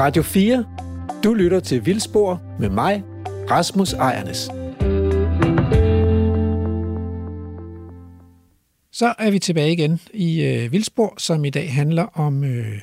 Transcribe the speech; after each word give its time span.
Radio 0.00 0.22
4. 0.22 0.64
Du 1.24 1.34
lytter 1.34 1.60
til 1.60 1.86
Vildspor 1.86 2.42
med 2.60 2.68
mig, 2.68 3.02
Rasmus 3.50 3.92
Ejernes. 3.92 4.50
Så 8.92 9.14
er 9.18 9.30
vi 9.30 9.38
tilbage 9.38 9.72
igen 9.72 10.00
i 10.14 10.42
øh, 10.42 10.72
Vildspor, 10.72 11.14
som 11.18 11.44
i 11.44 11.50
dag 11.50 11.74
handler 11.74 12.02
om 12.02 12.44
øh, 12.44 12.80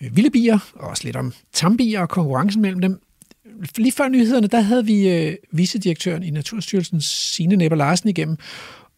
vilde 0.00 0.30
bier, 0.30 0.58
og 0.74 0.88
også 0.88 1.04
lidt 1.04 1.16
om 1.16 1.32
tambier 1.52 2.00
og 2.00 2.08
konkurrencen 2.08 2.62
mellem 2.62 2.80
dem. 2.80 3.00
Lige 3.76 3.92
før 3.92 4.08
nyhederne, 4.08 4.46
der 4.46 4.60
havde 4.60 4.84
vi 4.84 5.08
øh, 5.08 5.36
vicedirektøren 5.52 6.22
i 6.22 6.30
Naturstyrelsen, 6.30 7.00
Signe 7.00 7.56
Nepper 7.56 7.76
Larsen, 7.76 8.08
igennem, 8.08 8.36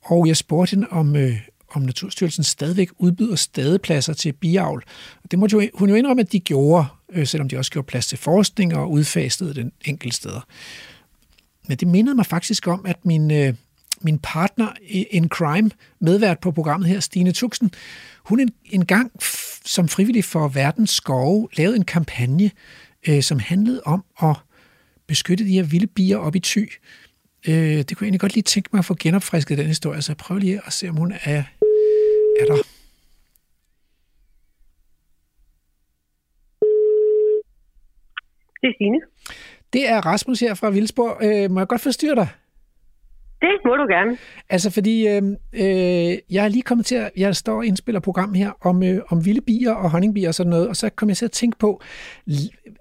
og 0.05 0.29
jeg 0.29 0.37
spurgte 0.37 0.71
hende, 0.71 0.87
om, 0.91 1.17
øh, 1.17 1.41
om 1.77 1.83
Naturstyrelsen 1.83 2.45
stadigvæk 2.45 2.89
udbyder 2.99 3.37
stadepladser 3.37 4.13
til 4.13 4.33
biavl. 4.33 4.85
Det 5.31 5.39
måtte 5.39 5.57
jo, 5.57 5.69
hun 5.75 5.89
jo 5.89 5.95
indrømme, 5.95 6.21
at 6.21 6.33
de 6.33 6.41
gjorde, 6.41 6.87
øh, 7.13 7.27
selvom 7.27 7.49
de 7.49 7.57
også 7.57 7.71
gjorde 7.71 7.87
plads 7.87 8.07
til 8.07 8.19
forskning 8.19 8.77
og 8.77 8.91
udfastede 8.91 9.55
den 9.55 9.73
enkelte 9.85 10.17
steder. 10.17 10.41
Men 11.69 11.77
det 11.77 11.89
mindede 11.89 12.17
mig 12.17 12.27
faktisk 12.27 12.67
om, 12.67 12.87
at 12.87 13.05
min, 13.05 13.31
øh, 13.31 13.55
min 14.01 14.19
partner 14.19 14.69
in 15.11 15.29
crime, 15.29 15.71
medvært 16.01 16.39
på 16.39 16.51
programmet 16.51 16.89
her, 16.89 17.01
Stine 17.01 17.33
Tuxen, 17.33 17.71
hun 18.25 18.41
en, 18.41 18.53
en 18.65 18.87
gang 18.87 19.13
som 19.65 19.89
frivillig 19.89 20.25
for 20.25 20.49
Verdens 20.49 20.91
Skove 20.91 21.49
lavede 21.57 21.77
en 21.77 21.85
kampagne, 21.85 22.51
øh, 23.09 23.23
som 23.23 23.39
handlede 23.39 23.83
om 23.85 24.05
at 24.23 24.37
beskytte 25.07 25.45
de 25.45 25.53
her 25.53 25.63
vilde 25.63 25.87
bier 25.87 26.17
op 26.17 26.37
i 26.37 26.41
ty. 26.41 26.65
Øh, 27.49 27.55
det 27.55 27.97
kunne 27.97 28.05
jeg 28.05 28.07
egentlig 28.07 28.21
godt 28.21 28.35
lige 28.35 28.43
tænke 28.43 28.69
mig 28.73 28.79
at 28.79 28.85
få 28.85 28.97
genopfrisket 29.01 29.59
den 29.59 29.67
historie, 29.67 30.03
så 30.03 30.13
jeg 30.13 30.17
prøver 30.17 30.41
lige 30.41 30.61
at 30.67 30.73
se, 30.73 30.89
om 30.89 30.97
hun 30.97 31.13
er, 31.25 31.43
er 32.41 32.47
der. 32.47 32.63
Det 38.61 38.69
er 38.69 38.75
Signe. 38.79 39.01
Det 39.73 39.89
er 39.89 40.07
Rasmus 40.07 40.41
her 40.41 40.55
fra 40.55 40.71
Vildsborg. 40.71 41.17
Øh, 41.23 41.51
må 41.51 41.61
jeg 41.61 41.69
godt 41.69 41.81
forstyrre 41.81 42.15
dig? 42.15 42.29
Det 43.41 43.61
må 43.65 43.77
du 43.77 43.87
gerne. 43.89 44.19
Altså, 44.49 44.71
fordi 44.71 45.09
øh, 45.09 45.23
øh, 45.53 46.19
jeg 46.31 46.45
er 46.45 46.49
lige 46.49 46.63
kommet 46.63 46.87
til 46.87 46.95
at... 46.95 47.11
Jeg 47.17 47.37
står 47.37 47.57
og 47.57 47.67
indspiller 47.67 48.01
program 48.01 48.35
her 48.35 48.51
om, 48.61 48.83
øh, 48.83 49.03
om 49.09 49.25
vilde 49.25 49.41
bier 49.41 49.73
og 49.73 49.91
honningbier 49.91 50.29
og 50.29 50.35
sådan 50.35 50.51
noget, 50.51 50.69
og 50.69 50.77
så 50.77 50.91
kom 50.91 51.09
jeg 51.09 51.17
til 51.17 51.25
at 51.25 51.33
tænke 51.33 51.59
på, 51.59 51.83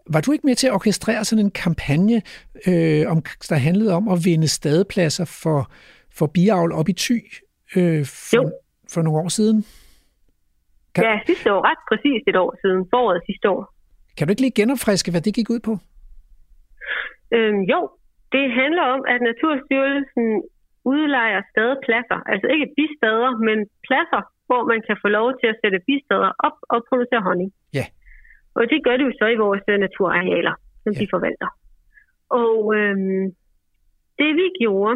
var 0.09 0.21
du 0.21 0.31
ikke 0.31 0.47
med 0.47 0.55
til 0.55 0.67
at 0.67 0.73
orkestrere 0.73 1.25
sådan 1.25 1.45
en 1.45 1.51
kampagne, 1.51 2.21
øh, 2.67 3.11
om, 3.11 3.23
der 3.49 3.55
handlede 3.55 3.93
om 3.93 4.07
at 4.07 4.25
vinde 4.25 4.47
stadepladser 4.47 5.25
for, 5.25 5.71
for 6.13 6.27
biavl 6.27 6.71
op 6.71 6.89
i 6.89 6.93
Thy 6.93 7.33
øh, 7.75 8.05
for, 8.05 8.35
jo. 8.35 8.51
For 8.93 9.01
nogle 9.01 9.19
år 9.23 9.29
siden? 9.39 9.57
Kan, 10.95 11.03
ja, 11.03 11.19
sidste 11.25 11.47
år. 11.53 11.61
Ret 11.69 11.83
præcis 11.91 12.21
et 12.27 12.37
år 12.43 12.51
siden. 12.61 12.79
Foråret 12.93 13.21
sidste 13.29 13.49
år. 13.49 13.61
Kan 14.17 14.27
du 14.27 14.31
ikke 14.31 14.45
lige 14.45 14.59
genopfriske, 14.61 15.11
hvad 15.11 15.21
det 15.21 15.33
gik 15.39 15.49
ud 15.49 15.61
på? 15.69 15.73
Øhm, 17.35 17.61
jo, 17.73 17.79
det 18.35 18.45
handler 18.61 18.85
om, 18.95 19.01
at 19.13 19.19
Naturstyrelsen 19.29 20.27
udlejer 20.93 21.41
stadepladser, 21.51 22.19
altså 22.31 22.47
ikke 22.53 22.67
bistader, 22.77 23.31
men 23.47 23.57
pladser, 23.87 24.21
hvor 24.47 24.61
man 24.71 24.79
kan 24.87 24.97
få 25.03 25.07
lov 25.19 25.27
til 25.39 25.47
at 25.53 25.59
sætte 25.61 25.79
bistader 25.87 26.31
op 26.47 26.57
og 26.73 26.79
producere 26.89 27.21
honning. 27.27 27.49
Ja. 27.79 27.85
Og 28.57 28.63
det 28.71 28.79
gør 28.85 28.95
det 28.97 29.05
jo 29.09 29.13
så 29.21 29.27
i 29.35 29.41
vores 29.45 29.63
øh, 29.71 29.77
naturarealer, 29.85 30.55
som 30.83 30.91
ja. 30.93 30.99
de 31.01 31.07
forvalter. 31.13 31.49
Og 32.43 32.57
øhm, 32.79 33.25
det 34.19 34.31
vi 34.39 34.47
gjorde 34.61 34.95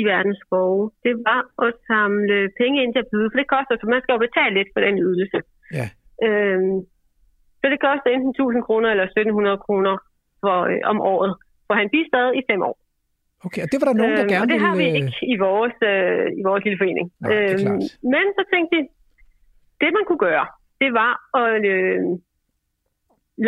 i 0.00 0.02
verdens 0.12 0.40
skove, 0.44 0.82
det 1.06 1.14
var 1.28 1.40
at 1.66 1.72
samle 1.90 2.38
penge 2.60 2.76
ind 2.82 2.90
til 2.92 3.04
at 3.04 3.10
byde, 3.12 3.28
for 3.30 3.38
det 3.40 3.48
koster, 3.54 3.74
så 3.76 3.86
man 3.94 4.02
skal 4.02 4.14
jo 4.14 4.24
betale 4.26 4.54
lidt 4.58 4.70
for 4.74 4.80
den 4.86 4.96
ydelse. 5.08 5.38
Ja. 5.78 5.86
Øhm, 6.26 6.76
så 7.60 7.66
det 7.72 7.80
koster 7.86 8.08
enten 8.10 8.30
1000 8.30 8.62
kroner 8.66 8.88
eller 8.90 9.06
1700 9.06 9.58
kroner 9.66 9.94
for, 10.42 10.56
øh, 10.70 10.80
om 10.92 10.98
året 11.14 11.32
for 11.66 11.74
han 11.80 11.88
bistad 11.96 12.26
i 12.40 12.42
fem 12.50 12.60
år. 12.70 12.76
Okay, 13.46 13.62
og 13.64 13.68
det 13.70 13.78
var 13.80 13.86
der 13.88 13.98
nogen, 14.02 14.16
der 14.18 14.24
øhm, 14.24 14.32
gerne 14.32 14.42
ville... 14.42 14.52
Og 14.52 14.52
det 14.54 14.60
har 14.66 14.74
vi 14.82 14.86
ikke 14.98 15.14
i 15.34 15.36
vores, 15.46 15.76
øh, 15.92 16.26
i 16.40 16.42
vores 16.48 16.62
lille 16.66 16.78
forening. 16.82 17.06
Nej, 17.20 17.30
øhm, 17.34 17.80
men 18.14 18.24
så 18.36 18.42
tænkte 18.52 18.70
vi, 18.76 18.80
det 19.82 19.90
man 19.96 20.04
kunne 20.08 20.22
gøre, 20.28 20.46
det 20.82 20.90
var 21.02 21.12
at 21.42 21.62
øh, 21.74 22.00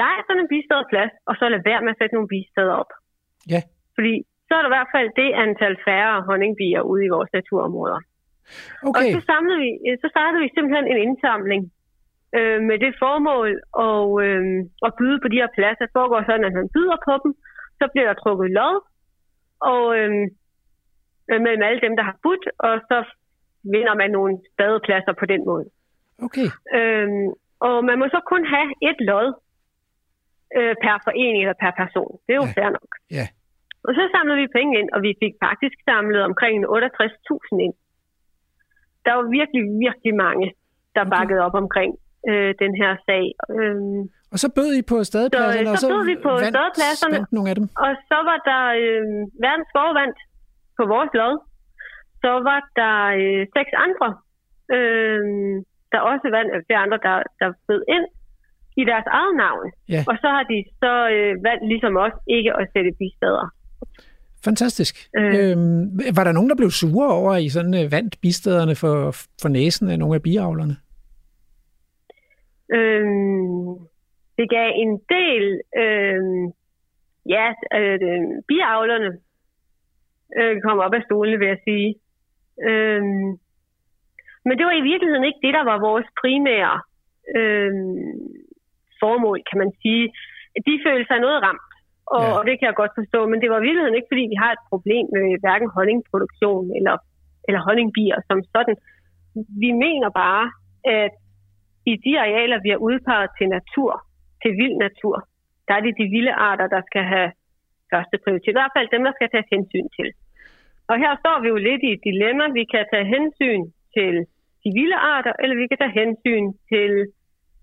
lege 0.00 0.20
sådan 0.26 0.42
en 0.42 0.50
bistadsplads, 0.52 1.12
og 1.28 1.34
så 1.38 1.44
lade 1.52 1.64
være 1.70 1.82
med 1.84 1.92
at 1.94 1.98
sætte 2.00 2.14
nogle 2.16 2.32
bistader 2.34 2.74
op. 2.82 2.92
Ja. 3.54 3.60
Fordi 3.96 4.14
så 4.48 4.52
er 4.54 4.62
der 4.62 4.70
i 4.70 4.76
hvert 4.76 4.92
fald 4.96 5.08
det 5.20 5.30
antal 5.44 5.76
færre 5.86 6.22
honningbier 6.28 6.82
ude 6.92 7.04
i 7.04 7.14
vores 7.16 7.30
naturområder. 7.38 8.00
Okay. 8.88 8.98
Og 8.98 9.02
så, 9.16 9.20
samlede 9.30 9.58
vi, 9.64 9.70
så 10.02 10.08
startede 10.14 10.42
vi 10.44 10.50
simpelthen 10.56 10.86
en 10.92 11.00
indsamling 11.06 11.62
øh, 12.38 12.60
med 12.68 12.76
det 12.84 12.92
formål 13.02 13.50
og, 13.88 14.06
øh, 14.24 14.42
at 14.86 14.92
byde 14.98 15.18
på 15.22 15.28
de 15.32 15.40
her 15.42 15.50
pladser. 15.56 15.84
Det 15.86 15.96
foregår 15.98 16.20
sådan, 16.22 16.48
at 16.48 16.54
man 16.60 16.68
byder 16.76 16.98
på 17.08 17.14
dem, 17.22 17.32
så 17.80 17.84
bliver 17.92 18.06
der 18.08 18.20
trukket 18.22 18.50
lod, 18.58 18.76
og 19.72 19.82
øhm, 19.98 20.24
øh, 21.30 21.40
mellem 21.44 21.62
alle 21.68 21.80
dem, 21.86 21.94
der 21.98 22.04
har 22.10 22.16
budt, 22.24 22.44
og 22.66 22.74
så 22.90 22.98
vinder 23.74 23.94
man 23.94 24.10
nogle 24.10 24.32
badepladser 24.58 25.14
på 25.20 25.26
den 25.32 25.42
måde. 25.50 25.66
Okay. 26.26 26.48
Øhm, 26.78 27.28
og 27.66 27.76
man 27.88 27.98
må 27.98 28.06
så 28.16 28.20
kun 28.32 28.42
have 28.54 28.68
et 28.90 28.98
lod 29.10 29.28
øh, 30.56 30.74
per 30.82 30.96
forening 31.06 31.40
eller 31.44 31.58
per 31.64 31.72
person. 31.82 32.12
Det 32.24 32.32
er 32.32 32.40
jo 32.42 32.48
ja. 32.50 32.56
fair 32.56 32.70
nok. 32.78 32.90
Ja. 33.18 33.26
Og 33.88 33.92
så 33.98 34.02
samlede 34.14 34.38
vi 34.42 34.54
penge 34.58 34.72
ind, 34.80 34.88
og 34.94 35.00
vi 35.06 35.12
fik 35.22 35.34
faktisk 35.46 35.76
samlet 35.90 36.20
omkring 36.28 36.54
68.000 36.64 37.66
ind. 37.66 37.74
Der 39.06 39.12
var 39.18 39.26
virkelig, 39.38 39.62
virkelig 39.86 40.14
mange, 40.26 40.46
der 40.96 41.02
okay. 41.04 41.14
bakkede 41.14 41.40
op 41.46 41.56
omkring 41.62 41.90
øh, 42.30 42.50
den 42.62 42.72
her 42.80 42.90
sag. 43.06 43.24
Øhm, 43.56 44.00
og 44.32 44.38
så 44.42 44.48
bød 44.56 44.70
I 44.80 44.82
på 44.92 44.96
stadepladserne, 45.10 45.66
så, 45.66 45.72
og 45.72 45.78
så, 45.82 45.86
så 45.86 45.92
bød 45.92 46.04
vi 46.12 46.16
på 46.26 46.32
vandt, 46.42 46.54
stadepladserne, 46.54 47.18
vandt 47.18 47.32
nogle 47.36 47.48
af 47.50 47.56
dem. 47.58 47.66
og 47.84 47.92
så 48.10 48.18
var 48.28 48.38
der 48.50 48.62
øh, 48.82 49.04
verdens 49.44 49.70
forvandt 49.76 50.18
på 50.78 50.82
vores 50.92 51.12
lod. 51.20 51.34
Så 52.22 52.32
var 52.48 52.60
der 52.80 52.96
øh, 53.20 53.42
seks 53.56 53.70
andre, 53.86 54.08
øh, 54.76 55.22
der 55.92 56.00
også 56.12 56.26
vandt, 56.36 56.50
øh, 56.54 56.60
flere 56.66 56.82
andre, 56.84 56.98
der, 57.06 57.16
der 57.40 57.48
bød 57.68 57.82
ind 57.96 58.06
i 58.80 58.82
deres 58.90 59.08
eget 59.18 59.34
navn. 59.44 59.66
Ja. 59.94 60.00
Og 60.10 60.14
så 60.22 60.28
har 60.36 60.44
de 60.52 60.58
så 60.82 60.94
øh, 61.16 61.32
valgt 61.46 61.64
ligesom 61.72 61.94
os 62.06 62.16
ikke 62.36 62.50
at 62.60 62.64
sætte 62.72 62.90
bistader. 63.00 63.48
Fantastisk. 64.44 65.08
Øh. 65.16 65.50
Øhm, 65.50 66.00
var 66.16 66.24
der 66.24 66.32
nogen, 66.32 66.50
der 66.50 66.56
blev 66.56 66.70
sure 66.70 67.08
over, 67.08 67.32
at 67.32 67.42
I 67.42 67.48
sådan 67.48 67.74
øh, 67.84 67.92
vandt 67.92 68.20
bistaderne 68.22 68.74
for, 68.74 68.94
for 69.42 69.48
næsen 69.48 69.90
af 69.90 69.98
nogle 69.98 70.14
af 70.14 70.22
biavlerne? 70.22 70.76
Øhm, 72.72 73.68
det 74.38 74.50
gav 74.50 74.68
en 74.74 74.92
del, 75.16 75.44
øh, 75.82 76.22
ja, 77.34 77.46
øh, 77.78 78.00
biavlerne 78.48 79.10
øh, 80.38 80.60
kom 80.64 80.78
op 80.78 80.94
af 80.94 81.02
stolene, 81.06 81.38
vil 81.38 81.48
jeg 81.48 81.60
sige. 81.68 81.94
Øh, 82.68 83.02
men 84.46 84.54
det 84.58 84.64
var 84.66 84.76
i 84.78 84.88
virkeligheden 84.90 85.24
ikke 85.24 85.44
det, 85.46 85.54
der 85.58 85.64
var 85.70 85.86
vores 85.88 86.08
primære 86.20 86.76
øh, 87.36 87.72
formål, 89.00 89.38
kan 89.50 89.58
man 89.62 89.72
sige. 89.82 90.04
De 90.66 90.74
følte 90.86 91.08
sig 91.08 91.18
noget 91.20 91.42
ramt, 91.42 91.67
og, 92.16 92.24
ja. 92.24 92.32
og 92.36 92.42
det 92.48 92.54
kan 92.56 92.66
jeg 92.68 92.80
godt 92.82 92.98
forstå, 93.00 93.20
men 93.30 93.38
det 93.42 93.48
var 93.50 93.58
i 93.58 93.66
virkeligheden 93.66 93.98
ikke, 93.98 94.12
fordi 94.12 94.24
vi 94.32 94.38
har 94.42 94.50
et 94.52 94.64
problem 94.70 95.04
med 95.16 95.24
hverken 95.42 95.68
honningproduktion 95.76 96.64
eller, 96.78 96.96
eller 97.48 97.60
honningbier 97.66 98.18
som 98.28 98.38
sådan. 98.54 98.76
Vi 99.64 99.70
mener 99.84 100.10
bare, 100.24 100.44
at 101.02 101.12
i 101.92 101.94
de 102.04 102.12
arealer, 102.24 102.58
vi 102.64 102.70
har 102.74 102.80
udpeget 102.88 103.30
til 103.38 103.48
natur, 103.56 103.92
til 104.42 104.50
vild 104.60 104.76
natur, 104.86 105.16
der 105.66 105.74
er 105.74 105.82
det 105.86 105.94
de 106.00 106.06
vilde 106.14 106.34
arter, 106.50 106.66
der 106.74 106.82
skal 106.88 107.04
have 107.14 107.30
første 107.92 108.16
prioritet. 108.22 108.52
I 108.54 108.58
hvert 108.60 108.74
fald 108.76 108.88
dem, 108.94 109.02
der 109.04 109.14
skal 109.16 109.28
tage 109.30 109.50
hensyn 109.54 109.88
til. 109.98 110.08
Og 110.90 110.96
her 111.02 111.12
står 111.22 111.36
vi 111.42 111.48
jo 111.54 111.58
lidt 111.68 111.82
i 111.88 111.90
et 111.92 112.02
dilemma. 112.08 112.44
Vi 112.60 112.64
kan 112.72 112.84
tage 112.92 113.06
hensyn 113.14 113.62
til 113.96 114.14
de 114.62 114.68
vilde 114.78 114.98
arter, 115.14 115.32
eller 115.42 115.56
vi 115.62 115.66
kan 115.70 115.78
tage 115.80 115.98
hensyn 116.02 116.46
til 116.72 116.92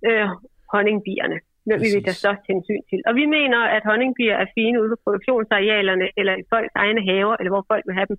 øh, 0.08 0.28
honningbierne, 0.74 1.38
hvem 1.68 1.80
vi 1.84 1.90
vil 1.94 2.04
tage 2.06 2.22
størst 2.24 2.44
hensyn 2.52 2.84
til. 2.90 3.00
Og 3.08 3.14
vi 3.20 3.26
mener, 3.38 3.60
at 3.76 3.84
honningbier 3.90 4.36
er 4.44 4.48
fine 4.58 4.78
ude 4.82 4.90
på 4.94 4.98
produktionsarealerne, 5.06 6.08
eller 6.20 6.34
i 6.42 6.44
folks 6.52 6.76
egne 6.84 7.02
haver, 7.10 7.36
eller 7.40 7.52
hvor 7.54 7.66
folk 7.72 7.84
vil 7.88 7.98
have 8.00 8.10
dem. 8.12 8.18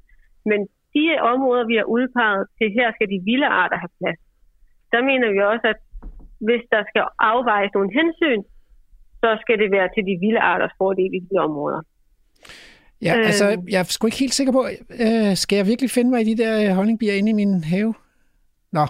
Men 0.50 0.60
de 0.94 1.04
områder, 1.32 1.64
vi 1.70 1.76
har 1.80 1.86
udpeget 1.96 2.44
til, 2.58 2.68
her 2.78 2.88
skal 2.96 3.08
de 3.12 3.18
vilde 3.28 3.48
arter 3.62 3.78
have 3.82 3.94
plads. 4.00 4.20
Der 4.92 5.00
mener 5.10 5.28
vi 5.34 5.40
også, 5.52 5.66
at 5.74 5.80
hvis 6.46 6.64
der 6.74 6.82
skal 6.90 7.04
afvejes 7.30 7.72
nogle 7.76 7.90
hensyn, 7.98 8.42
så 9.22 9.30
skal 9.42 9.56
det 9.62 9.68
være 9.76 9.88
til 9.94 10.02
de 10.08 10.14
vilde 10.22 10.40
arters 10.52 10.74
fordel 10.80 11.12
i 11.18 11.20
de 11.28 11.36
områder. 11.48 11.80
Ja, 13.02 13.12
øh, 13.18 13.26
altså, 13.26 13.46
jeg 13.72 13.80
er 13.80 13.84
sgu 13.84 14.06
ikke 14.06 14.24
helt 14.24 14.34
sikker 14.34 14.52
på, 14.52 14.62
øh, 15.04 15.36
skal 15.42 15.56
jeg 15.56 15.66
virkelig 15.66 15.90
finde 15.90 16.10
mig 16.10 16.20
i 16.20 16.34
de 16.34 16.42
der 16.42 16.52
øh, 16.62 16.76
honningbier 16.76 17.14
inde 17.14 17.30
i 17.30 17.38
min 17.40 17.64
have? 17.64 17.94
Nå, 18.72 18.84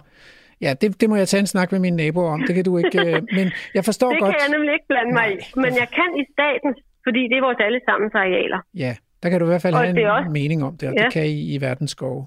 ja, 0.61 0.75
det, 0.81 1.01
det 1.01 1.07
må 1.11 1.17
jeg 1.17 1.29
tage 1.29 1.41
en 1.41 1.47
snak 1.47 1.73
med 1.73 1.81
mine 1.81 1.97
naboer 1.97 2.31
om, 2.33 2.41
det 2.47 2.55
kan 2.55 2.65
du 2.65 2.79
ikke, 2.79 2.99
øh, 3.07 3.23
men 3.39 3.47
jeg 3.75 3.85
forstår 3.85 4.11
det 4.11 4.21
godt... 4.21 4.29
Det 4.29 4.41
kan 4.41 4.51
jeg 4.51 4.59
nemlig 4.59 4.73
ikke 4.73 4.89
blande 4.89 5.13
mig 5.13 5.29
Nej. 5.29 5.39
i, 5.39 5.61
men 5.65 5.71
jeg 5.83 5.89
kan 5.99 6.11
i 6.23 6.25
staten, 6.35 6.71
fordi 7.07 7.21
det 7.31 7.37
er 7.41 7.45
vores 7.49 7.61
allesammens 7.69 8.15
arealer. 8.15 8.61
Ja, 8.75 8.93
der 9.23 9.29
kan 9.31 9.41
du 9.41 9.47
i 9.47 9.51
hvert 9.53 9.63
fald 9.63 9.75
og 9.75 9.81
have 9.81 10.01
en 10.01 10.07
også, 10.07 10.31
mening 10.31 10.65
om 10.65 10.77
det, 10.77 10.89
og 10.89 10.95
ja. 10.99 11.05
det 11.05 11.13
kan 11.13 11.27
I 11.27 11.55
i 11.55 11.61
verdens 11.61 11.91
skove. 11.91 12.27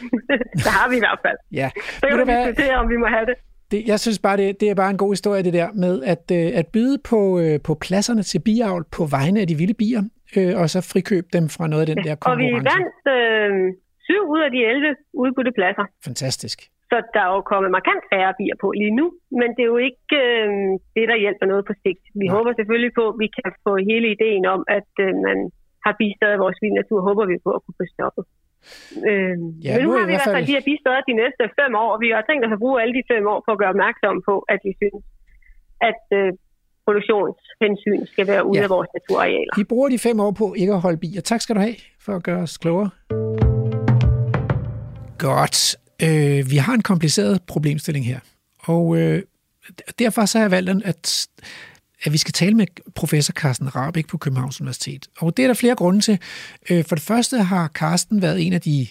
det 0.64 0.70
har 0.78 0.88
vi 0.90 0.96
i 0.96 1.02
hvert 1.06 1.20
fald. 1.26 1.38
ja. 1.52 1.68
Så 2.00 2.06
kan 2.08 2.18
vi 2.18 2.32
diskutere, 2.32 2.74
om 2.76 2.88
vi 2.88 2.96
må 2.96 3.06
have 3.06 3.26
det. 3.26 3.34
det, 3.70 3.80
jeg 3.86 4.00
synes 4.00 4.18
bare, 4.18 4.36
det, 4.36 4.60
det 4.60 4.70
er 4.70 4.74
bare 4.74 4.90
en 4.90 4.96
god 4.96 5.12
historie, 5.12 5.42
det 5.42 5.52
der 5.52 5.68
med 5.72 6.02
at, 6.02 6.24
øh, 6.32 6.58
at 6.60 6.66
byde 6.66 6.98
på, 7.10 7.40
øh, 7.40 7.60
på 7.60 7.74
pladserne 7.74 8.22
til 8.22 8.38
biavl 8.38 8.84
på 8.96 9.04
vegne 9.04 9.40
af 9.40 9.46
de 9.46 9.54
vilde 9.54 9.74
bier, 9.74 10.02
øh, 10.36 10.60
og 10.60 10.70
så 10.70 10.80
frikøbe 10.92 11.28
dem 11.32 11.48
fra 11.48 11.66
noget 11.66 11.82
af 11.88 11.96
den 11.96 12.04
der 12.04 12.14
konkurrence. 12.14 12.54
Og 12.54 12.60
vi 12.60 12.70
vandt 12.72 13.00
øh, 13.16 13.74
syv 14.06 14.22
ud 14.34 14.40
af 14.46 14.50
de 14.50 14.60
11 14.66 14.96
udbudte 15.12 15.52
pladser. 15.58 15.84
Fantastisk. 16.04 16.58
Så 16.90 16.96
der 17.14 17.22
er 17.26 17.32
jo 17.36 17.42
kommet 17.52 17.70
markant 17.78 18.04
færre 18.12 18.32
bier 18.38 18.56
på 18.62 18.68
lige 18.80 18.94
nu, 19.00 19.06
men 19.40 19.48
det 19.54 19.62
er 19.64 19.72
jo 19.74 19.80
ikke 19.88 20.16
øh, 20.24 20.48
det, 20.96 21.04
der 21.10 21.22
hjælper 21.24 21.46
noget 21.52 21.64
på 21.70 21.74
sigt. 21.82 22.04
Vi 22.20 22.26
Nej. 22.26 22.34
håber 22.36 22.50
selvfølgelig 22.58 22.92
på, 23.00 23.04
at 23.12 23.16
vi 23.22 23.28
kan 23.38 23.50
få 23.66 23.72
hele 23.90 24.06
ideen 24.16 24.44
om, 24.54 24.60
at 24.78 24.92
øh, 25.04 25.10
man 25.28 25.38
har 25.86 25.94
bistået 26.02 26.42
vores 26.44 26.58
vild 26.62 26.76
natur, 26.80 26.98
håber 27.08 27.24
vi 27.32 27.36
på 27.46 27.50
at 27.56 27.62
kunne 27.64 27.78
få 27.80 27.86
stoppet. 27.96 28.24
Øh, 29.10 29.36
ja, 29.66 29.72
men 29.72 29.80
nu, 29.82 29.86
nu 29.86 29.90
har 29.96 30.04
vi 30.08 30.12
i 30.12 30.18
hvert 30.18 30.36
fald 30.36 30.46
de 30.50 30.56
her 30.58 30.66
bisteder 30.70 31.00
de 31.10 31.14
næste 31.22 31.42
fem 31.60 31.72
år, 31.82 31.90
og 31.94 31.98
vi 32.04 32.08
har 32.16 32.24
tænkt 32.28 32.42
os 32.46 32.56
at 32.56 32.62
bruge 32.64 32.76
alle 32.82 32.94
de 32.98 33.04
fem 33.12 33.24
år 33.32 33.38
på 33.46 33.50
at 33.54 33.58
gøre 33.62 33.72
opmærksom 33.74 34.16
på, 34.28 34.34
at 34.54 34.60
vi 34.66 34.72
synes, 34.80 35.04
at 35.90 36.02
øh, 36.18 36.28
produktionshensyn 36.86 38.02
skal 38.12 38.24
være 38.32 38.42
ude 38.50 38.58
ja. 38.58 38.66
af 38.66 38.70
vores 38.76 38.90
naturarealer. 38.96 39.52
Vi 39.60 39.64
bruger 39.72 39.88
de 39.94 39.98
fem 40.08 40.16
år 40.26 40.32
på 40.40 40.46
ikke 40.62 40.72
at 40.78 40.82
holde 40.86 41.00
bier. 41.04 41.20
Tak 41.30 41.40
skal 41.40 41.54
du 41.56 41.60
have 41.60 41.76
for 42.04 42.12
at 42.18 42.22
gøre 42.28 42.42
os 42.46 42.54
klogere. 42.64 42.90
Godt. 45.28 45.58
Øh, 46.02 46.50
vi 46.50 46.56
har 46.56 46.74
en 46.74 46.82
kompliceret 46.82 47.42
problemstilling 47.42 48.06
her, 48.06 48.20
og 48.58 48.96
øh, 48.96 49.22
derfor 49.98 50.26
så 50.26 50.38
har 50.38 50.44
jeg 50.44 50.50
valgt, 50.50 50.84
at, 50.84 51.26
at 52.02 52.12
vi 52.12 52.18
skal 52.18 52.32
tale 52.32 52.54
med 52.54 52.66
professor 52.94 53.32
Carsten 53.32 53.76
Rabeck 53.76 54.08
på 54.08 54.18
Københavns 54.18 54.60
Universitet. 54.60 55.08
Og 55.18 55.36
det 55.36 55.42
er 55.42 55.46
der 55.46 55.54
flere 55.54 55.74
grunde 55.74 56.00
til. 56.00 56.18
Øh, 56.70 56.84
for 56.84 56.96
det 56.96 57.04
første 57.04 57.42
har 57.42 57.68
Carsten 57.68 58.22
været 58.22 58.46
en 58.46 58.52
af 58.52 58.60
de 58.60 58.86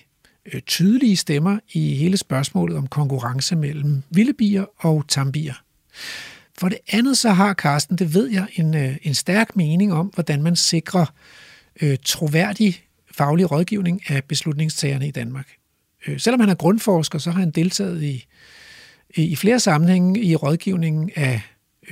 øh, 0.54 0.62
tydelige 0.62 1.18
stemmer 1.18 1.60
i 1.74 1.96
hele 1.96 2.18
spørgsmålet 2.18 2.78
om 2.78 2.88
konkurrence 2.88 3.56
mellem 3.56 4.04
vilde 4.10 4.34
bier 4.34 4.66
og 4.78 5.06
tambier. 5.08 5.64
For 6.60 6.70
det 6.70 6.78
andet 6.92 7.18
så 7.18 7.30
har 7.30 7.54
Carsten, 7.54 7.98
det 7.98 8.14
ved 8.14 8.30
jeg, 8.30 8.48
en, 8.54 8.76
øh, 8.76 8.98
en 9.02 9.14
stærk 9.14 9.56
mening 9.56 9.94
om, 9.94 10.08
hvordan 10.08 10.44
man 10.44 10.56
sikrer 10.56 11.06
øh, 11.82 11.98
troværdig 12.06 12.84
faglig 13.12 13.52
rådgivning 13.52 14.02
af 14.10 14.24
beslutningstagerne 14.24 15.08
i 15.08 15.12
Danmark. 15.12 15.59
Øh, 16.08 16.20
selvom 16.20 16.40
han 16.40 16.50
er 16.50 16.56
grundforsker, 16.56 17.20
så 17.20 17.32
har 17.32 17.40
han 17.40 17.52
deltaget 17.52 18.04
i, 18.04 18.26
i 19.16 19.36
flere 19.36 19.60
sammenhænge 19.60 20.22
i 20.22 20.36
rådgivningen 20.36 21.12
af 21.16 21.42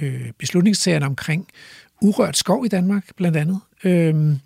øh, 0.01 0.31
beslutningstagerne 0.37 1.05
omkring 1.05 1.47
urørt 2.01 2.37
skov 2.37 2.65
i 2.65 2.67
Danmark, 2.67 3.03
blandt 3.15 3.37
andet. 3.37 3.59
Øhm, 3.83 4.39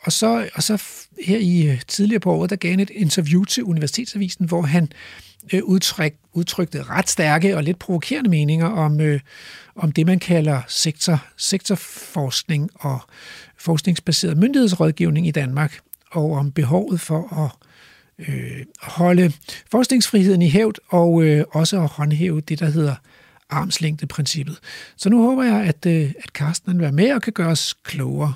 og, 0.00 0.12
så, 0.12 0.48
og 0.54 0.62
så 0.62 0.82
her 1.24 1.38
i 1.38 1.66
øh, 1.66 1.80
tidligere 1.88 2.20
på 2.20 2.32
året, 2.32 2.50
der 2.50 2.56
gav 2.56 2.70
han 2.70 2.80
et 2.80 2.90
interview 2.90 3.44
til 3.44 3.64
Universitetsavisen, 3.64 4.46
hvor 4.46 4.62
han 4.62 4.88
øh, 5.52 5.64
udtryk, 5.64 6.14
udtrykte 6.32 6.82
ret 6.82 7.08
stærke 7.08 7.56
og 7.56 7.62
lidt 7.62 7.78
provokerende 7.78 8.30
meninger 8.30 8.66
om, 8.66 9.00
øh, 9.00 9.20
om 9.76 9.92
det, 9.92 10.06
man 10.06 10.18
kalder 10.18 10.62
sektor, 10.68 11.26
sektorforskning 11.36 12.70
og 12.74 12.98
forskningsbaseret 13.58 14.36
myndighedsrådgivning 14.36 15.26
i 15.26 15.30
Danmark, 15.30 15.78
og 16.10 16.32
om 16.32 16.52
behovet 16.52 17.00
for 17.00 17.44
at 17.44 17.68
øh, 18.18 18.64
holde 18.82 19.32
forskningsfriheden 19.70 20.42
i 20.42 20.50
hævd 20.50 20.74
og 20.88 21.24
øh, 21.24 21.44
også 21.50 21.82
at 21.82 21.88
håndhæve 21.88 22.40
det, 22.40 22.60
der 22.60 22.66
hedder 22.66 22.94
armslængdeprincippet. 23.50 24.58
Så 24.96 25.10
nu 25.10 25.22
håber 25.22 25.42
jeg, 25.42 25.64
at, 25.64 25.86
øh, 25.86 26.12
at 26.18 26.30
Carsten 26.32 26.72
vil 26.72 26.80
være 26.80 26.92
med 26.92 27.12
og 27.12 27.22
kan 27.22 27.32
gøre 27.32 27.50
os 27.50 27.74
klogere 27.84 28.34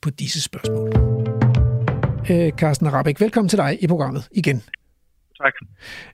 på 0.00 0.10
disse 0.10 0.40
spørgsmål. 0.40 0.92
Øh, 2.30 2.52
Carsten 2.52 2.92
Rabeck, 2.92 3.20
velkommen 3.20 3.48
til 3.48 3.58
dig 3.58 3.78
i 3.80 3.86
programmet 3.86 4.28
igen. 4.32 4.62
Tak. 5.42 5.52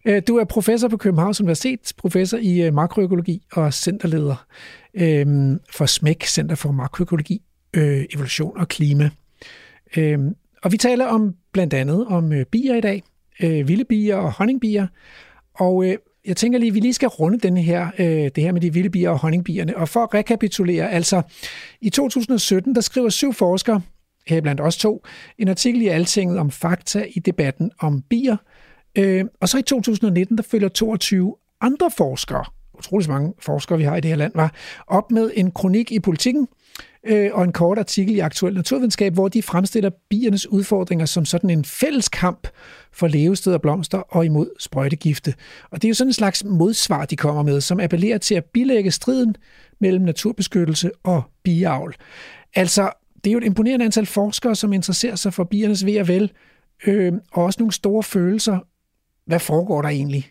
Øh, 0.04 0.22
du 0.28 0.36
er 0.36 0.44
professor 0.44 0.88
på 0.88 0.96
Københavns 0.96 1.40
Universitet, 1.40 1.92
professor 1.98 2.38
i 2.38 2.62
øh, 2.62 2.74
makroøkologi 2.74 3.42
og 3.52 3.74
centerleder 3.74 4.46
øh, 4.94 5.56
for 5.72 5.86
SMEC, 5.86 6.24
Center 6.26 6.54
for 6.54 6.72
Makroøkologi, 6.72 7.42
øh, 7.74 8.04
Evolution 8.14 8.56
og 8.56 8.68
Klima. 8.68 9.10
Øh, 9.96 10.18
og 10.62 10.72
vi 10.72 10.76
taler 10.76 11.06
om 11.06 11.34
blandt 11.52 11.74
andet 11.74 12.06
om 12.06 12.32
øh, 12.32 12.46
bier 12.46 12.74
i 12.74 12.80
dag, 12.80 13.02
øh, 13.42 13.68
vilde 13.68 13.84
bier 13.84 14.16
og 14.16 14.32
honningbier. 14.32 14.86
Og 15.54 15.84
øh, 15.84 15.96
jeg 16.26 16.36
tænker 16.36 16.58
lige, 16.58 16.68
at 16.68 16.74
vi 16.74 16.80
lige 16.80 16.94
skal 16.94 17.08
runde 17.08 17.38
den 17.38 17.56
her, 17.56 17.90
øh, 17.98 18.06
det 18.06 18.36
her 18.36 18.52
med 18.52 18.60
de 18.60 18.72
vilde 18.72 18.90
bier 18.90 19.10
og 19.10 19.18
honningbierne. 19.18 19.76
Og 19.76 19.88
for 19.88 20.02
at 20.02 20.14
rekapitulere, 20.14 20.90
altså 20.90 21.22
i 21.80 21.90
2017, 21.90 22.74
der 22.74 22.80
skriver 22.80 23.08
syv 23.08 23.32
forskere, 23.32 23.80
heriblandt 24.26 24.60
os 24.60 24.76
to, 24.76 25.04
en 25.38 25.48
artikel 25.48 25.82
i 25.82 25.86
Altinget 25.86 26.38
om 26.38 26.50
fakta 26.50 27.06
i 27.10 27.18
debatten 27.18 27.70
om 27.80 28.02
bier. 28.02 28.36
Øh, 28.98 29.24
og 29.40 29.48
så 29.48 29.58
i 29.58 29.62
2019, 29.62 30.36
der 30.36 30.42
følger 30.42 30.68
22 30.68 31.34
andre 31.60 31.90
forskere, 31.90 32.44
utrolig 32.78 33.08
mange 33.08 33.32
forskere, 33.40 33.78
vi 33.78 33.84
har 33.84 33.96
i 33.96 34.00
det 34.00 34.08
her 34.08 34.16
land, 34.16 34.32
var 34.34 34.54
op 34.86 35.10
med 35.10 35.30
en 35.34 35.50
kronik 35.50 35.92
i 35.92 36.00
politikken, 36.00 36.48
øh, 37.06 37.30
og 37.32 37.44
en 37.44 37.52
kort 37.52 37.78
artikel 37.78 38.16
i 38.16 38.18
Aktuel 38.18 38.54
Naturvidenskab, 38.54 39.14
hvor 39.14 39.28
de 39.28 39.42
fremstiller 39.42 39.90
biernes 40.10 40.46
udfordringer 40.46 41.06
som 41.06 41.24
sådan 41.24 41.50
en 41.50 41.64
fælles 41.64 42.08
kamp 42.08 42.48
for 42.92 43.06
levested 43.06 43.54
og 43.54 43.62
blomster 43.62 43.98
og 43.98 44.24
imod 44.24 44.50
sprøjtegifte. 44.58 45.34
Og 45.70 45.82
det 45.82 45.84
er 45.84 45.88
jo 45.88 45.94
sådan 45.94 46.08
en 46.08 46.12
slags 46.12 46.44
modsvar, 46.44 47.04
de 47.04 47.16
kommer 47.16 47.42
med, 47.42 47.60
som 47.60 47.80
appellerer 47.80 48.18
til 48.18 48.34
at 48.34 48.44
bilægge 48.44 48.90
striden 48.90 49.34
mellem 49.80 50.04
naturbeskyttelse 50.04 50.90
og 51.04 51.22
biavl. 51.44 51.94
Altså, 52.54 52.90
det 53.24 53.30
er 53.30 53.32
jo 53.32 53.38
et 53.38 53.44
imponerende 53.44 53.84
antal 53.84 54.06
forskere, 54.06 54.54
som 54.54 54.72
interesserer 54.72 55.14
sig 55.14 55.32
for 55.32 55.44
biernes 55.44 55.86
ved 55.86 56.00
og 56.00 56.08
vel, 56.08 56.32
øh, 56.86 57.12
og 57.32 57.44
også 57.44 57.60
nogle 57.60 57.72
store 57.72 58.02
følelser. 58.02 58.58
Hvad 59.26 59.40
foregår 59.40 59.82
der 59.82 59.88
egentlig? 59.88 60.24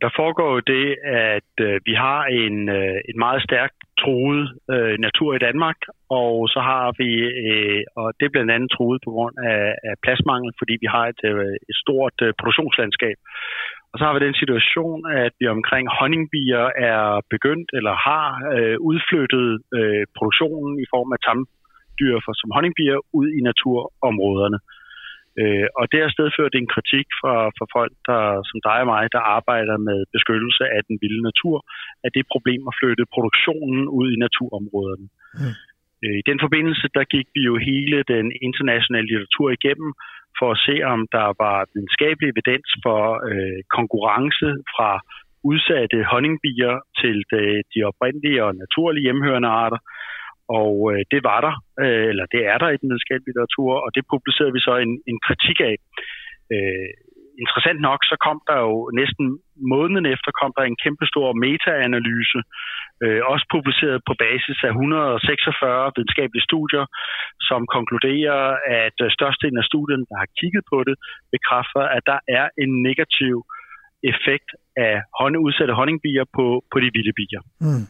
Der 0.00 0.10
foregår 0.16 0.50
jo 0.54 0.60
det, 0.74 0.86
at 1.04 1.52
øh, 1.60 1.80
vi 1.84 1.94
har 2.04 2.24
en, 2.24 2.68
øh, 2.68 2.96
en 3.08 3.18
meget 3.18 3.42
stærk 3.42 3.72
truet 4.02 4.44
øh, 4.74 4.94
natur 5.06 5.30
i 5.34 5.44
Danmark, 5.48 5.78
og 6.20 6.34
så 6.54 6.60
har 6.70 6.86
vi, 7.00 7.10
øh, 7.50 7.82
og 8.00 8.06
det 8.16 8.24
er 8.26 8.34
blandt 8.34 8.52
andet 8.54 8.70
truet 8.76 9.00
på 9.04 9.10
grund 9.16 9.36
af, 9.52 9.64
af 9.88 9.94
pladsmangel, 10.02 10.50
fordi 10.60 10.74
vi 10.82 10.88
har 10.94 11.04
et, 11.12 11.22
øh, 11.30 11.54
et 11.70 11.76
stort 11.84 12.16
øh, 12.26 12.32
produktionslandskab. 12.40 13.16
Og 13.92 13.96
så 13.98 14.02
har 14.04 14.14
vi 14.14 14.26
den 14.26 14.40
situation, 14.42 15.00
at 15.24 15.32
vi 15.40 15.46
omkring 15.56 15.86
honningbier 15.98 16.64
er 16.92 17.04
begyndt 17.34 17.68
eller 17.78 17.94
har 18.08 18.26
øh, 18.56 18.76
udflyttet 18.90 19.48
øh, 19.78 20.04
produktionen 20.18 20.72
i 20.84 20.86
form 20.94 21.10
af 21.14 21.20
tamdyr 21.26 22.16
for, 22.24 22.32
som 22.40 22.54
honningbier 22.56 22.98
ud 23.18 23.28
i 23.38 23.40
naturområderne. 23.48 24.58
Øh, 24.62 24.85
og 25.80 25.84
det 25.92 25.98
har 26.02 26.10
stedført 26.16 26.54
en 26.54 26.72
kritik 26.74 27.06
fra, 27.20 27.34
fra 27.56 27.66
folk, 27.76 27.94
der, 28.08 28.22
som 28.48 28.58
dig 28.68 28.78
og 28.84 28.88
mig, 28.94 29.04
der 29.14 29.22
arbejder 29.36 29.76
med 29.88 29.98
beskyttelse 30.16 30.64
af 30.76 30.80
den 30.88 30.96
vilde 31.02 31.22
natur, 31.30 31.56
at 32.04 32.08
det 32.10 32.18
er 32.18 32.26
et 32.26 32.34
problem 32.36 32.62
at 32.70 32.76
flytte 32.80 33.04
produktionen 33.16 33.82
ud 33.98 34.08
i 34.14 34.20
naturområderne. 34.26 35.06
Mm. 35.40 35.54
Øh, 36.04 36.16
I 36.20 36.22
den 36.30 36.38
forbindelse, 36.44 36.86
der 36.96 37.04
gik 37.14 37.28
vi 37.36 37.42
jo 37.50 37.54
hele 37.70 37.98
den 38.14 38.26
internationale 38.46 39.08
litteratur 39.10 39.48
igennem, 39.58 39.90
for 40.38 40.48
at 40.54 40.62
se, 40.66 40.76
om 40.94 41.00
der 41.16 41.28
var 41.44 41.58
videnskabelig 41.72 42.28
evidens 42.34 42.70
for 42.84 43.00
øh, 43.30 43.60
konkurrence 43.78 44.48
fra 44.72 44.90
udsatte 45.50 45.98
honningbier 46.10 46.74
til 47.00 47.16
de, 47.30 47.42
de 47.72 47.80
oprindelige 47.90 48.44
og 48.46 48.52
naturlige 48.62 49.06
hjemhørende 49.06 49.50
arter, 49.62 49.80
og 50.58 50.72
øh, 50.92 51.00
det 51.12 51.20
var 51.28 51.40
der, 51.46 51.54
øh, 51.84 52.06
eller 52.10 52.26
det 52.34 52.42
er 52.52 52.58
der 52.58 52.68
i 52.70 52.80
den 52.80 52.88
videnskabelige 52.88 53.28
litteratur, 53.28 53.70
og 53.84 53.88
det 53.96 54.04
publicerede 54.12 54.54
vi 54.56 54.62
så 54.68 54.74
en, 54.84 54.92
en 55.10 55.18
kritik 55.26 55.58
af. 55.70 55.76
Øh, 56.54 56.90
interessant 57.42 57.80
nok, 57.88 58.00
så 58.10 58.16
kom 58.26 58.38
der 58.48 58.58
jo 58.68 58.76
næsten 59.00 59.24
måneden 59.74 60.06
efter, 60.14 60.30
kom 60.40 60.52
der 60.56 60.64
en 60.64 60.80
kæmpestor 60.84 61.28
meta-analyse, 61.44 62.40
øh, 63.04 63.20
også 63.32 63.44
publiceret 63.56 63.98
på 64.08 64.14
basis 64.24 64.58
af 64.66 64.70
146 64.70 65.92
videnskabelige 65.96 66.48
studier, 66.50 66.84
som 67.48 67.60
konkluderer, 67.76 68.40
at 68.84 68.96
øh, 69.04 69.08
størstedelen 69.16 69.62
af 69.62 69.68
studierne, 69.70 70.08
der 70.10 70.16
har 70.22 70.30
kigget 70.38 70.64
på 70.72 70.78
det, 70.88 70.96
bekræfter, 71.34 71.84
at 71.96 72.02
der 72.10 72.18
er 72.38 72.46
en 72.62 72.70
negativ 72.88 73.34
effekt 74.12 74.48
af 74.86 74.94
honning, 75.18 75.42
udsatte 75.46 75.74
honningbier 75.78 76.24
på, 76.36 76.46
på 76.72 76.76
de 76.82 76.88
vilde 76.96 77.14
bier. 77.18 77.42
Mm. 77.66 77.86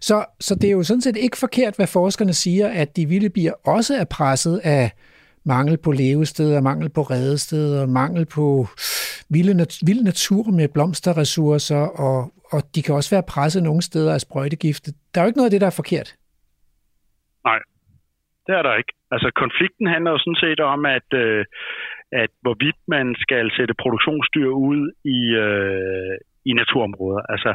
Så, 0.00 0.24
så 0.40 0.54
det 0.54 0.68
er 0.68 0.72
jo 0.72 0.82
sådan 0.82 1.00
set 1.00 1.16
ikke 1.16 1.36
forkert, 1.36 1.76
hvad 1.76 1.86
forskerne 1.86 2.32
siger, 2.32 2.68
at 2.82 2.96
de 2.96 3.06
vilde 3.06 3.30
bier 3.30 3.52
også 3.64 3.94
er 3.94 4.04
presset 4.04 4.60
af 4.64 4.90
mangel 5.44 5.76
på 5.84 5.90
levesteder, 5.92 6.60
mangel 6.60 6.88
på 6.88 7.02
redesteder, 7.02 7.86
mangel 7.86 8.26
på 8.26 8.66
vilde, 9.30 9.54
nat- 9.54 9.82
vild 9.86 10.02
natur 10.02 10.44
med 10.58 10.68
blomsterressourcer, 10.68 11.82
og, 12.06 12.18
og 12.52 12.60
de 12.74 12.82
kan 12.82 12.94
også 12.94 13.10
være 13.16 13.30
presset 13.34 13.62
nogle 13.62 13.82
steder 13.82 14.14
af 14.14 14.20
sprøjtegifte. 14.20 14.92
Der 15.10 15.20
er 15.20 15.24
jo 15.24 15.30
ikke 15.30 15.38
noget 15.38 15.50
af 15.50 15.54
det, 15.54 15.60
der 15.60 15.66
er 15.66 15.80
forkert. 15.82 16.08
Nej, 17.44 17.58
det 18.46 18.52
er 18.58 18.62
der 18.62 18.74
ikke. 18.80 18.92
Altså 19.14 19.28
konflikten 19.42 19.86
handler 19.94 20.10
jo 20.10 20.18
sådan 20.18 20.42
set 20.44 20.60
om, 20.60 20.80
at, 20.86 21.08
øh, 21.24 21.44
at 22.12 22.30
hvorvidt 22.44 22.80
man 22.88 23.06
skal 23.24 23.44
sætte 23.56 23.74
produktionsdyr 23.82 24.50
ud 24.70 24.82
i, 25.16 25.18
øh, 25.46 26.14
i 26.50 26.52
naturområder. 26.60 27.22
Altså, 27.32 27.50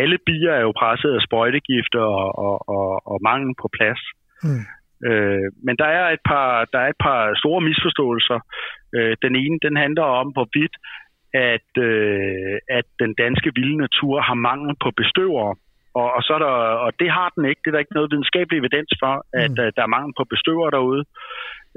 alle 0.00 0.18
bier 0.26 0.52
er 0.52 0.62
jo 0.68 0.72
presset 0.80 1.12
af 1.16 1.22
sprøjtegifter 1.26 2.04
og, 2.20 2.28
og, 2.46 2.56
og, 2.76 2.88
og 3.10 3.16
mangel 3.28 3.52
på 3.62 3.68
plads. 3.76 4.02
Mm. 4.46 4.64
Øh, 5.08 5.46
men 5.66 5.74
der 5.82 5.88
er, 5.98 6.06
et 6.16 6.24
par, 6.30 6.48
der 6.72 6.78
er 6.84 6.88
et 6.90 7.00
par 7.06 7.20
store 7.42 7.60
misforståelser. 7.68 8.38
Øh, 8.96 9.16
den 9.24 9.34
ene, 9.42 9.58
den 9.66 9.76
handler 9.84 10.06
om, 10.20 10.26
hvorvidt 10.36 10.74
at, 11.34 11.70
øh, 11.88 12.56
at 12.78 12.86
den 13.02 13.12
danske 13.22 13.50
vilde 13.56 13.76
natur 13.76 14.20
har 14.20 14.34
mangel 14.34 14.76
på 14.82 14.90
bestøvere. 15.00 15.54
Og, 15.94 16.08
og, 16.16 16.22
så 16.22 16.32
er 16.34 16.42
der, 16.46 16.54
og 16.86 16.92
det 17.00 17.10
har 17.10 17.28
den 17.36 17.44
ikke. 17.50 17.60
Det 17.62 17.68
er 17.68 17.74
der 17.74 17.84
ikke 17.84 17.98
noget 17.98 18.10
videnskabelig 18.12 18.58
evidens 18.58 18.92
for, 19.02 19.14
at 19.44 19.50
mm. 19.50 19.72
der 19.76 19.82
er 19.82 19.94
mangel 19.96 20.12
på 20.18 20.24
bestøvere 20.32 20.70
derude. 20.76 21.04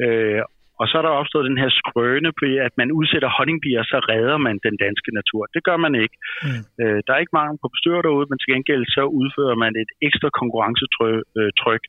Øh, 0.03 0.41
og 0.83 0.87
så 0.89 0.95
er 0.99 1.03
der 1.05 1.19
opstået 1.21 1.49
den 1.51 1.61
her 1.63 1.71
skrøne 1.81 2.31
på, 2.39 2.47
at 2.67 2.73
man 2.81 2.89
udsætter 2.99 3.29
honningbier, 3.37 3.83
så 3.91 3.97
redder 4.11 4.39
man 4.47 4.55
den 4.67 4.75
danske 4.85 5.11
natur. 5.19 5.41
Det 5.55 5.61
gør 5.67 5.77
man 5.85 5.93
ikke. 6.03 6.15
Mm. 6.45 6.61
Øh, 6.81 6.99
der 7.05 7.11
er 7.13 7.21
ikke 7.23 7.37
mangel 7.39 7.57
på 7.61 7.67
bestøver 7.75 8.01
derude, 8.07 8.27
men 8.29 8.37
til 8.39 8.51
gengæld 8.53 8.83
så 8.95 9.03
udfører 9.19 9.57
man 9.63 9.73
et 9.83 9.91
ekstra 10.07 10.29
konkurrencetryk 10.39 11.83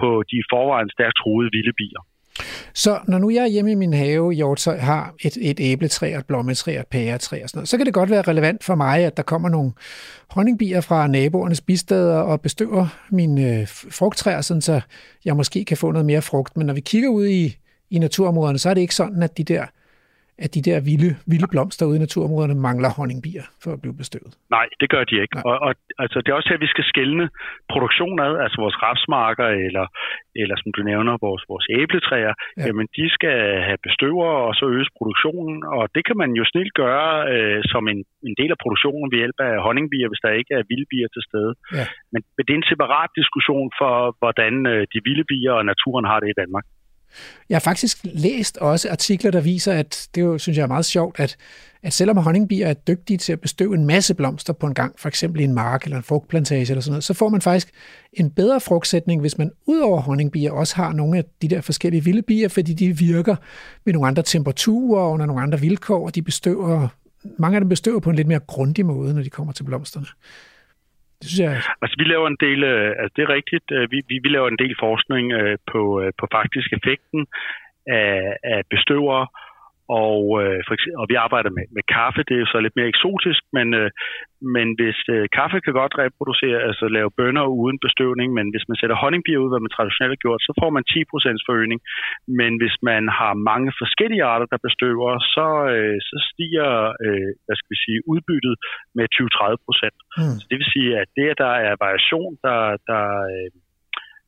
på 0.00 0.08
de 0.30 0.38
forvejen 0.52 0.90
stærkt 0.96 1.16
truede 1.20 1.50
vilde 1.56 1.74
bier. 1.80 2.02
Så 2.74 2.92
når 3.08 3.18
nu 3.18 3.30
jeg 3.30 3.42
er 3.42 3.52
hjemme 3.54 3.72
i 3.72 3.74
min 3.74 3.92
have, 3.92 4.32
Hjort, 4.32 4.60
så 4.60 4.72
har 4.72 5.14
et, 5.26 5.36
et 5.50 5.58
æbletræ, 5.60 6.18
et 6.18 6.26
blommetræ, 6.26 6.72
et 6.80 6.86
pæretræ 6.90 7.42
og 7.42 7.48
sådan 7.48 7.58
noget, 7.58 7.68
så 7.68 7.76
kan 7.76 7.86
det 7.86 7.94
godt 7.94 8.10
være 8.10 8.22
relevant 8.22 8.64
for 8.64 8.74
mig, 8.74 8.98
at 9.04 9.16
der 9.16 9.22
kommer 9.22 9.48
nogle 9.48 9.72
honningbier 10.30 10.80
fra 10.80 11.06
naboernes 11.06 11.60
bisteder 11.60 12.20
og 12.20 12.40
bestøver 12.40 12.86
mine 13.10 13.60
øh, 13.60 13.66
frugttræer, 13.98 14.40
sådan 14.40 14.60
så 14.60 14.80
jeg 15.24 15.36
måske 15.36 15.64
kan 15.64 15.76
få 15.76 15.90
noget 15.90 16.06
mere 16.06 16.22
frugt. 16.22 16.56
Men 16.56 16.66
når 16.66 16.74
vi 16.74 16.80
kigger 16.80 17.08
ud 17.08 17.26
i, 17.26 17.56
i 17.90 17.98
naturområderne, 17.98 18.58
så 18.58 18.70
er 18.70 18.74
det 18.74 18.80
ikke 18.80 18.94
sådan, 19.02 19.22
at 19.22 19.38
de 19.38 19.44
der 19.44 19.64
at 20.44 20.50
de 20.56 20.62
der 20.68 20.78
vilde, 20.90 21.10
vilde 21.32 21.48
blomster 21.54 21.84
ude 21.88 21.98
i 21.98 22.04
naturområderne 22.06 22.56
mangler 22.68 22.90
honningbier 22.98 23.46
for 23.62 23.70
at 23.76 23.80
blive 23.82 23.96
bestøvet. 24.02 24.32
Nej, 24.56 24.66
det 24.80 24.88
gør 24.94 25.04
de 25.10 25.14
ikke. 25.24 25.36
Og, 25.50 25.56
og 25.66 25.72
altså, 26.02 26.16
det 26.22 26.28
er 26.30 26.36
også 26.38 26.50
her, 26.52 26.64
vi 26.66 26.72
skal 26.74 26.86
skælne 26.92 27.24
produktion 27.72 28.16
ad, 28.26 28.32
altså 28.44 28.56
vores 28.64 28.76
rapsmarker, 28.84 29.48
eller, 29.66 29.86
eller 30.42 30.56
som 30.62 30.70
du 30.76 30.80
nævner, 30.90 31.12
vores, 31.26 31.42
vores 31.52 31.66
æbletræer, 31.80 32.34
ja. 32.38 32.62
jamen 32.66 32.86
de 32.98 33.04
skal 33.16 33.38
have 33.68 33.80
bestøver, 33.86 34.28
og 34.46 34.52
så 34.58 34.64
øges 34.76 34.90
produktionen, 34.98 35.56
og 35.76 35.84
det 35.94 36.02
kan 36.08 36.16
man 36.22 36.30
jo 36.38 36.44
snilt 36.52 36.74
gøre 36.82 37.08
øh, 37.32 37.60
som 37.72 37.82
en, 37.92 38.00
en 38.28 38.34
del 38.40 38.50
af 38.54 38.58
produktionen 38.64 39.08
ved 39.12 39.18
hjælp 39.22 39.38
af 39.48 39.54
honningbier, 39.66 40.08
hvis 40.08 40.22
der 40.24 40.38
ikke 40.40 40.52
er 40.58 40.68
vilde 40.70 40.88
bier 40.92 41.08
til 41.14 41.22
stede. 41.28 41.52
Ja. 41.78 41.84
Men, 42.12 42.20
men 42.34 42.42
det 42.44 42.52
er 42.52 42.60
en 42.60 42.72
separat 42.72 43.10
diskussion 43.20 43.68
for, 43.80 43.94
hvordan 44.20 44.54
øh, 44.72 44.82
de 44.92 44.98
vilde 45.06 45.24
bier 45.30 45.52
og 45.58 45.64
naturen 45.72 46.06
har 46.10 46.18
det 46.20 46.28
i 46.30 46.40
Danmark. 46.42 46.64
Jeg 47.48 47.54
har 47.54 47.60
faktisk 47.60 47.98
læst 48.04 48.56
også 48.56 48.90
artikler, 48.90 49.30
der 49.30 49.40
viser, 49.40 49.72
at 49.72 50.08
det 50.14 50.20
jo, 50.20 50.38
synes 50.38 50.58
jeg 50.58 50.62
er 50.62 50.68
meget 50.68 50.84
sjovt, 50.84 51.20
at, 51.20 51.36
at 51.82 51.92
selvom 51.92 52.16
honningbier 52.16 52.66
er 52.66 52.74
dygtige 52.74 53.16
til 53.18 53.32
at 53.32 53.40
bestøve 53.40 53.74
en 53.74 53.86
masse 53.86 54.14
blomster 54.14 54.52
på 54.52 54.66
en 54.66 54.74
gang, 54.74 54.94
for 54.98 55.08
eksempel 55.08 55.40
i 55.40 55.44
en 55.44 55.54
mark 55.54 55.84
eller 55.84 55.96
en 55.96 56.02
frugtplantage 56.02 56.60
eller 56.60 56.80
sådan 56.80 56.92
noget, 56.92 57.04
så 57.04 57.14
får 57.14 57.28
man 57.28 57.40
faktisk 57.40 57.70
en 58.12 58.30
bedre 58.30 58.60
frugtsætning, 58.60 59.20
hvis 59.20 59.38
man 59.38 59.50
ud 59.66 59.78
over 59.78 60.00
honningbier 60.00 60.50
også 60.50 60.76
har 60.76 60.92
nogle 60.92 61.18
af 61.18 61.24
de 61.42 61.48
der 61.48 61.60
forskellige 61.60 62.04
vilde 62.04 62.22
bier, 62.22 62.48
fordi 62.48 62.74
de 62.74 62.98
virker 62.98 63.36
med 63.84 63.92
nogle 63.92 64.08
andre 64.08 64.22
temperaturer 64.22 65.08
under 65.08 65.26
nogle 65.26 65.42
andre 65.42 65.60
vilkår, 65.60 66.06
og 66.06 66.14
de 66.14 66.22
bestøver, 66.22 66.88
mange 67.38 67.56
af 67.56 67.60
dem 67.60 67.68
bestøver 67.68 68.00
på 68.00 68.10
en 68.10 68.16
lidt 68.16 68.28
mere 68.28 68.40
grundig 68.46 68.86
måde, 68.86 69.14
når 69.14 69.22
de 69.22 69.30
kommer 69.30 69.52
til 69.52 69.64
blomsterne. 69.64 70.06
Det 71.20 71.26
synes 71.28 71.40
jeg... 71.46 71.54
Altså, 71.82 71.96
vi 71.98 72.04
laver 72.04 72.26
en 72.28 72.40
del, 72.46 72.60
øh, 72.64 72.90
altså 73.00 73.12
det 73.16 73.22
er 73.22 73.34
rigtigt, 73.38 73.66
øh, 73.76 73.90
vi, 73.92 73.98
vi, 74.08 74.16
vi 74.24 74.28
laver 74.28 74.48
en 74.48 74.62
del 74.64 74.74
forskning 74.84 75.32
øh, 75.32 75.58
på, 75.72 75.80
på 76.18 76.24
faktisk 76.38 76.68
effekten 76.78 77.26
af, 77.86 78.36
af 78.52 78.58
bestøvere, 78.70 79.26
og, 80.04 80.20
øh, 80.42 80.58
for 80.66 80.72
eksempel, 80.74 80.98
og 81.02 81.06
vi 81.12 81.16
arbejder 81.26 81.50
med, 81.56 81.66
med 81.76 81.84
kaffe, 81.96 82.20
det 82.28 82.34
er 82.34 82.42
jo 82.44 82.52
så 82.52 82.58
lidt 82.60 82.76
mere 82.78 82.92
eksotisk, 82.94 83.42
men, 83.56 83.66
øh, 83.80 83.90
men 84.56 84.66
hvis 84.78 84.98
øh, 85.14 85.24
kaffe 85.38 85.58
kan 85.64 85.74
godt 85.80 85.98
reproducere, 86.02 86.58
altså 86.68 86.84
lave 86.96 87.10
bønner 87.18 87.44
uden 87.62 87.78
bestøvning, 87.86 88.28
men 88.38 88.46
hvis 88.52 88.68
man 88.68 88.78
sætter 88.80 88.96
honningbier 89.02 89.42
ud, 89.42 89.50
hvad 89.52 89.64
man 89.64 89.74
traditionelt 89.76 90.14
har 90.14 90.24
gjort, 90.24 90.40
så 90.46 90.52
får 90.60 90.70
man 90.76 90.84
10% 90.94 91.46
forøgning. 91.48 91.80
Men 92.40 92.52
hvis 92.60 92.76
man 92.90 93.02
har 93.18 93.32
mange 93.50 93.70
forskellige 93.82 94.24
arter, 94.32 94.46
der 94.52 94.66
bestøver, 94.68 95.10
så, 95.34 95.48
øh, 95.74 95.96
så 96.08 96.16
stiger 96.30 96.70
øh, 97.04 97.30
hvad 97.44 97.56
skal 97.58 97.72
vi 97.74 97.78
sige, 97.86 98.00
udbyttet 98.12 98.54
med 98.98 99.06
20-30%. 99.16 99.96
Mm. 100.18 100.36
Så 100.40 100.44
det 100.50 100.56
vil 100.60 100.72
sige, 100.74 100.90
at 101.02 101.08
det, 101.16 101.26
at 101.32 101.38
der 101.44 101.54
er 101.68 101.82
variation, 101.86 102.32
der, 102.46 102.60
der 102.90 103.04
øh, 103.34 103.48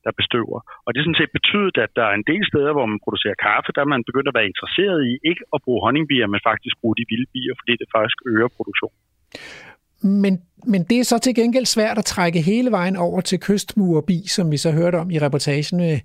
der 0.04 0.12
bestøver. 0.20 0.58
Og 0.84 0.88
det 0.88 0.98
er 0.98 1.06
sådan 1.06 1.22
set 1.22 1.36
betydet, 1.38 1.76
at 1.84 1.92
der 1.98 2.06
er 2.10 2.14
en 2.16 2.28
del 2.30 2.42
steder, 2.50 2.72
hvor 2.76 2.86
man 2.92 3.00
producerer 3.04 3.36
kaffe, 3.48 3.68
der 3.74 3.80
er 3.82 3.92
man 3.94 4.08
begyndt 4.08 4.30
at 4.30 4.36
være 4.38 4.50
interesseret 4.52 5.00
i 5.10 5.12
ikke 5.30 5.44
at 5.54 5.58
bruge 5.64 5.80
honningbier, 5.84 6.26
men 6.32 6.40
faktisk 6.50 6.74
bruge 6.82 6.96
de 6.98 7.04
vilde 7.10 7.28
bier, 7.34 7.54
fordi 7.60 7.72
det 7.80 7.88
faktisk 7.96 8.18
øger 8.32 8.50
produktionen. 8.58 9.00
Men, 10.02 10.42
men 10.66 10.84
det 10.84 11.00
er 11.00 11.04
så 11.04 11.18
til 11.18 11.34
gengæld 11.34 11.66
svært 11.66 11.98
at 11.98 12.04
trække 12.04 12.40
hele 12.40 12.70
vejen 12.70 12.96
over 12.96 13.20
til 13.20 13.40
kystmurbi, 13.40 14.24
som 14.26 14.50
vi 14.50 14.56
så 14.56 14.70
hørte 14.70 14.96
om 14.96 15.10
i 15.10 15.18
reportagen 15.18 15.78
med, 15.78 16.00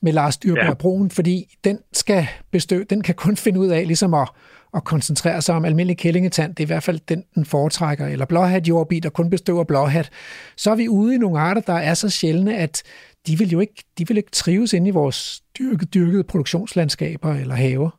med 0.00 0.12
Lars 0.12 0.36
Dyrberg 0.36 0.64
ja. 0.64 0.74
Broen, 0.74 1.10
fordi 1.10 1.44
den 1.64 1.78
skal 1.92 2.26
bestøve, 2.52 2.84
den 2.84 3.02
kan 3.02 3.14
kun 3.14 3.36
finde 3.36 3.60
ud 3.60 3.68
af 3.68 3.86
ligesom 3.86 4.14
at, 4.14 4.28
at 4.74 4.84
koncentrere 4.84 5.42
sig 5.42 5.54
om 5.54 5.64
almindelig 5.64 5.98
kællingetand. 5.98 6.54
Det 6.54 6.60
er 6.60 6.66
i 6.66 6.74
hvert 6.74 6.82
fald 6.82 7.00
den, 7.08 7.24
den 7.34 7.44
foretrækker. 7.44 8.06
Eller 8.06 8.26
blåhat 8.26 8.68
jordbi, 8.68 9.00
der 9.00 9.10
kun 9.10 9.30
bestøver 9.30 9.64
blåhat. 9.64 10.10
Så 10.56 10.70
er 10.70 10.76
vi 10.76 10.88
ude 10.88 11.14
i 11.14 11.18
nogle 11.18 11.40
arter, 11.40 11.60
der 11.60 11.78
er 11.78 11.94
så 11.94 12.10
sjældne, 12.10 12.56
at 12.56 12.82
de 13.26 13.32
vil 13.40 13.50
jo 13.56 13.60
ikke, 13.60 13.78
de 13.98 14.04
vil 14.08 14.16
ikke 14.16 14.36
trives 14.42 14.72
inde 14.72 14.88
i 14.88 14.98
vores 15.00 15.20
dyrkede, 15.58 15.90
dyrkede 15.96 16.24
produktionslandskaber 16.30 17.30
eller 17.42 17.56
haver. 17.64 17.90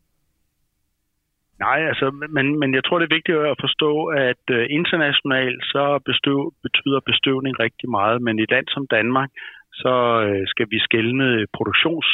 Nej, 1.65 1.79
altså, 1.91 2.05
men, 2.36 2.46
men 2.60 2.69
jeg 2.77 2.84
tror, 2.84 3.00
det 3.00 3.07
er 3.07 3.17
vigtigt 3.17 3.38
at 3.38 3.62
forstå, 3.65 3.91
at 4.29 4.43
øh, 4.57 4.63
internationalt 4.79 5.62
så 5.74 5.84
bestøv, 6.10 6.53
betyder 6.65 7.07
bestøvning 7.10 7.53
rigtig 7.65 7.89
meget, 7.98 8.17
men 8.25 8.39
i 8.39 8.43
et 8.43 8.51
land 8.55 8.67
som 8.75 8.88
Danmark, 8.98 9.29
så 9.81 9.93
øh, 10.25 10.43
skal 10.51 10.67
vi 10.74 10.79
skælne 10.88 11.27
produktions 11.57 12.07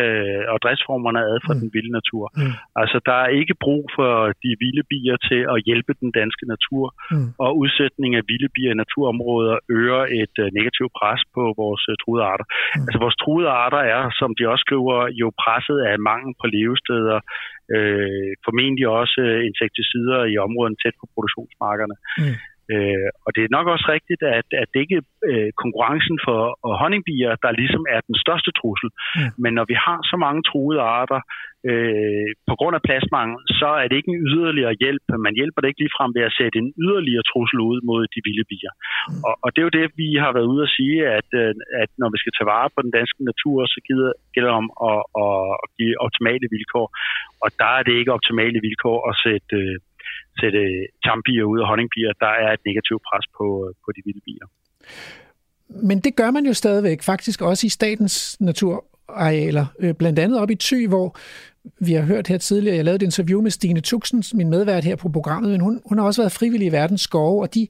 øh, 0.00 0.42
og 0.52 0.58
driftsformerne 0.64 1.20
ad 1.30 1.36
fra 1.44 1.54
mm. 1.54 1.60
den 1.60 1.68
vilde 1.74 1.92
natur. 1.98 2.24
Mm. 2.38 2.54
Altså, 2.80 2.96
der 3.08 3.16
er 3.24 3.30
ikke 3.40 3.54
brug 3.64 3.84
for 3.96 4.12
de 4.42 4.50
vilde 4.62 4.84
bier 4.90 5.16
til 5.28 5.40
at 5.54 5.58
hjælpe 5.68 5.92
den 6.02 6.10
danske 6.20 6.44
natur, 6.54 6.84
mm. 7.12 7.28
og 7.44 7.50
udsætning 7.62 8.10
af 8.18 8.22
vilde 8.30 8.50
bier 8.54 8.72
i 8.72 8.80
naturområder 8.82 9.56
øger 9.78 10.02
et 10.22 10.34
øh, 10.44 10.46
negativt 10.58 10.92
pres 10.98 11.20
på 11.34 11.42
vores 11.62 11.82
øh, 11.90 11.94
truede 12.02 12.24
arter. 12.32 12.46
Mm. 12.50 12.84
Altså, 12.86 12.98
vores 13.04 13.16
truede 13.22 13.50
arter 13.64 13.82
er, 13.96 14.02
som 14.20 14.30
de 14.38 14.42
også 14.52 14.64
skriver, 14.66 14.98
jo 15.22 15.26
presset 15.42 15.78
af 15.90 15.96
mangel 16.10 16.32
på 16.40 16.46
levesteder, 16.56 17.18
øh, 17.74 18.30
formentlig 18.46 18.86
også 19.00 19.20
øh, 19.28 19.40
insekticider 19.48 20.20
i 20.32 20.34
områden 20.46 20.76
tæt 20.82 20.96
på 21.00 21.06
produktionsmarkerne. 21.14 21.96
Mm. 22.20 22.36
Øh, 22.72 23.08
og 23.24 23.30
det 23.34 23.42
er 23.42 23.54
nok 23.56 23.66
også 23.74 23.86
rigtigt, 23.96 24.22
at, 24.38 24.48
at 24.62 24.68
det 24.72 24.80
ikke 24.84 24.98
er 25.00 25.06
øh, 25.30 25.50
konkurrencen 25.62 26.18
for 26.26 26.40
honningbier, 26.80 27.32
der 27.44 27.58
ligesom 27.60 27.84
er 27.94 28.00
den 28.08 28.16
største 28.24 28.50
trussel. 28.58 28.90
Ja. 28.94 29.28
Men 29.42 29.52
når 29.58 29.66
vi 29.72 29.76
har 29.86 29.98
så 30.10 30.16
mange 30.24 30.40
truede 30.50 30.82
arter 30.98 31.20
øh, 31.68 32.30
på 32.50 32.54
grund 32.60 32.74
af 32.78 32.84
pladsmangel, 32.86 33.38
så 33.60 33.68
er 33.80 33.86
det 33.88 33.96
ikke 33.96 34.12
en 34.14 34.24
yderligere 34.32 34.74
hjælp. 34.82 35.04
Man 35.26 35.34
hjælper 35.38 35.60
det 35.60 35.68
ikke 35.68 35.82
ligefrem 35.84 36.10
ved 36.16 36.24
at 36.28 36.36
sætte 36.40 36.56
en 36.62 36.70
yderligere 36.84 37.28
trussel 37.30 37.58
ud 37.70 37.78
mod 37.90 38.02
de 38.14 38.20
vilde 38.26 38.46
bier. 38.50 38.72
Mm. 38.74 39.22
Og, 39.26 39.34
og 39.44 39.48
det 39.50 39.60
er 39.60 39.68
jo 39.68 39.76
det, 39.78 39.86
vi 40.02 40.08
har 40.24 40.32
været 40.36 40.52
ude 40.52 40.62
at 40.66 40.74
sige, 40.78 40.96
at, 41.18 41.28
øh, 41.42 41.52
at 41.82 41.90
når 42.00 42.08
vi 42.14 42.18
skal 42.20 42.32
tage 42.34 42.50
vare 42.54 42.68
på 42.74 42.80
den 42.86 42.92
danske 42.98 43.20
natur, 43.30 43.58
så 43.74 43.78
gider, 43.86 44.12
gælder 44.34 44.50
det 44.50 44.60
om 44.62 44.68
at, 44.90 45.00
at 45.24 45.34
give 45.78 45.94
optimale 46.06 46.46
vilkår. 46.54 46.86
Og 47.42 47.48
der 47.60 47.70
er 47.78 47.82
det 47.86 47.94
ikke 47.96 48.16
optimale 48.18 48.58
vilkår 48.66 48.98
at 49.10 49.14
sætte... 49.24 49.56
Øh, 49.62 49.76
sætte 50.40 50.58
øh, 50.58 50.86
tambier 51.04 51.44
ud 51.52 51.58
og 51.62 51.68
honningbier, 51.68 52.12
der 52.24 52.32
er 52.44 52.50
et 52.56 52.62
negativt 52.68 53.02
pres 53.08 53.26
på, 53.38 53.46
øh, 53.64 53.70
på 53.84 53.88
de 53.96 54.00
vilde 54.06 54.22
bier. 54.26 54.46
Men 55.88 56.00
det 56.00 56.16
gør 56.16 56.30
man 56.30 56.46
jo 56.46 56.52
stadigvæk, 56.52 57.02
faktisk 57.02 57.42
også 57.42 57.66
i 57.66 57.70
statens 57.78 58.40
naturarealer. 58.40 59.66
Øh, 59.78 59.94
blandt 59.94 60.18
andet 60.18 60.40
op 60.40 60.50
i 60.50 60.54
Thy, 60.54 60.88
hvor 60.88 61.16
vi 61.80 61.92
har 61.92 62.02
hørt 62.02 62.26
her 62.26 62.38
tidligere, 62.38 62.76
jeg 62.76 62.84
lavede 62.84 62.96
et 62.96 63.02
interview 63.02 63.42
med 63.42 63.50
Stine 63.50 63.80
Tuxen, 63.80 64.24
min 64.34 64.50
medvært 64.50 64.84
her 64.84 64.96
på 64.96 65.08
programmet, 65.08 65.50
men 65.50 65.60
hun, 65.60 65.80
hun 65.86 65.98
har 65.98 66.04
også 66.04 66.22
været 66.22 66.32
frivillig 66.32 66.66
i 66.66 66.72
verdens 66.72 67.00
skove, 67.00 67.42
og 67.42 67.54
de, 67.54 67.66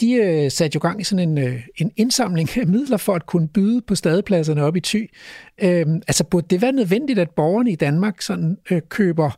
de 0.00 0.12
øh, 0.12 0.50
satte 0.50 0.76
jo 0.76 0.80
gang 0.80 1.00
i 1.00 1.04
sådan 1.04 1.28
en, 1.28 1.38
øh, 1.38 1.62
en 1.76 1.92
indsamling 1.96 2.48
af 2.56 2.66
midler 2.66 2.96
for 2.96 3.14
at 3.14 3.26
kunne 3.26 3.48
byde 3.48 3.82
på 3.82 3.94
stadepladserne 3.94 4.62
op 4.62 4.76
i 4.76 4.80
Thy. 4.80 5.10
Øh, 5.62 5.86
altså 6.08 6.24
burde 6.30 6.46
det 6.50 6.62
være 6.62 6.72
nødvendigt, 6.72 7.18
at 7.18 7.30
borgerne 7.30 7.70
i 7.70 7.76
Danmark 7.76 8.22
sådan 8.22 8.58
øh, 8.70 8.82
køber 8.88 9.30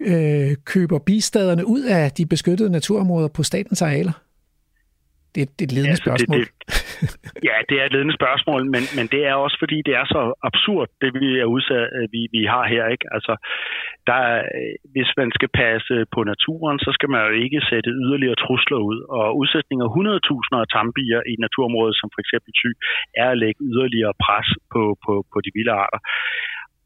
øh, 0.00 0.56
køber 0.64 0.98
bistaderne 0.98 1.66
ud 1.66 1.82
af 1.82 2.10
de 2.10 2.26
beskyttede 2.26 2.70
naturområder 2.72 3.28
på 3.28 3.42
statens 3.42 3.82
arealer? 3.82 4.12
Det, 5.36 5.42
det 5.56 5.62
er 5.64 5.68
et 5.70 5.76
ledende 5.76 5.96
ja, 5.96 5.96
altså, 5.96 6.08
spørgsmål. 6.08 6.40
Det, 6.40 6.48
det, 7.34 7.44
ja, 7.48 7.56
det 7.68 7.76
er 7.80 7.84
et 7.86 7.94
ledende 7.96 8.16
spørgsmål, 8.20 8.60
men, 8.74 8.82
men 8.98 9.06
det 9.14 9.22
er 9.30 9.34
også 9.44 9.56
fordi, 9.62 9.78
det 9.88 9.94
er 10.00 10.06
så 10.14 10.22
absurd, 10.48 10.88
det 11.02 11.10
vi, 11.20 11.28
er 11.44 11.48
udsat, 11.56 11.86
øh, 11.96 12.04
vi, 12.14 12.20
vi 12.36 12.42
har 12.54 12.64
her. 12.74 12.84
Ikke? 12.94 13.06
Altså, 13.16 13.32
der, 14.08 14.20
hvis 14.94 15.10
man 15.20 15.28
skal 15.36 15.50
passe 15.64 15.94
på 16.14 16.20
naturen, 16.32 16.78
så 16.84 16.90
skal 16.96 17.08
man 17.12 17.20
jo 17.26 17.32
ikke 17.44 17.60
sætte 17.70 17.90
yderligere 18.02 18.40
trusler 18.44 18.80
ud. 18.90 18.98
Og 19.18 19.26
udsætning 19.40 19.78
af 19.86 19.90
100.000 19.98 20.62
af 20.62 20.68
tambier 20.76 21.20
i 21.32 21.34
naturområdet, 21.44 21.96
som 22.00 22.08
for 22.14 22.20
eksempel 22.24 22.50
Thy, 22.58 22.70
er 23.22 23.28
at 23.32 23.40
lægge 23.44 23.60
yderligere 23.70 24.14
pres 24.24 24.48
på, 24.72 24.82
på, 25.04 25.12
på 25.32 25.38
de 25.44 25.50
vilde 25.56 25.74
arter. 25.84 26.00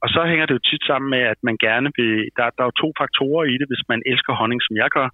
Og 0.03 0.09
så 0.15 0.21
hænger 0.31 0.47
det 0.47 0.55
jo 0.57 0.67
tit 0.71 0.85
sammen 0.91 1.09
med, 1.15 1.23
at 1.33 1.41
man 1.49 1.57
gerne 1.67 1.89
vil... 1.99 2.13
Der, 2.37 2.45
der 2.55 2.63
er 2.63 2.69
jo 2.71 2.81
to 2.83 2.89
faktorer 3.01 3.45
i 3.53 3.55
det, 3.61 3.67
hvis 3.71 3.85
man 3.93 4.01
elsker 4.11 4.33
honning, 4.41 4.61
som 4.67 4.75
jeg 4.83 4.91
gør. 4.97 5.09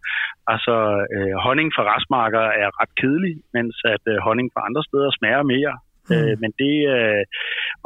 Altså, 0.52 0.75
øh, 1.14 1.35
honning 1.47 1.69
fra 1.76 1.85
restmarker 1.93 2.45
er 2.62 2.69
ret 2.81 2.93
kedelig, 3.00 3.35
mens 3.57 3.75
at 3.95 4.05
øh, 4.12 4.16
honning 4.26 4.49
fra 4.55 4.64
andre 4.69 4.83
steder 4.88 5.11
smager 5.19 5.43
mere. 5.55 5.75
Mm. 6.08 6.14
Øh, 6.16 6.34
men 6.42 6.50
det, 6.62 6.75
øh, 6.94 7.25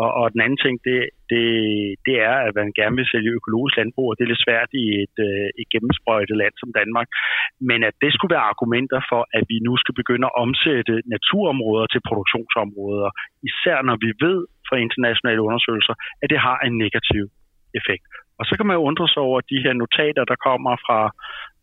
og, 0.02 0.10
og 0.20 0.26
den 0.34 0.40
anden 0.44 0.60
ting, 0.64 0.74
det, 0.88 0.98
det, 1.30 1.44
det 2.06 2.16
er, 2.30 2.36
at 2.46 2.52
man 2.60 2.68
gerne 2.80 2.96
vil 3.00 3.10
sælge 3.12 3.36
økologisk 3.38 3.74
landbrug, 3.76 4.08
og 4.08 4.14
det 4.16 4.24
er 4.24 4.32
lidt 4.32 4.46
svært 4.46 4.70
i 4.82 4.84
et, 5.04 5.16
øh, 5.28 5.48
et 5.60 5.68
gennemsprøjtet 5.72 6.36
land 6.42 6.54
som 6.58 6.70
Danmark. 6.80 7.08
Men 7.70 7.80
at 7.88 7.94
det 8.02 8.10
skulle 8.12 8.34
være 8.36 8.50
argumenter 8.52 9.00
for, 9.10 9.22
at 9.38 9.44
vi 9.52 9.56
nu 9.66 9.72
skal 9.82 9.94
begynde 10.00 10.26
at 10.28 10.38
omsætte 10.44 10.94
naturområder 11.14 11.86
til 11.90 12.06
produktionsområder, 12.08 13.10
især 13.50 13.78
når 13.88 13.96
vi 14.04 14.10
ved 14.26 14.38
fra 14.68 14.76
internationale 14.86 15.42
undersøgelser, 15.48 15.94
at 16.22 16.30
det 16.32 16.40
har 16.46 16.58
en 16.66 16.74
negativ 16.84 17.24
effekt. 17.80 18.04
Og 18.38 18.44
så 18.48 18.52
kan 18.56 18.66
man 18.66 18.76
jo 18.76 18.82
undre 18.90 19.08
sig 19.08 19.22
over 19.28 19.40
de 19.40 19.62
her 19.64 19.74
notater, 19.82 20.24
der 20.32 20.44
kommer 20.48 20.72
fra, 20.86 21.00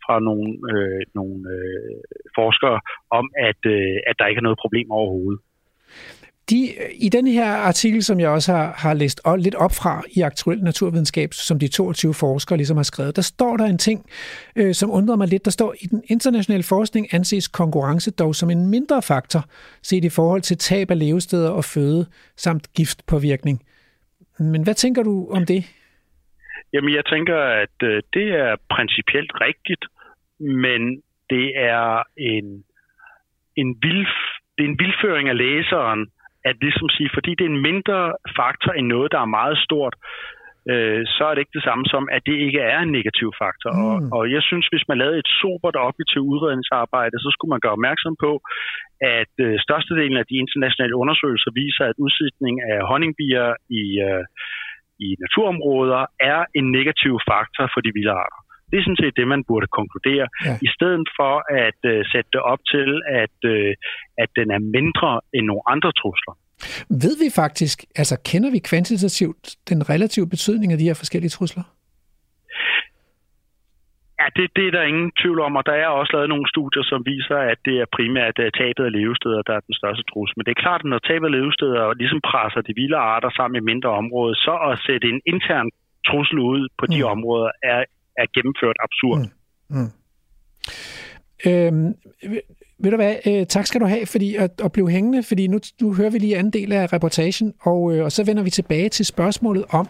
fra 0.05 0.15
nogle, 0.27 0.49
øh, 0.73 1.01
nogle 1.19 1.39
øh, 1.55 1.97
forskere 2.39 2.79
om, 3.19 3.25
at, 3.49 3.61
øh, 3.75 3.97
at 4.09 4.15
der 4.19 4.25
ikke 4.27 4.39
er 4.39 4.47
noget 4.47 4.63
problem 4.63 4.87
overhovedet. 4.91 5.41
De, 6.49 6.59
øh, 6.81 6.89
I 7.05 7.09
den 7.09 7.27
her 7.27 7.51
artikel, 7.51 8.03
som 8.03 8.19
jeg 8.19 8.29
også 8.29 8.51
har, 8.53 8.73
har 8.77 8.93
læst 8.93 9.21
lidt 9.37 9.55
op 9.55 9.71
fra 9.71 10.03
i 10.17 10.21
Aktuel 10.21 10.63
Naturvidenskab, 10.63 11.29
som 11.33 11.59
de 11.59 11.67
22 11.67 12.13
forskere 12.13 12.57
ligesom 12.57 12.77
har 12.77 12.83
skrevet, 12.83 13.15
der 13.15 13.21
står 13.21 13.57
der 13.57 13.65
en 13.65 13.77
ting, 13.77 14.05
øh, 14.55 14.73
som 14.73 14.91
undrer 14.91 15.15
mig 15.15 15.27
lidt. 15.27 15.45
Der 15.45 15.51
står, 15.51 15.73
i 15.81 15.85
den 15.87 16.03
internationale 16.09 16.63
forskning 16.63 17.13
anses 17.13 17.47
konkurrence 17.47 18.11
dog 18.11 18.35
som 18.35 18.49
en 18.49 18.69
mindre 18.69 19.01
faktor, 19.01 19.41
set 19.81 20.03
i 20.05 20.09
forhold 20.09 20.41
til 20.41 20.57
tab 20.57 20.91
af 20.91 20.99
levesteder 20.99 21.49
og 21.49 21.63
føde, 21.63 22.05
samt 22.35 22.73
giftpåvirkning. 22.73 23.61
Men 24.39 24.63
hvad 24.63 24.73
tænker 24.73 25.03
du 25.03 25.27
om 25.31 25.45
det? 25.45 25.63
Jamen, 26.73 26.93
jeg 26.95 27.05
tænker, 27.05 27.37
at 27.63 27.77
øh, 27.83 28.01
det 28.13 28.27
er 28.45 28.55
principielt 28.69 29.31
rigtigt, 29.41 29.85
men 30.39 30.81
det 31.29 31.47
er 31.55 32.03
en, 32.17 32.63
en 33.55 33.77
vild, 33.81 34.07
det 34.57 34.63
er 34.65 34.69
en 34.69 34.79
vildføring 34.79 35.29
af 35.29 35.37
læseren, 35.37 36.11
at 36.49 36.55
ligesom 36.65 36.89
sige, 36.95 37.09
fordi 37.13 37.31
det 37.37 37.45
er 37.45 37.53
en 37.55 37.67
mindre 37.69 37.99
faktor 38.39 38.71
end 38.71 38.87
noget, 38.95 39.11
der 39.13 39.19
er 39.21 39.35
meget 39.39 39.57
stort, 39.67 39.95
øh, 40.71 41.01
så 41.15 41.23
er 41.27 41.33
det 41.33 41.41
ikke 41.43 41.57
det 41.59 41.67
samme 41.69 41.85
som, 41.93 42.03
at 42.15 42.21
det 42.29 42.37
ikke 42.45 42.61
er 42.73 42.79
en 42.81 42.91
negativ 42.97 43.29
faktor. 43.41 43.71
Mm. 43.73 43.79
Og, 43.83 43.95
og 44.17 44.23
jeg 44.35 44.41
synes, 44.49 44.65
hvis 44.71 44.87
man 44.89 44.97
lavede 45.01 45.19
et 45.23 45.31
sobert 45.41 45.77
objektivt 45.89 46.29
udredningsarbejde, 46.33 47.15
så 47.23 47.29
skulle 47.31 47.53
man 47.53 47.63
gøre 47.63 47.77
opmærksom 47.77 48.15
på, 48.25 48.31
at 49.19 49.33
øh, 49.45 49.55
størstedelen 49.65 50.17
af 50.21 50.25
de 50.29 50.37
internationale 50.43 50.95
undersøgelser 51.01 51.51
viser, 51.61 51.85
at 51.91 52.01
udsætning 52.05 52.55
af 52.71 52.79
honningbier 52.89 53.47
i, 53.81 53.83
øh, 54.07 54.23
i 55.05 55.07
naturområder 55.23 56.01
er 56.31 56.39
en 56.59 56.65
negativ 56.77 57.13
faktor 57.31 57.65
for 57.73 57.81
de 57.85 57.91
vilde 57.97 58.15
arter. 58.23 58.41
Det 58.69 58.75
er 58.77 58.83
sådan 58.83 59.03
set 59.03 59.15
det, 59.19 59.27
man 59.27 59.43
burde 59.49 59.67
konkludere, 59.79 60.25
ja. 60.45 60.55
i 60.67 60.69
stedet 60.75 61.07
for 61.19 61.33
at 61.65 61.81
øh, 61.91 61.99
sætte 62.11 62.29
det 62.35 62.41
op 62.51 62.61
til, 62.73 62.89
at, 63.23 63.37
øh, 63.53 63.71
at 64.23 64.29
den 64.39 64.47
er 64.55 64.61
mindre 64.77 65.11
end 65.35 65.45
nogle 65.45 65.63
andre 65.73 65.91
trusler. 66.01 66.33
Ved 67.03 67.13
vi 67.23 67.29
faktisk, 67.41 67.77
altså 68.01 68.15
kender 68.29 68.49
vi 68.55 68.59
kvantitativt 68.69 69.43
den 69.69 69.89
relative 69.93 70.27
betydning 70.29 70.69
af 70.71 70.77
de 70.77 70.87
her 70.89 70.97
forskellige 71.01 71.35
trusler? 71.37 71.65
Ja, 74.19 74.27
det, 74.37 74.45
det 74.55 74.63
er 74.67 74.73
der 74.77 74.91
ingen 74.91 75.11
tvivl 75.21 75.39
om, 75.47 75.55
og 75.59 75.63
der 75.69 75.75
er 75.83 75.87
også 75.99 76.11
lavet 76.15 76.29
nogle 76.33 76.47
studier, 76.53 76.83
som 76.91 76.99
viser, 77.13 77.39
at 77.51 77.59
det 77.67 77.75
er 77.83 77.93
primært 77.97 78.37
uh, 78.43 78.49
tabet 78.59 78.83
af 78.87 78.95
levesteder, 78.99 79.41
der 79.47 79.53
er 79.55 79.63
den 79.67 79.75
største 79.81 80.03
trussel. 80.11 80.35
Men 80.37 80.45
det 80.45 80.53
er 80.53 80.63
klart, 80.65 80.81
at 80.83 80.89
når 80.91 80.99
tabet 81.09 81.27
af 81.29 81.35
levesteder 81.37 81.83
ligesom 82.01 82.21
presser 82.29 82.61
de 82.67 82.73
vilde 82.79 82.99
arter 83.13 83.31
sammen 83.37 83.55
i 83.57 83.67
mindre 83.71 83.91
områder, 84.01 84.35
så 84.47 84.53
at 84.69 84.75
sætte 84.87 85.05
en 85.13 85.21
intern 85.33 85.69
trussel 86.09 86.39
ud 86.53 86.61
på 86.79 86.85
de 86.93 87.01
mm. 87.01 87.11
områder 87.13 87.51
er 87.73 87.81
er 88.17 88.25
gennemført 88.35 88.77
absurd. 88.85 89.19
Mm. 89.69 89.77
Mm. 89.77 89.91
Øhm, 91.45 91.95
ved 92.79 92.91
du 92.91 92.97
hvad, 92.97 93.15
øh, 93.27 93.45
tak 93.45 93.65
skal 93.65 93.81
du 93.81 93.85
have 93.85 94.05
fordi 94.05 94.35
at, 94.35 94.51
at 94.63 94.71
blive 94.71 94.89
hængende, 94.89 95.23
fordi 95.23 95.47
nu, 95.47 95.59
nu 95.81 95.93
hører 95.93 96.09
vi 96.09 96.17
lige 96.17 96.37
anden 96.37 96.53
del 96.53 96.71
af 96.71 96.93
reportagen, 96.93 97.53
og, 97.61 97.95
øh, 97.95 98.03
og 98.03 98.11
så 98.11 98.23
vender 98.23 98.43
vi 98.43 98.49
tilbage 98.49 98.89
til 98.89 99.05
spørgsmålet 99.05 99.65
om, 99.69 99.87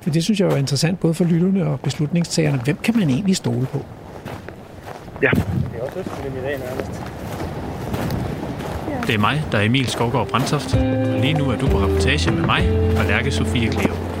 for 0.00 0.10
det 0.10 0.24
synes 0.24 0.40
jeg 0.40 0.48
er 0.48 0.56
interessant 0.56 1.00
både 1.00 1.14
for 1.14 1.24
lytterne 1.24 1.66
og 1.66 1.80
beslutningstagerne, 1.80 2.60
hvem 2.64 2.76
kan 2.76 2.96
man 2.98 3.10
egentlig 3.10 3.36
stole 3.36 3.66
på? 3.66 3.78
Ja. 5.22 5.30
Det 5.30 5.78
er 5.78 5.82
også 5.82 5.98
i 6.00 6.40
dag 6.42 6.58
nærmest. 6.58 7.14
Det 9.06 9.14
er 9.14 9.18
mig, 9.18 9.42
der 9.52 9.58
er 9.58 9.62
Emil 9.62 9.86
Skovgaard 9.86 10.28
Brandtoft. 10.28 10.74
Lige 11.20 11.32
nu 11.32 11.44
er 11.44 11.58
du 11.58 11.66
på 11.66 11.78
reportage 11.78 12.30
med 12.30 12.42
mig 12.42 12.62
og 12.98 13.04
Lærke 13.04 13.30
Sofie 13.30 13.68
Kleo. 13.68 14.13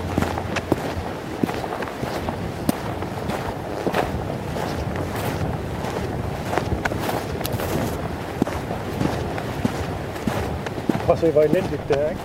Prøv 11.14 11.28
at 11.28 11.34
se, 11.34 11.40
hvor 11.40 11.42
elendigt 11.42 11.88
det 11.88 12.04
er, 12.04 12.10
ikke? 12.10 12.20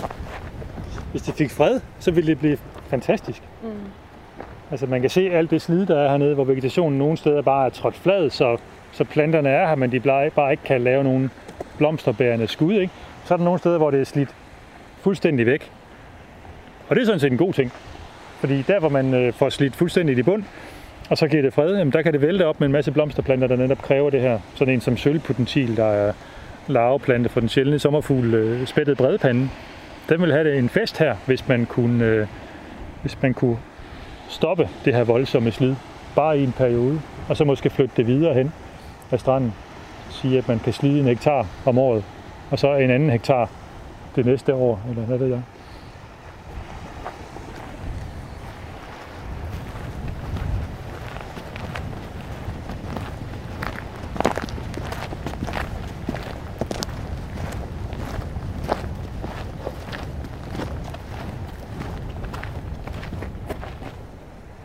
Ja. 0.00 0.06
Hvis 1.10 1.22
det 1.22 1.34
fik 1.34 1.50
fred, 1.50 1.80
så 1.98 2.10
ville 2.10 2.30
det 2.30 2.38
blive 2.38 2.58
fantastisk. 2.88 3.42
Mm. 3.62 3.68
Altså 4.70 4.86
man 4.86 5.00
kan 5.00 5.10
se 5.10 5.30
alt 5.30 5.50
det 5.50 5.62
slid, 5.62 5.86
der 5.86 5.98
er 5.98 6.08
hernede, 6.08 6.34
hvor 6.34 6.44
vegetationen 6.44 6.98
nogle 6.98 7.16
steder 7.16 7.42
bare 7.42 7.66
er 7.66 7.70
trådt 7.70 7.94
flad, 7.94 8.30
så, 8.30 8.56
så 8.92 9.04
planterne 9.04 9.48
er 9.48 9.68
her, 9.68 9.74
men 9.74 9.92
de 9.92 10.00
bare 10.00 10.50
ikke 10.50 10.62
kan 10.62 10.80
lave 10.80 11.04
nogen 11.04 11.30
blomsterbærende 11.78 12.48
skud. 12.48 12.74
Ikke? 12.74 12.92
Så 13.24 13.34
er 13.34 13.38
der 13.38 13.44
nogle 13.44 13.58
steder, 13.58 13.78
hvor 13.78 13.90
det 13.90 14.00
er 14.00 14.04
slidt 14.04 14.34
fuldstændig 15.00 15.46
væk. 15.46 15.70
Og 16.88 16.96
det 16.96 17.02
er 17.02 17.06
sådan 17.06 17.20
set 17.20 17.32
en 17.32 17.38
god 17.38 17.52
ting. 17.52 17.72
Fordi 18.40 18.62
der, 18.62 18.80
hvor 18.80 18.88
man 18.88 19.14
øh, 19.14 19.32
får 19.32 19.48
slidt 19.48 19.76
fuldstændig 19.76 20.18
i 20.18 20.22
bund, 20.22 20.42
og 21.10 21.18
så 21.18 21.28
giver 21.28 21.42
det 21.42 21.54
fred, 21.54 21.76
jamen 21.76 21.92
der 21.92 22.02
kan 22.02 22.12
det 22.12 22.20
vælte 22.20 22.46
op 22.46 22.60
med 22.60 22.66
en 22.66 22.72
masse 22.72 22.92
blomsterplanter, 22.92 23.46
der 23.46 23.56
netop 23.56 23.82
kræver 23.82 24.10
det 24.10 24.20
her. 24.20 24.38
Sådan 24.54 24.74
en 24.74 24.80
som 24.80 24.96
sølvpotentil, 24.96 25.76
der 25.76 25.84
er 25.84 26.12
larveplante 26.66 27.28
for 27.28 27.40
den 27.40 27.48
sjældne 27.48 27.78
sommerfugl, 27.78 28.34
øh, 28.34 28.66
spættet 28.66 28.96
bredpande. 28.96 29.48
Den 30.08 30.22
vil 30.22 30.32
have 30.32 30.50
det 30.50 30.58
en 30.58 30.68
fest 30.68 30.98
her, 30.98 31.16
hvis 31.26 31.48
man 31.48 31.66
kunne, 31.66 32.04
øh, 32.04 32.26
hvis 33.02 33.22
man 33.22 33.34
kunne 33.34 33.58
stoppe 34.28 34.68
det 34.84 34.94
her 34.94 35.04
voldsomme 35.04 35.50
slid, 35.50 35.74
bare 36.16 36.38
i 36.38 36.44
en 36.44 36.52
periode, 36.52 37.00
og 37.28 37.36
så 37.36 37.44
måske 37.44 37.70
flytte 37.70 37.94
det 37.96 38.06
videre 38.06 38.34
hen 38.34 38.52
af 39.10 39.20
stranden. 39.20 39.54
Sige, 40.10 40.38
at 40.38 40.48
man 40.48 40.58
kan 40.58 40.72
slide 40.72 41.00
en 41.00 41.06
hektar 41.06 41.46
om 41.66 41.78
året, 41.78 42.04
og 42.50 42.58
så 42.58 42.74
en 42.74 42.90
anden 42.90 43.10
hektar 43.10 43.50
det 44.16 44.26
næste 44.26 44.54
år, 44.54 44.80
eller 44.90 45.02
hvad 45.02 45.18
ved 45.18 45.26
jeg. 45.26 45.42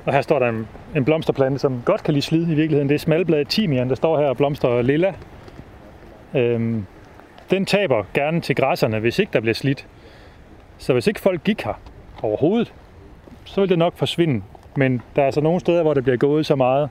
Og 0.09 0.15
her 0.15 0.21
står 0.21 0.39
der 0.39 0.49
en, 0.49 0.67
en 0.95 1.05
blomsterplante, 1.05 1.59
som 1.59 1.81
godt 1.85 2.03
kan 2.03 2.13
lide 2.13 2.25
slid 2.25 2.43
i 2.43 2.53
virkeligheden. 2.53 2.89
Det 2.89 2.95
er 2.95 2.99
smalbladet 2.99 3.47
timian, 3.47 3.89
der 3.89 3.95
står 3.95 4.19
her 4.19 4.25
og 4.25 4.37
blomster 4.37 4.81
lilla. 4.81 5.13
Øhm, 6.35 6.85
den 7.49 7.65
taber 7.65 8.03
gerne 8.13 8.41
til 8.41 8.55
græsserne, 8.55 8.99
hvis 8.99 9.19
ikke 9.19 9.33
der 9.33 9.39
bliver 9.39 9.53
slidt. 9.53 9.87
Så 10.77 10.93
hvis 10.93 11.07
ikke 11.07 11.19
folk 11.19 11.43
gik 11.43 11.61
her 11.61 11.73
overhovedet, 12.21 12.73
så 13.45 13.61
vil 13.61 13.69
det 13.69 13.77
nok 13.77 13.97
forsvinde. 13.97 14.41
Men 14.75 15.01
der 15.15 15.21
er 15.21 15.25
altså 15.25 15.41
nogle 15.41 15.59
steder, 15.59 15.81
hvor 15.81 15.93
det 15.93 16.03
bliver 16.03 16.17
gået 16.17 16.45
så 16.45 16.55
meget, 16.55 16.89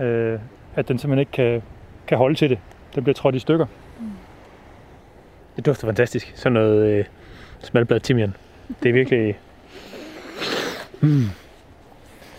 øh, 0.00 0.38
at 0.76 0.88
den 0.88 0.98
simpelthen 0.98 1.18
ikke 1.18 1.32
kan, 1.32 1.62
kan 2.06 2.18
holde 2.18 2.34
til 2.34 2.50
det. 2.50 2.58
Den 2.94 3.02
bliver 3.02 3.14
trådt 3.14 3.34
i 3.34 3.38
stykker. 3.38 3.66
Det 5.56 5.66
dufter 5.66 5.86
fantastisk. 5.86 6.32
Sådan 6.36 6.52
noget 6.52 6.86
øh, 6.86 7.04
smalbladet 7.60 8.02
timian. 8.02 8.34
Det 8.82 8.88
er 8.88 8.92
virkelig... 8.92 9.38
Mm. 11.00 11.24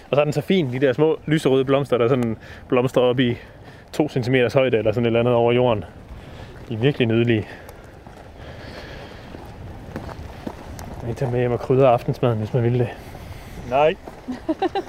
Og 0.10 0.16
så 0.16 0.22
er 0.22 0.24
den 0.24 0.34
så 0.34 0.42
fin, 0.42 0.74
de 0.74 0.80
der 0.80 0.94
små 0.94 1.20
lyserøde 1.26 1.66
blomster, 1.66 1.98
der 1.98 2.08
sådan 2.08 2.38
blomstrer 2.68 3.04
op 3.04 3.20
i 3.20 3.38
2 3.92 4.10
cm 4.10 4.36
højde 4.54 4.78
eller 4.78 4.92
sådan 4.92 5.06
et 5.06 5.08
eller 5.08 5.20
andet 5.20 5.34
over 5.34 5.52
jorden. 5.52 5.84
De 6.70 6.74
er 6.74 6.78
virkelig 6.78 7.08
nydelige. 7.08 7.48
Jeg 11.06 11.08
kan 11.08 11.16
tage 11.16 11.32
med 11.32 11.40
hjem 11.40 11.52
og 11.52 11.60
krydre 11.60 11.88
aftensmaden, 11.88 12.38
hvis 12.38 12.54
man 12.54 12.64
vil 12.64 12.80
det. 12.80 12.90
Nej. 13.70 13.96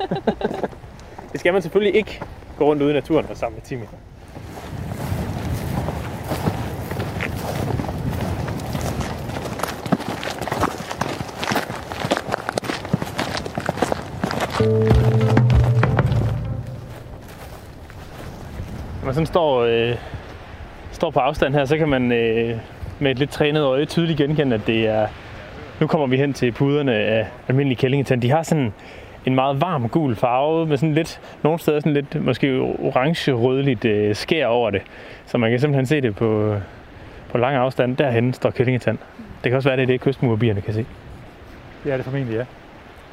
det 1.32 1.40
skal 1.40 1.52
man 1.52 1.62
selvfølgelig 1.62 1.96
ikke 1.96 2.20
gå 2.58 2.64
rundt 2.64 2.82
ude 2.82 2.90
i 2.90 2.94
naturen 2.94 3.26
og 3.30 3.36
samle 3.36 3.60
timian. 3.60 3.88
Sådan 19.16 19.26
står, 19.26 19.60
øh, 19.60 19.96
står 20.92 21.10
på 21.10 21.20
afstand 21.20 21.54
her, 21.54 21.64
så 21.64 21.78
kan 21.78 21.88
man 21.88 22.12
øh, 22.12 22.56
med 22.98 23.10
et 23.10 23.18
lidt 23.18 23.30
trænet 23.30 23.62
øje 23.62 23.84
tydeligt 23.84 24.18
genkende, 24.18 24.54
at 24.54 24.66
det 24.66 24.86
er... 24.86 25.06
Nu 25.80 25.86
kommer 25.86 26.06
vi 26.06 26.16
hen 26.16 26.32
til 26.32 26.52
puderne 26.52 26.94
af 26.94 27.26
almindelige 27.48 27.76
kællingetand. 27.76 28.22
De 28.22 28.30
har 28.30 28.42
sådan 28.42 28.72
en 29.26 29.34
meget 29.34 29.60
varm 29.60 29.88
gul 29.88 30.16
farve 30.16 30.66
med 30.66 30.76
sådan 30.76 30.94
lidt, 30.94 31.20
nogle 31.42 31.58
steder 31.58 31.80
sådan 31.80 31.92
lidt 31.92 32.24
måske 32.24 32.60
orange-rødligt 32.60 33.84
øh, 33.84 34.14
skær 34.14 34.46
over 34.46 34.70
det. 34.70 34.82
Så 35.26 35.38
man 35.38 35.50
kan 35.50 35.60
simpelthen 35.60 35.86
se 35.86 36.00
det 36.00 36.16
på, 36.16 36.56
på 37.30 37.38
lang 37.38 37.56
afstand. 37.56 37.96
Derhen 37.96 38.32
står 38.32 38.50
kællingetand. 38.50 38.98
Det 39.44 39.50
kan 39.50 39.56
også 39.56 39.68
være, 39.68 39.76
det 39.76 39.82
er 39.82 39.86
det, 39.86 40.00
kystmurbierne 40.00 40.60
kan 40.60 40.74
se. 40.74 40.86
Det 41.84 41.92
er 41.92 41.96
det 41.96 42.04
formentlig, 42.04 42.36
ja. 42.36 42.44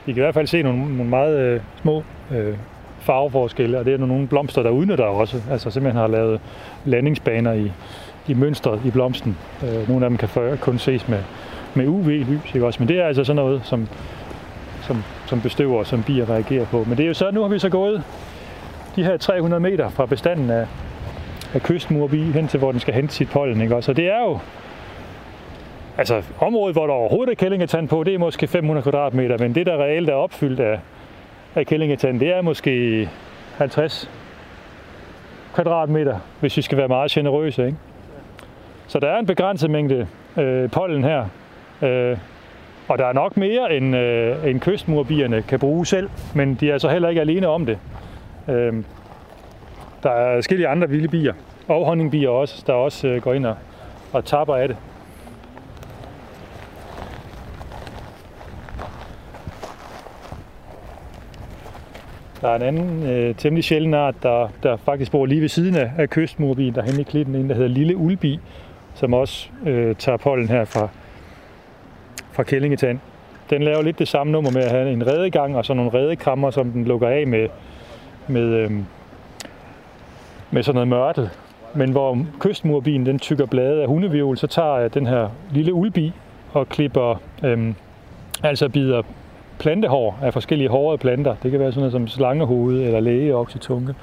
I 0.08 0.12
kan 0.14 0.18
i 0.18 0.24
hvert 0.24 0.34
fald 0.34 0.48
se 0.48 0.62
nogle, 0.62 0.80
nogle 0.80 1.10
meget 1.10 1.40
øh, 1.40 1.62
små 1.82 2.04
øh, 2.32 2.58
farveforskelle, 3.04 3.80
og 3.80 3.86
det 3.86 3.94
er 3.94 3.98
nogle 3.98 4.28
blomster, 4.28 4.64
der 4.64 4.70
udnytter 4.70 5.06
også. 5.06 5.42
Altså 5.52 5.72
simpelthen 5.72 6.02
har 6.02 6.08
lavet 6.08 6.40
landingsbaner 6.86 7.54
i, 7.54 7.72
i 8.28 8.34
mønstret 8.34 8.82
i 8.86 8.92
blomsten. 8.92 9.38
Øh, 9.64 9.90
nogle 9.90 10.06
af 10.06 10.10
dem 10.10 10.18
kan 10.18 10.30
før 10.30 10.56
kun 10.56 10.78
ses 10.78 11.08
med, 11.08 11.20
med 11.74 11.88
UV-lys, 11.88 12.56
ikke 12.56 12.66
også? 12.66 12.80
Men 12.80 12.88
det 12.88 13.00
er 13.00 13.06
altså 13.06 13.24
sådan 13.24 13.36
noget, 13.36 13.62
som, 13.64 13.88
som, 14.82 15.04
som 15.28 15.42
bestøver 15.42 15.80
og 15.80 15.88
som 15.88 16.04
bier 16.04 16.30
reagerer 16.30 16.66
på. 16.66 16.84
Men 16.88 16.98
det 16.98 17.04
er 17.04 17.08
jo 17.08 17.14
så, 17.14 17.32
nu 17.32 17.42
har 17.42 17.48
vi 17.48 17.60
så 17.60 17.70
gået 17.70 18.04
de 18.96 19.04
her 19.04 19.18
300 19.18 19.60
meter 19.60 19.90
fra 19.90 20.06
bestanden 20.06 20.50
af, 20.50 20.68
af 21.54 21.62
kystmurbi 21.62 22.22
hen 22.22 22.48
til, 22.48 22.60
hvor 22.60 22.72
den 22.72 22.80
skal 22.80 22.94
hente 22.94 23.14
sit 23.14 23.30
pollen, 23.30 23.62
ikke 23.62 23.76
også? 23.76 23.92
Og 23.92 23.98
det 23.98 24.08
er 24.08 24.20
jo 24.20 24.40
Altså, 25.98 26.24
området, 26.40 26.76
hvor 26.76 26.88
der 26.88 26.94
overhovedet 26.94 27.32
er 27.32 27.36
kællingetand 27.36 27.88
på, 27.88 28.04
det 28.04 28.14
er 28.14 28.18
måske 28.18 28.48
500 28.48 28.84
kvadratmeter, 28.84 29.38
men 29.38 29.56
det, 29.56 29.66
der 29.66 29.84
reelt 29.84 30.10
er 30.10 30.14
opfyldt 30.14 30.60
af, 30.60 30.80
af 31.56 31.66
kællingetanden, 31.66 32.20
det 32.20 32.36
er 32.36 32.42
måske 32.42 33.10
50 33.58 34.10
kvadratmeter, 35.54 36.20
hvis 36.40 36.58
vi 36.58 36.62
skal 36.62 36.78
være 36.78 36.88
meget 36.88 37.12
generøse. 37.12 37.66
Ikke? 37.66 37.78
Så 38.88 39.00
der 39.00 39.08
er 39.08 39.20
en 39.20 39.26
begrænset 39.26 39.70
mængde 39.70 40.08
øh, 40.38 40.70
pollen 40.72 41.04
her, 41.04 41.26
øh, 41.82 42.18
og 42.88 42.98
der 42.98 43.06
er 43.06 43.14
nok 43.14 43.38
mere, 43.38 43.74
end, 43.74 43.96
øh, 43.96 44.48
end 44.50 44.60
kystmurbierne 44.60 45.42
kan 45.42 45.60
bruge 45.60 45.86
selv, 45.86 46.10
men 46.36 46.56
de 46.56 46.70
er 46.70 46.74
altså 46.74 46.90
heller 46.90 47.10
ikke 47.10 47.22
alene 47.22 47.48
om 47.48 47.66
det. 47.66 47.78
Øh, 48.48 48.74
der 50.04 50.10
er 50.10 50.38
forskellige 50.38 50.68
andre 50.68 50.90
vilde 50.90 51.08
bier, 51.08 51.34
og 51.68 51.86
honningbier 51.86 52.30
også, 52.30 52.64
der 52.68 52.74
også 52.74 53.08
øh, 53.08 53.22
går 53.22 53.34
ind 53.34 53.46
og, 53.46 53.56
og 54.14 54.26
tapper 54.26 54.56
af 54.56 54.68
det. 54.68 54.78
Der 62.44 62.50
er 62.50 62.56
en 62.56 62.62
anden 62.62 63.10
øh, 63.10 63.36
temmelig 63.36 63.64
sjælden 63.64 63.94
art, 63.94 64.16
der, 64.24 64.48
der 64.64 64.78
faktisk 64.78 65.12
bor 65.12 65.26
lige 65.26 65.42
ved 65.42 65.50
siden 65.50 65.76
af, 65.76 65.92
af 65.98 66.10
kystmurbien, 66.10 66.76
der 66.76 66.82
henne 66.82 67.02
i 67.02 67.04
klitten, 67.04 67.36
en 67.36 67.50
der 67.50 67.56
hedder 67.56 67.70
Lille 67.70 67.98
Ulbi, 67.98 68.40
som 68.94 69.14
også 69.14 69.50
øh, 69.66 69.96
tager 69.96 70.18
pollen 70.18 70.48
her 70.48 70.66
fra, 70.66 70.88
fra 72.32 72.44
kællingetand. 72.44 73.00
Den 73.50 73.64
laver 73.64 73.82
lidt 73.82 74.00
det 74.00 74.08
samme 74.08 74.32
nummer 74.32 74.52
med 74.52 74.62
at 74.62 74.72
have 74.72 74.92
en 74.92 75.08
redegang 75.08 75.58
og 75.58 75.66
så 75.66 75.74
nogle 75.74 75.94
redekrammer, 75.94 76.52
som 76.52 76.72
den 76.72 76.86
lukker 76.86 77.08
af 77.08 77.28
med, 77.28 77.48
med, 78.28 78.42
øh, 78.42 78.72
med 80.52 80.64
sådan 80.64 80.76
noget 80.76 80.88
mørtel. 80.88 81.30
Men 81.76 81.92
hvor 81.92 82.26
kystmurbien 82.40 83.06
den 83.06 83.20
tykker 83.20 83.46
blade 83.46 83.82
af 83.82 83.88
hundeviol, 83.88 84.38
så 84.38 84.48
tager 84.48 84.88
den 84.88 85.08
her 85.08 85.30
lille 85.52 85.74
ulbi 85.74 86.14
og 86.54 86.70
klipper, 86.70 87.22
øh, 87.44 87.74
altså 88.44 88.70
bider 88.70 89.02
plantehår 89.64 90.20
af 90.22 90.34
forskellige 90.34 90.70
hårde 90.70 90.98
planter. 90.98 91.36
Det 91.44 91.52
kan 91.52 91.60
være 91.60 91.72
sådan 91.72 91.80
noget 91.80 91.92
som 91.92 92.08
slangehoved 92.08 92.82
eller 92.82 93.00
lægeoksetunge. 93.00 93.96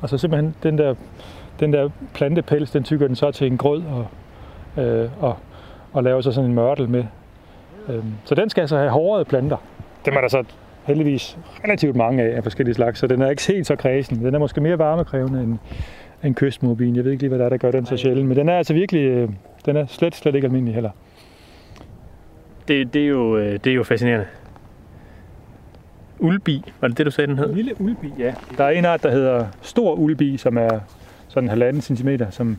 Og 0.00 0.08
så 0.08 0.18
simpelthen 0.18 0.54
den 0.62 0.78
der, 0.78 0.94
den 1.60 1.72
der 1.72 1.88
plantepels, 2.14 2.70
den 2.70 2.84
tykker 2.84 3.06
den 3.06 3.16
så 3.16 3.30
til 3.30 3.46
en 3.46 3.56
grød 3.56 3.82
og, 3.82 4.06
øh, 4.84 5.08
og, 5.20 5.36
og 5.92 6.04
laver 6.04 6.20
så 6.20 6.32
sådan 6.32 6.50
en 6.50 6.54
mørtel 6.54 6.88
med. 6.88 7.04
Øh, 7.88 8.04
så 8.24 8.34
den 8.34 8.50
skal 8.50 8.60
altså 8.60 8.76
have 8.76 8.90
hårde 8.90 9.24
planter. 9.24 9.56
Dem 10.06 10.14
er 10.14 10.20
der 10.20 10.28
så 10.28 10.44
heldigvis 10.84 11.38
relativt 11.64 11.96
mange 11.96 12.22
af, 12.22 12.36
af 12.36 12.42
forskellige 12.42 12.74
slags, 12.74 12.98
så 12.98 13.06
den 13.06 13.22
er 13.22 13.30
ikke 13.30 13.42
helt 13.48 13.66
så 13.66 13.76
kredsen. 13.76 14.24
Den 14.24 14.34
er 14.34 14.38
måske 14.38 14.60
mere 14.60 14.78
varmekrævende 14.78 15.42
end, 15.42 15.58
end 16.24 16.34
kystmobin. 16.34 16.96
Jeg 16.96 17.04
ved 17.04 17.12
ikke 17.12 17.22
lige, 17.22 17.28
hvad 17.28 17.38
der 17.38 17.44
er, 17.44 17.48
der 17.48 17.56
gør 17.56 17.70
den 17.70 17.86
så 17.86 17.96
sjældent, 17.96 18.28
men 18.28 18.36
den 18.36 18.48
er 18.48 18.58
altså 18.58 18.74
virkelig, 18.74 19.02
øh, 19.02 19.28
den 19.66 19.76
er 19.76 19.86
slet, 19.86 20.14
slet 20.14 20.34
ikke 20.34 20.46
almindelig 20.46 20.74
heller. 20.74 20.90
Det, 22.68 22.94
det, 22.94 23.02
er 23.02 23.08
jo, 23.08 23.36
øh, 23.36 23.52
det 23.52 23.66
er 23.66 23.74
jo 23.74 23.84
fascinerende. 23.84 24.26
Ulbi, 26.18 26.62
var 26.80 26.88
det 26.88 26.98
det, 26.98 27.06
du 27.06 27.10
sagde, 27.10 27.28
den 27.28 27.38
hed? 27.38 27.54
Lille 27.54 27.80
ulbi, 27.80 28.12
ja. 28.18 28.34
Der 28.58 28.64
er 28.64 28.70
en 28.70 28.84
art, 28.84 29.02
der 29.02 29.10
hedder 29.10 29.46
stor 29.62 29.94
ulbi, 29.94 30.36
som 30.36 30.56
er 30.56 30.80
sådan 31.28 31.48
halvanden 31.48 31.82
centimeter, 31.82 32.30
som 32.30 32.56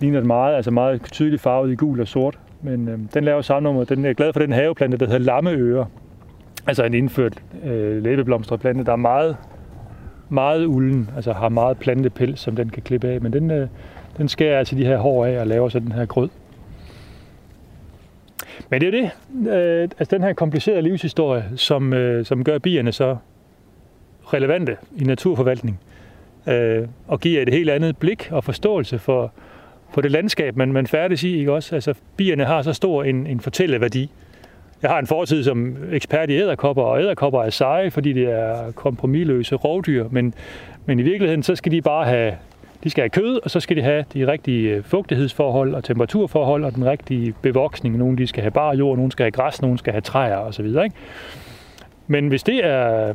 ligner 0.00 0.18
det 0.18 0.26
meget, 0.26 0.56
altså 0.56 0.70
meget 0.70 1.02
tydeligt 1.02 1.42
farvet 1.42 1.72
i 1.72 1.74
gul 1.74 2.00
og 2.00 2.08
sort. 2.08 2.38
Men 2.62 2.88
øh, 2.88 2.98
den 3.14 3.24
laver 3.24 3.42
samme 3.42 3.64
nummer. 3.64 3.84
Den 3.84 4.04
er 4.04 4.12
glad 4.12 4.32
for 4.32 4.40
den 4.40 4.52
haveplante, 4.52 4.96
der 4.96 5.06
hedder 5.06 5.18
lammeøre. 5.18 5.86
Altså 6.66 6.84
en 6.84 6.94
indført 6.94 7.42
øh, 7.64 8.02
læbeblomsterplante, 8.02 8.84
der 8.84 8.92
er 8.92 8.96
meget, 8.96 9.36
meget 10.28 10.66
ulden, 10.66 11.10
altså 11.16 11.32
har 11.32 11.48
meget 11.48 11.76
plantepels, 11.76 12.40
som 12.40 12.56
den 12.56 12.68
kan 12.68 12.82
klippe 12.82 13.08
af. 13.08 13.20
Men 13.20 13.32
den, 13.32 13.50
øh, 13.50 13.68
den 14.16 14.28
skærer 14.28 14.58
altså 14.58 14.76
de 14.76 14.84
her 14.84 14.98
hår 14.98 15.26
af 15.26 15.40
og 15.40 15.46
laver 15.46 15.68
så 15.68 15.78
den 15.78 15.92
her 15.92 16.06
grød. 16.06 16.28
Men 18.70 18.80
det 18.80 18.86
er 18.86 18.90
det, 18.90 19.10
øh, 19.50 19.82
altså 19.82 20.16
den 20.16 20.22
her 20.22 20.32
komplicerede 20.32 20.82
livshistorie, 20.82 21.44
som, 21.56 21.92
øh, 21.92 22.24
som 22.24 22.44
gør 22.44 22.58
bierne 22.58 22.92
så 22.92 23.16
relevante 24.24 24.76
i 24.96 25.04
naturforvaltning, 25.04 25.80
øh, 26.48 26.88
og 27.08 27.20
giver 27.20 27.42
et 27.42 27.48
helt 27.48 27.70
andet 27.70 27.96
blik 27.96 28.28
og 28.32 28.44
forståelse 28.44 28.98
for, 28.98 29.32
for 29.94 30.00
det 30.00 30.10
landskab, 30.10 30.56
man, 30.56 30.72
man 30.72 30.86
færdes 30.86 31.22
i. 31.22 31.38
Ikke 31.38 31.52
også? 31.52 31.74
Altså, 31.74 31.94
bierne 32.16 32.44
har 32.44 32.62
så 32.62 32.72
stor 32.72 33.04
en, 33.04 33.26
en 33.26 33.40
fortælleværdi. 33.40 34.10
Jeg 34.82 34.90
har 34.90 34.98
en 34.98 35.06
fortid 35.06 35.44
som 35.44 35.76
ekspert 35.92 36.30
i 36.30 36.32
æderkopper, 36.32 36.82
og 36.82 37.00
æderkopper 37.00 37.42
er 37.42 37.50
seje, 37.50 37.90
fordi 37.90 38.12
det 38.12 38.30
er 38.30 38.72
kompromilløse 38.72 39.54
rovdyr, 39.54 40.08
men, 40.10 40.34
men 40.86 40.98
i 40.98 41.02
virkeligheden 41.02 41.42
så 41.42 41.56
skal 41.56 41.72
de 41.72 41.82
bare 41.82 42.04
have 42.04 42.34
de 42.84 42.90
skal 42.90 43.02
have 43.02 43.10
kød, 43.10 43.40
og 43.44 43.50
så 43.50 43.60
skal 43.60 43.76
de 43.76 43.82
have 43.82 44.04
de 44.14 44.26
rigtige 44.26 44.70
øh, 44.70 44.84
fugtighedsforhold 44.84 45.74
og 45.74 45.84
temperaturforhold 45.84 46.64
og 46.64 46.74
den 46.74 46.84
rigtige 46.84 47.34
bevoksning. 47.42 47.96
Nogle 47.96 48.18
de 48.18 48.26
skal 48.26 48.42
have 48.42 48.50
bar 48.50 48.74
jord, 48.74 48.96
nogle 48.96 49.12
skal 49.12 49.24
have 49.24 49.30
græs, 49.30 49.62
nogle 49.62 49.78
skal 49.78 49.92
have 49.92 50.00
træer 50.00 50.36
osv. 50.36 50.66
Ikke? 50.66 50.90
Men 52.06 52.28
hvis 52.28 52.42
det 52.42 52.64
er, 52.64 53.14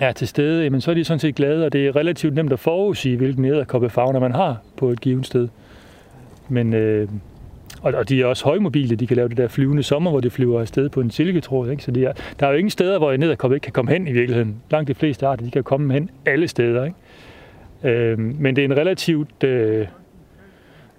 er 0.00 0.12
til 0.12 0.28
stede, 0.28 0.62
jamen, 0.64 0.80
så 0.80 0.90
er 0.90 0.94
de 0.94 1.04
sådan 1.04 1.18
set 1.18 1.34
glade, 1.34 1.66
og 1.66 1.72
det 1.72 1.86
er 1.86 1.96
relativt 1.96 2.34
nemt 2.34 2.52
at 2.52 2.58
forudsige, 2.58 3.16
hvilken 3.16 3.90
fauna 3.90 4.18
man 4.18 4.32
har 4.32 4.56
på 4.76 4.88
et 4.88 5.00
givet 5.00 5.26
sted. 5.26 5.48
Men, 6.48 6.74
øh, 6.74 7.08
og, 7.82 7.94
og 7.94 8.08
de 8.08 8.22
er 8.22 8.26
også 8.26 8.44
højmobile, 8.44 8.96
de 8.96 9.06
kan 9.06 9.16
lave 9.16 9.28
det 9.28 9.36
der 9.36 9.48
flyvende 9.48 9.82
sommer, 9.82 10.10
hvor 10.10 10.20
de 10.20 10.30
flyver 10.30 10.60
afsted 10.60 10.88
på 10.88 11.00
en 11.00 11.10
silketråd. 11.10 11.70
Ikke? 11.70 11.82
Så 11.82 11.90
de 11.90 12.04
er, 12.04 12.12
der 12.40 12.46
er 12.46 12.50
jo 12.50 12.56
ingen 12.56 12.70
steder, 12.70 12.98
hvor 12.98 13.12
en 13.12 13.22
æderkop 13.22 13.52
ikke 13.52 13.64
kan 13.64 13.72
komme 13.72 13.90
hen 13.90 14.08
i 14.08 14.12
virkeligheden. 14.12 14.56
Langt 14.70 14.88
de 14.88 14.94
fleste 14.94 15.26
arter, 15.26 15.44
de 15.44 15.50
kan 15.50 15.64
komme 15.64 15.92
hen 15.92 16.10
alle 16.26 16.48
steder. 16.48 16.84
Ikke? 16.84 16.96
Øh, 17.84 18.18
men 18.18 18.56
det 18.56 18.62
er 18.62 18.66
en 18.66 18.76
relativt, 18.76 19.44
øh, 19.44 19.86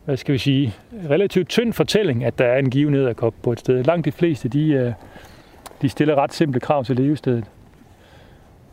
hvad 0.06 0.18
skal 0.18 0.34
vi 0.34 0.38
sige, 0.38 0.74
relativt 1.10 1.50
tynd 1.50 1.74
fortælling, 1.74 2.26
at 2.26 2.40
der 2.40 2.46
er 2.46 2.60
en 2.60 2.70
given 2.70 2.96
æderkop 2.96 3.34
på 3.44 3.52
et 3.52 3.60
sted. 3.60 3.84
Langt 3.84 4.06
de 4.06 4.12
fleste, 4.12 4.50
de, 4.50 4.72
øh, 4.72 4.92
de 5.82 5.90
stiller 5.90 6.16
ret 6.16 6.34
simple 6.34 6.60
krav 6.60 6.86
til 6.86 6.96
levestedet. 6.96 7.46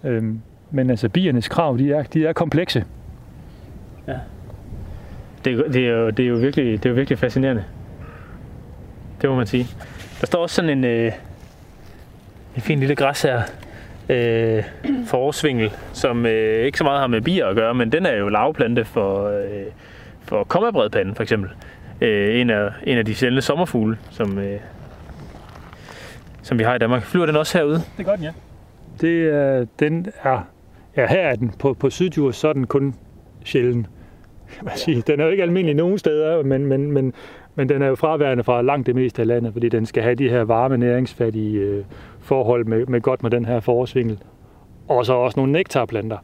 Øh, 0.05 0.25
men 0.71 0.91
altså 0.91 1.09
biernes 1.09 1.49
krav, 1.49 1.79
de 1.79 1.93
er, 1.93 2.03
de 2.03 2.27
er 2.27 2.33
komplekse. 2.33 2.85
Ja. 4.09 4.19
Det, 5.45 5.65
det, 5.73 5.87
er 5.87 5.91
jo, 5.91 6.11
det, 6.11 6.25
er 6.25 6.29
jo 6.29 6.37
virkelig, 6.37 6.83
det 6.83 6.87
er 6.87 6.91
jo 6.91 6.97
virkelig 6.97 7.19
fascinerende. 7.19 7.65
Det 9.23 9.31
må 9.31 9.37
man 9.37 9.47
sige. 9.47 9.67
Der 10.21 10.27
står 10.27 10.43
også 10.43 10.55
sådan 10.55 10.71
en, 10.71 10.85
øh, 10.85 11.13
en 12.57 12.63
fin 12.63 12.81
lille 12.81 12.95
græs 12.95 13.23
her, 13.23 13.43
øh, 14.11 14.65
forårsvingel, 15.07 15.71
som 15.93 16.27
øh, 16.27 16.65
ikke 16.67 16.79
så 16.79 16.85
meget 16.85 17.01
har 17.01 17.07
med 17.07 17.21
bier 17.21 17.47
at 17.47 17.57
gøre, 17.57 17.75
men 17.75 17.93
den 17.93 18.07
er 18.07 18.17
jo 18.17 18.29
lavplante 18.29 18.85
for, 18.85 19.29
øh, 19.29 19.67
for 20.23 20.45
kommabredpanden 20.45 21.15
for 21.15 21.23
eksempel. 21.23 21.51
Øh, 22.01 22.41
en, 22.41 22.51
af, 22.51 22.71
en 22.85 22.99
af 22.99 23.05
de 23.05 23.15
sjældne 23.15 23.41
sommerfugle, 23.41 23.99
som, 24.11 24.39
øh, 24.39 24.61
som 26.43 26.59
vi 26.59 26.65
har 26.65 26.75
i 26.75 26.79
Danmark. 26.79 27.03
Flyver 27.03 27.27
den 27.27 27.37
også 27.37 27.59
herude? 27.59 27.83
Det 27.99 28.07
gør 28.07 28.15
den, 28.17 28.25
ja. 28.25 28.33
Det, 29.01 29.09
øh, 29.09 29.67
den 29.79 30.07
er, 30.23 30.49
ja, 30.97 31.07
her 31.07 31.21
er 31.21 31.37
den. 31.37 31.55
På, 31.59 31.75
på 31.75 31.91
Sydjurs, 31.91 32.37
så 32.37 32.49
er 32.49 32.53
den 32.53 32.67
kun 32.67 32.95
sjælden. 33.45 33.87
Kan 34.57 34.65
man 34.65 34.77
sige. 34.77 35.03
Den 35.07 35.21
er 35.21 35.25
jo 35.25 35.31
ikke 35.31 35.43
almindelig 35.43 35.77
nogen 35.77 35.99
steder, 35.99 36.43
men, 36.43 36.67
men, 36.67 36.93
men, 36.93 37.15
men 37.55 37.69
den 37.69 37.83
er 37.83 37.87
jo 37.87 37.95
fraværende 37.95 38.45
fra 38.45 38.63
langt 38.63 38.87
det 38.87 38.95
meste 38.95 39.23
af 39.23 39.29
landet, 39.29 39.53
fordi 39.53 39.69
den 39.69 39.87
skal 39.87 40.03
have 40.03 40.15
de 40.15 40.29
her 40.29 40.43
varme, 40.43 40.77
næringsfattige 40.77 41.59
øh, 41.59 41.85
forhold 42.31 42.65
med, 42.65 42.87
med 42.87 43.01
godt 43.01 43.23
med 43.23 43.31
den 43.31 43.45
her 43.45 43.61
forårsvingel. 43.61 44.19
Og 44.89 45.07
så 45.07 45.13
også 45.13 45.41
nogle 45.41 45.53
nektarplanter 45.53 46.19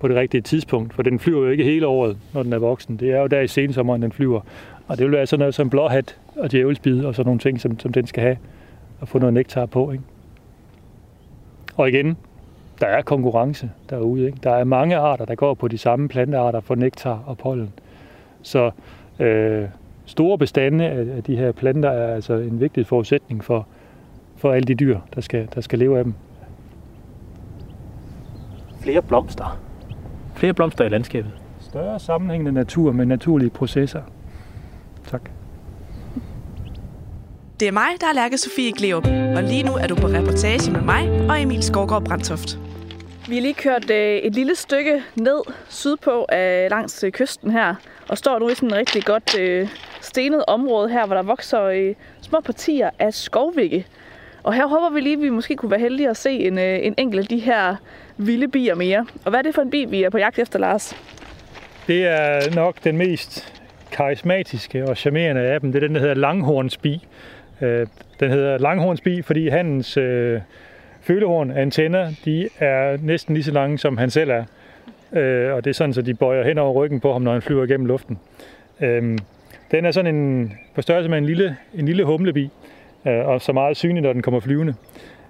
på 0.00 0.08
det 0.08 0.16
rigtige 0.16 0.40
tidspunkt, 0.40 0.94
for 0.94 1.02
den 1.02 1.18
flyver 1.18 1.44
jo 1.44 1.50
ikke 1.50 1.64
hele 1.64 1.86
året, 1.86 2.16
når 2.34 2.42
den 2.42 2.52
er 2.52 2.58
voksen. 2.58 2.96
Det 2.96 3.10
er 3.10 3.20
jo 3.20 3.26
der 3.26 3.40
i 3.40 3.46
sensommeren, 3.46 4.02
den 4.02 4.12
flyver. 4.12 4.40
Og 4.88 4.98
det 4.98 5.04
vil 5.04 5.12
være 5.12 5.26
sådan 5.26 5.38
noget 5.38 5.54
som 5.54 5.70
blåhat 5.70 6.18
og 6.36 6.52
djævelsbid 6.52 7.04
og 7.04 7.14
sådan 7.14 7.26
nogle 7.26 7.40
ting, 7.40 7.60
som, 7.60 7.78
som 7.78 7.92
den 7.92 8.06
skal 8.06 8.22
have 8.22 8.36
og 9.00 9.08
få 9.08 9.18
noget 9.18 9.34
nektar 9.34 9.66
på. 9.66 9.92
Ikke? 9.92 10.04
Og 11.76 11.88
igen, 11.88 12.16
der 12.80 12.86
er 12.86 13.02
konkurrence 13.02 13.70
derude. 13.90 14.26
Ikke? 14.26 14.38
Der 14.42 14.50
er 14.50 14.64
mange 14.64 14.96
arter, 14.96 15.24
der 15.24 15.34
går 15.34 15.54
på 15.54 15.68
de 15.68 15.78
samme 15.78 16.08
plantearter 16.08 16.60
for 16.60 16.74
nektar 16.74 17.22
og 17.26 17.38
pollen. 17.38 17.72
Så 18.42 18.70
øh, 19.18 19.64
store 20.06 20.38
bestande 20.38 20.84
af 20.86 21.22
de 21.22 21.36
her 21.36 21.52
planter 21.52 21.90
er 21.90 22.14
altså 22.14 22.34
en 22.34 22.60
vigtig 22.60 22.86
forudsætning 22.86 23.44
for, 23.44 23.66
for 24.42 24.52
alle 24.52 24.66
de 24.66 24.74
dyr, 24.74 24.98
der 25.14 25.20
skal, 25.20 25.48
der 25.54 25.60
skal 25.60 25.78
leve 25.78 25.98
af 25.98 26.04
dem. 26.04 26.14
Flere 28.80 29.02
blomster. 29.02 29.60
Flere 30.34 30.54
blomster 30.54 30.84
i 30.84 30.88
landskabet. 30.88 31.30
Større 31.60 32.00
sammenhængende 32.00 32.52
natur 32.52 32.92
med 32.92 33.06
naturlige 33.06 33.50
processer. 33.50 34.02
Tak. 35.06 35.30
Det 37.60 37.68
er 37.68 37.72
mig, 37.72 37.88
der 38.00 38.06
er 38.06 38.14
Lærke 38.14 38.38
Sofie 38.38 38.72
Gleup, 38.72 39.06
og 39.36 39.42
lige 39.42 39.62
nu 39.62 39.72
er 39.72 39.86
du 39.86 39.94
på 39.94 40.06
reportage 40.06 40.72
med 40.72 40.80
mig 40.80 41.30
og 41.30 41.42
Emil 41.42 41.62
Skovgaard 41.62 42.04
Brandtoft. 42.04 42.58
Vi 43.28 43.34
har 43.34 43.42
lige 43.42 43.54
kørt 43.54 43.90
øh, 43.90 44.16
et 44.16 44.34
lille 44.34 44.54
stykke 44.54 45.02
ned 45.14 45.40
sydpå 45.68 46.26
øh, 46.32 46.70
langs 46.70 47.04
øh, 47.04 47.12
kysten 47.12 47.50
her, 47.50 47.74
og 48.08 48.18
står 48.18 48.38
nu 48.38 48.48
i 48.48 48.54
sådan 48.54 48.68
et 48.68 48.76
rigtig 48.76 49.04
godt 49.04 49.38
øh, 49.38 49.68
stenet 50.00 50.44
område 50.46 50.88
her, 50.88 51.06
hvor 51.06 51.14
der 51.14 51.22
vokser 51.22 51.62
øh, 51.62 51.94
små 52.20 52.40
partier 52.40 52.90
af 52.98 53.14
skovvikke. 53.14 53.86
Og 54.42 54.54
her 54.54 54.66
håber 54.66 54.90
vi 54.94 55.00
lige, 55.00 55.16
at 55.16 55.22
vi 55.22 55.30
måske 55.30 55.56
kunne 55.56 55.70
være 55.70 55.80
heldige 55.80 56.08
at 56.08 56.16
se 56.16 56.30
en, 56.30 56.58
øh, 56.58 56.78
en 56.82 56.94
enkelt 56.98 57.20
af 57.22 57.26
de 57.26 57.38
her 57.38 57.76
vilde 58.16 58.48
bier 58.48 58.74
mere. 58.74 59.06
Og 59.24 59.30
hvad 59.30 59.38
er 59.38 59.42
det 59.42 59.54
for 59.54 59.62
en 59.62 59.70
bi, 59.70 59.84
vi 59.84 60.02
er 60.02 60.10
på 60.10 60.18
jagt 60.18 60.38
efter, 60.38 60.58
Lars? 60.58 60.96
Det 61.86 62.06
er 62.06 62.54
nok 62.54 62.84
den 62.84 62.96
mest 62.96 63.62
karismatiske 63.92 64.84
og 64.88 64.96
charmerende 64.96 65.40
af 65.40 65.60
dem. 65.60 65.72
Det 65.72 65.82
er 65.82 65.86
den, 65.86 65.94
der 65.94 66.00
hedder 66.00 66.14
langhornsbi. 66.14 67.06
Øh, 67.60 67.86
den 68.20 68.30
hedder 68.30 68.58
langhornsbi, 68.58 69.22
fordi 69.22 69.48
hans 69.48 69.96
øh, 69.96 70.40
følehorn, 71.00 71.50
antenner, 71.50 72.12
de 72.24 72.48
er 72.58 72.96
næsten 73.02 73.34
lige 73.34 73.44
så 73.44 73.52
lange, 73.52 73.78
som 73.78 73.96
han 73.96 74.10
selv 74.10 74.30
er. 74.30 74.44
Øh, 75.12 75.54
og 75.54 75.64
det 75.64 75.70
er 75.70 75.74
sådan, 75.74 75.92
så 75.92 76.02
de 76.02 76.14
bøjer 76.14 76.44
hen 76.44 76.58
over 76.58 76.72
ryggen 76.72 77.00
på 77.00 77.12
ham, 77.12 77.22
når 77.22 77.32
han 77.32 77.42
flyver 77.42 77.66
gennem 77.66 77.86
luften. 77.86 78.18
Øh, 78.80 79.18
den 79.70 79.84
er 79.84 79.90
sådan 79.90 80.14
en, 80.14 80.52
på 80.74 80.82
størrelse 80.82 81.10
med 81.10 81.18
en 81.18 81.26
lille, 81.26 81.56
en 81.74 81.86
lille 81.86 82.04
humlebi, 82.04 82.50
øh, 83.06 83.26
og 83.26 83.40
så 83.40 83.52
meget 83.52 83.76
synlig, 83.76 84.02
når 84.02 84.12
den 84.12 84.22
kommer 84.22 84.40
flyvende. 84.40 84.74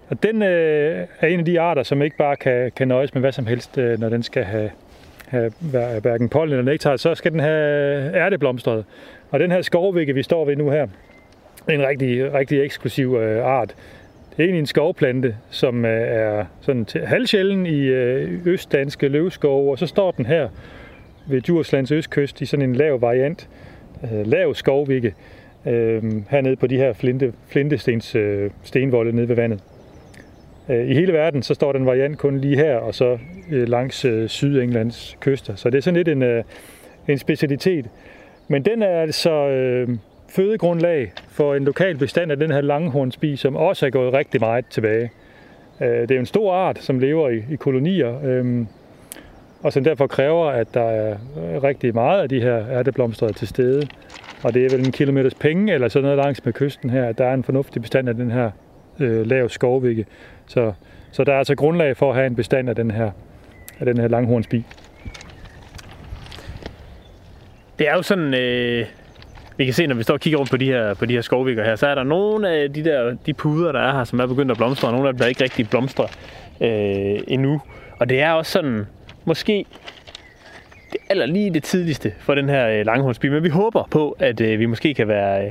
Og 0.09 0.23
den 0.23 0.43
øh, 0.43 1.07
er 1.21 1.27
en 1.27 1.39
af 1.39 1.45
de 1.45 1.61
arter, 1.61 1.83
som 1.83 2.03
ikke 2.03 2.17
bare 2.17 2.37
kan, 2.37 2.73
kan 2.77 2.89
nøjes 2.89 3.15
med 3.15 3.21
hvad 3.23 3.33
som 3.33 3.47
helst, 3.47 3.79
øh, 3.79 4.01
når 4.01 4.09
den 4.09 4.23
skal 4.23 4.45
have, 4.45 4.71
have 5.29 5.53
hverken 6.01 6.29
pollen 6.29 6.59
eller 6.59 6.73
nektar, 6.73 6.97
så 6.97 7.15
skal 7.15 7.33
den 7.33 7.41
have 7.41 8.15
ærteblomstret. 8.15 8.85
Og 9.31 9.41
den 9.41 9.51
her 9.51 9.63
skovvikke, 9.63 10.15
vi 10.15 10.23
står 10.23 10.45
ved 10.45 10.57
nu 10.57 10.71
her, 10.71 10.87
er 11.69 11.73
en 11.73 11.87
rigtig, 11.87 12.35
rigtig 12.35 12.65
eksklusiv 12.65 13.17
øh, 13.17 13.45
art. 13.47 13.75
Det 14.31 14.39
er 14.39 14.45
egentlig 14.45 14.61
en 14.61 14.67
skovplante, 14.67 15.37
som 15.51 15.85
øh, 15.85 16.01
er 16.01 16.45
sådan 16.61 16.85
til 16.85 17.07
halvsjælden 17.07 17.67
i 17.67 17.81
øh, 17.81 18.47
østdanske 18.47 19.09
løvskove, 19.09 19.71
og 19.71 19.79
så 19.79 19.87
står 19.87 20.11
den 20.11 20.27
her 20.27 20.49
ved 21.27 21.41
Djurslands 21.41 21.93
østkyst 21.93 22.41
i 22.41 22.47
sådan 22.47 22.69
en 22.69 22.77
lav 22.77 23.01
variant, 23.01 23.49
øh, 24.05 24.27
lav 24.27 24.55
skovvikke, 24.55 25.15
øh, 25.67 26.03
hernede 26.31 26.57
på 26.57 26.67
de 26.67 26.77
her 26.77 26.93
flinte, 26.93 27.33
flintestens 27.49 28.15
øh, 28.15 28.51
stenvolde 28.63 29.17
nede 29.17 29.29
ved 29.29 29.37
vandet. 29.37 29.61
Øh, 30.69 30.91
I 30.91 30.95
hele 30.95 31.13
verden 31.13 31.43
så 31.43 31.55
står 31.55 31.73
den 31.73 31.87
variant 31.87 32.19
kun 32.19 32.39
lige 32.39 32.57
her, 32.57 32.77
og 32.77 32.95
så 32.95 33.19
øh, 33.51 33.69
langs 33.69 34.05
øh, 34.05 34.29
Sydenglands 34.29 35.17
kyster. 35.21 35.55
Så 35.55 35.71
det 35.71 35.79
er 35.79 35.83
sådan 35.83 35.97
lidt 35.97 36.09
en, 36.09 36.23
øh, 36.23 36.45
en 37.09 37.19
specialitet. 37.19 37.87
Men 38.49 38.63
den 38.63 38.83
er 38.83 39.01
altså 39.01 39.49
øh, 39.49 39.89
fødegrundlag 40.29 41.13
for 41.29 41.55
en 41.55 41.65
lokal 41.65 41.97
bestand 41.97 42.33
af 42.33 42.39
den 42.39 42.51
her 42.51 42.61
langhornsbi, 42.61 43.37
som 43.37 43.57
også 43.57 43.87
er 43.87 43.91
gået 43.91 44.13
rigtig 44.13 44.41
meget 44.41 44.67
tilbage. 44.71 45.11
Øh, 45.81 45.89
det 45.89 46.11
er 46.11 46.19
en 46.19 46.27
stor 46.27 46.55
art, 46.55 46.79
som 46.79 46.99
lever 46.99 47.29
i, 47.29 47.43
i 47.51 47.57
kolonier, 47.57 48.25
øh, 48.25 48.67
og 49.63 49.73
som 49.73 49.85
derfor 49.85 50.07
kræver, 50.07 50.47
at 50.47 50.75
der 50.75 50.85
er 50.85 51.13
øh, 51.13 51.63
rigtig 51.63 51.95
meget 51.95 52.23
af 52.23 52.29
de 52.29 52.41
her 52.41 52.69
ærteblomster 52.71 53.29
til 53.33 53.49
stede. 53.49 53.89
Og 54.43 54.55
det 54.55 54.65
er 54.65 54.77
vel 54.77 54.87
en 54.87 54.93
kilometers 54.93 55.35
penge, 55.35 55.75
eller 55.75 55.89
sådan 55.89 56.05
noget 56.05 56.19
langs 56.25 56.45
med 56.45 56.53
kysten 56.53 56.91
her, 56.91 57.05
at 57.05 57.19
der 57.19 57.25
er 57.25 57.35
en 57.35 57.45
fornuftig 57.45 57.83
bestand 57.83 58.09
af 58.09 58.15
den 58.15 58.31
her 58.31 58.51
øh, 59.01 59.27
lav 59.27 59.49
skovvikke. 59.49 60.07
Så, 60.47 60.73
så 61.13 61.25
der 61.25 61.33
er 61.33 61.39
altså 61.39 61.55
grundlag 61.55 61.97
for 61.97 62.11
at 62.11 62.15
have 62.17 62.27
en 62.27 62.37
bestand 62.37 62.69
af 62.69 62.75
den 62.75 62.91
her, 62.91 63.11
af 63.81 63.87
den 63.87 63.99
her 63.99 64.09
langhornsbi. 64.09 64.65
Det 67.79 67.89
er 67.89 67.95
jo 67.95 68.03
sådan, 68.03 68.35
øh, 68.35 68.87
vi 69.57 69.65
kan 69.65 69.75
se, 69.75 69.87
når 69.87 69.95
vi 69.95 70.03
står 70.03 70.15
og 70.15 70.21
kigger 70.21 70.39
rundt 70.39 70.51
på 70.51 70.57
de 70.57 70.65
her, 70.65 70.95
på 70.95 71.07
de 71.07 71.15
her 71.15 71.21
skovvikker 71.21 71.65
her, 71.65 71.77
så 71.77 71.87
er 71.87 71.95
der 71.95 72.03
nogle 72.03 72.49
af 72.51 72.73
de 72.73 72.85
der 72.85 73.17
de 73.27 73.35
puder, 73.35 73.73
der 73.73 73.81
er 73.81 73.93
her, 73.93 74.05
som 74.05 74.21
er 74.21 74.27
begyndt 74.27 74.51
at 74.51 74.57
blomstre, 74.57 74.89
og 74.89 74.93
nogle 74.93 75.09
af 75.09 75.15
dem, 75.15 75.19
der 75.19 75.27
ikke 75.27 75.43
rigtig 75.43 75.71
blomstrer 75.71 76.07
øh, 76.61 77.21
endnu. 77.29 77.61
Og 77.99 78.09
det 78.09 78.21
er 78.21 78.33
også 78.33 78.53
sådan, 78.53 78.87
måske 79.25 79.65
det 80.93 81.01
aller 81.09 81.27
lige 81.27 81.51
det 81.51 81.63
tidligste 81.63 82.13
for 82.19 82.35
den 82.35 82.49
her 82.49 82.69
øh, 82.69 82.87
langhornsbi, 82.87 83.29
men 83.29 83.45
vi 83.45 83.49
håber 83.49 83.89
på, 83.91 84.17
at 84.19 84.41
øh, 84.41 84.59
vi 84.59 84.67
måske 84.67 84.95
kan 84.95 85.09
være, 85.09 85.45
øh, 85.45 85.51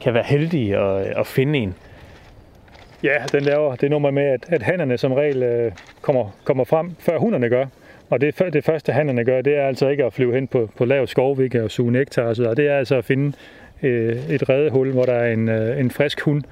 kan 0.00 0.14
være 0.14 0.24
heldige 0.26 0.80
og, 0.80 1.06
øh, 1.06 1.12
og 1.16 1.26
finde 1.26 1.58
en. 1.58 1.74
Ja, 3.02 3.16
den 3.32 3.42
laver 3.42 3.76
det 3.76 3.90
nummer 3.90 4.10
med, 4.10 4.22
at, 4.22 4.46
at 4.48 4.62
hannerne 4.62 4.98
som 4.98 5.12
regel 5.12 5.42
øh, 5.42 5.72
kommer, 6.02 6.36
kommer 6.44 6.64
frem, 6.64 6.90
før 6.98 7.18
hunderne 7.18 7.48
gør. 7.48 7.66
Og 8.10 8.20
det, 8.20 8.38
det 8.52 8.64
første, 8.64 8.92
hannerne 8.92 9.24
gør, 9.24 9.42
det 9.42 9.56
er 9.56 9.66
altså 9.66 9.88
ikke 9.88 10.04
at 10.04 10.12
flyve 10.12 10.34
hen 10.34 10.46
på, 10.46 10.70
på 10.76 10.84
lav 10.84 11.06
skovvikke 11.06 11.62
og 11.64 11.70
suge 11.70 11.92
nektar 11.92 12.22
og 12.22 12.36
så. 12.36 12.54
Det 12.54 12.68
er 12.68 12.78
altså 12.78 12.96
at 12.96 13.04
finde 13.04 13.36
øh, 13.82 14.30
et 14.30 14.48
redehul, 14.48 14.92
hvor 14.92 15.04
der 15.04 15.12
er 15.12 15.32
en, 15.32 15.48
øh, 15.48 15.80
en 15.80 15.90
frisk 15.90 16.20
hund, 16.20 16.42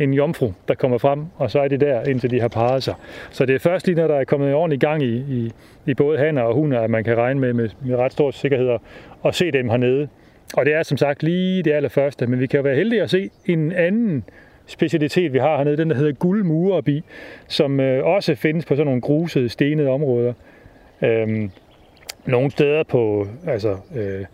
en 0.00 0.14
jomfru, 0.14 0.52
der 0.68 0.74
kommer 0.74 0.98
frem, 0.98 1.24
og 1.36 1.50
så 1.50 1.60
er 1.60 1.68
de 1.68 1.76
der, 1.76 2.02
indtil 2.02 2.30
de 2.30 2.40
har 2.40 2.48
parret 2.48 2.82
sig. 2.82 2.94
Så 3.30 3.46
det 3.46 3.54
er 3.54 3.58
først 3.58 3.86
lige, 3.86 3.96
når 3.96 4.06
der 4.06 4.14
er 4.14 4.24
kommet 4.24 4.54
ordentlig 4.54 4.80
gang 4.80 5.02
i, 5.02 5.16
i, 5.16 5.52
i 5.86 5.94
både 5.94 6.18
hanner 6.18 6.42
og 6.42 6.54
hunder, 6.54 6.80
at 6.80 6.90
man 6.90 7.04
kan 7.04 7.16
regne 7.16 7.40
med, 7.40 7.52
med, 7.52 7.68
med 7.84 7.96
ret 7.96 8.12
stor 8.12 8.30
sikkerhed 8.30 8.78
at 9.24 9.34
se 9.34 9.50
dem 9.50 9.68
hernede. 9.68 10.08
Og 10.54 10.66
det 10.66 10.74
er 10.74 10.82
som 10.82 10.96
sagt 10.96 11.22
lige 11.22 11.62
det 11.62 11.72
allerførste, 11.72 12.26
men 12.26 12.40
vi 12.40 12.46
kan 12.46 12.58
jo 12.58 12.62
være 12.62 12.76
heldige 12.76 13.02
at 13.02 13.10
se 13.10 13.30
en 13.46 13.72
anden 13.72 14.24
specialitet, 14.66 15.32
vi 15.32 15.38
har 15.38 15.56
hernede, 15.56 15.76
den 15.76 15.90
der 15.90 15.96
hedder 15.96 16.12
guldmurebi, 16.12 17.04
som 17.48 17.80
øh, 17.80 18.04
også 18.06 18.34
findes 18.34 18.64
på 18.64 18.74
sådan 18.74 18.86
nogle 18.86 19.00
grusede, 19.00 19.48
stenede 19.48 19.88
områder. 19.88 20.32
Øhm, 21.02 21.50
nogle 22.26 22.50
steder 22.50 22.82
på 22.82 23.26
altså, 23.46 23.76
øh, 23.96 24.24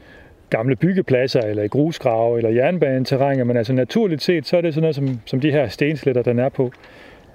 gamle 0.50 0.76
byggepladser, 0.76 1.40
eller 1.40 1.62
i 1.62 1.68
grusgrave, 1.68 2.36
eller 2.36 2.50
jernbaneterrænger, 2.50 3.44
men 3.44 3.56
altså 3.56 3.72
naturligt 3.72 4.22
set, 4.22 4.46
så 4.46 4.56
er 4.56 4.60
det 4.60 4.74
sådan 4.74 4.82
noget 4.82 4.96
som, 4.96 5.20
som 5.24 5.40
de 5.40 5.50
her 5.50 5.68
stensletter, 5.68 6.22
den 6.22 6.38
er 6.38 6.48
på. 6.48 6.72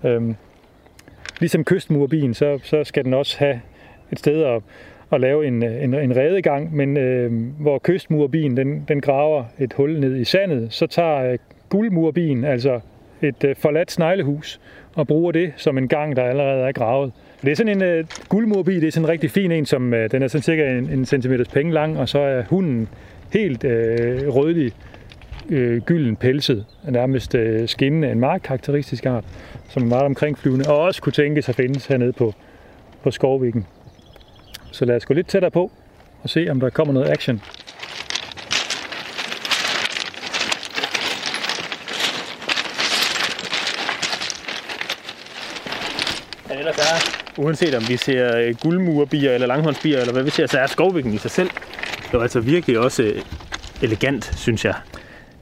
Øhm, 0.04 0.36
ligesom 1.39 1.63
kystmurbien, 1.63 2.34
så, 2.34 2.60
så 2.63 2.84
skal 2.84 3.06
den 3.06 3.13
også 3.13 3.39
have 3.39 3.62
et 4.12 4.19
sted 4.19 4.43
at, 4.43 4.62
at 5.12 5.21
lave 5.21 5.47
en, 5.47 5.63
en, 5.63 5.93
en 5.93 6.15
redegang, 6.15 6.76
men 6.76 6.97
øh, 6.97 7.32
hvor 7.60 7.80
kystmurbien 7.80 8.58
den, 8.58 8.86
den 8.88 9.02
graver 9.02 9.43
et 9.60 9.74
hul 9.74 10.00
ned 10.00 10.15
i 10.15 10.24
sandet, 10.24 10.74
så 10.74 10.88
tager 10.88 11.32
øh, 11.32 11.38
guldmurbien, 11.69 12.43
altså 12.43 12.80
et 13.21 13.43
øh, 13.43 13.56
forladt 13.56 13.91
sneglehus, 13.91 14.60
og 14.95 15.08
bruger 15.08 15.32
det 15.32 15.54
som 15.56 15.78
en 15.78 15.88
gang, 15.88 16.15
der 16.15 16.24
allerede 16.24 16.67
er 16.67 16.71
gravet. 16.71 17.12
Det 17.41 17.51
er 17.51 17.56
sådan 17.56 17.77
en 17.77 17.84
øh, 17.84 18.06
guldmorbi, 18.30 18.75
det 18.80 18.88
er 18.88 18.91
sådan 18.91 19.06
en 19.06 19.10
rigtig 19.10 19.32
fin 19.32 19.51
en, 19.51 19.65
som 19.65 19.93
øh, 19.93 20.12
den 20.12 20.23
er 20.23 20.27
sådan 20.27 20.43
cirka 20.43 20.77
en, 20.77 20.89
en 20.89 21.06
centimeters 21.06 21.47
penge 21.47 21.73
lang, 21.73 21.99
og 21.99 22.10
så 22.10 22.19
er 22.19 22.43
hunden 22.43 22.88
helt 23.34 23.63
øh, 23.63 24.27
rødlig, 24.27 24.73
øh, 25.49 25.82
gylden 25.82 26.15
pelset, 26.15 26.65
nærmest 26.89 27.36
øh, 27.36 27.67
skinnende, 27.67 28.12
en 28.12 28.19
meget 28.19 28.43
karakteristisk 28.43 29.06
art, 29.06 29.23
som 29.69 29.84
er 29.84 29.88
meget 29.88 30.04
omkringflyvende, 30.04 30.69
og 30.69 30.77
også 30.77 31.01
kunne 31.01 31.13
tænkes 31.13 31.49
at 31.49 31.56
findes 31.56 31.86
hernede 31.86 32.13
på, 32.13 32.34
på 33.04 33.12
Skovvikken. 33.12 33.67
Så 34.71 34.86
lad 34.86 34.95
os 34.95 35.06
gå 35.06 35.13
lidt 35.13 35.27
tættere 35.27 35.51
på 35.51 35.71
og 36.23 36.30
se, 36.30 36.47
om 36.49 36.60
der 36.60 36.69
kommer 36.69 36.93
noget 36.93 37.10
action. 37.10 37.41
Ja, 46.49 46.60
ellers 46.60 46.77
er, 46.77 47.21
uanset 47.38 47.76
om 47.76 47.84
vi 47.89 47.98
ser 47.98 48.38
øh, 48.38 48.56
guldmurbier 48.56 49.32
eller 49.32 49.48
langhåndsbier, 49.48 50.00
eller 50.00 50.13
hvad 50.13 50.24
vi 50.24 50.30
ser, 50.30 50.48
så 50.48 50.60
er 50.60 50.67
skovvikken 50.67 51.13
i 51.13 51.17
sig 51.17 51.32
selv 51.32 51.50
jo 52.13 52.20
altså 52.20 52.39
virkelig 52.39 52.80
også 52.80 53.04
øh, 53.04 53.22
elegant, 53.82 54.34
synes 54.38 54.65
jeg. 54.65 54.76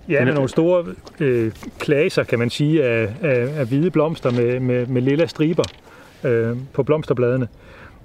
Ja, 0.09 0.25
med 0.25 0.33
nogle 0.33 0.49
store 0.49 0.85
øh, 1.19 1.51
klaser, 1.79 2.23
kan 2.23 2.39
man 2.39 2.49
sige, 2.49 2.83
af, 2.83 3.09
af, 3.21 3.59
af 3.59 3.65
hvide 3.65 3.91
blomster 3.91 4.31
med, 4.31 4.59
med, 4.59 4.85
med 4.85 5.01
lilla 5.01 5.25
striber 5.25 5.63
øh, 6.23 6.57
på 6.73 6.83
blomsterbladene. 6.83 7.47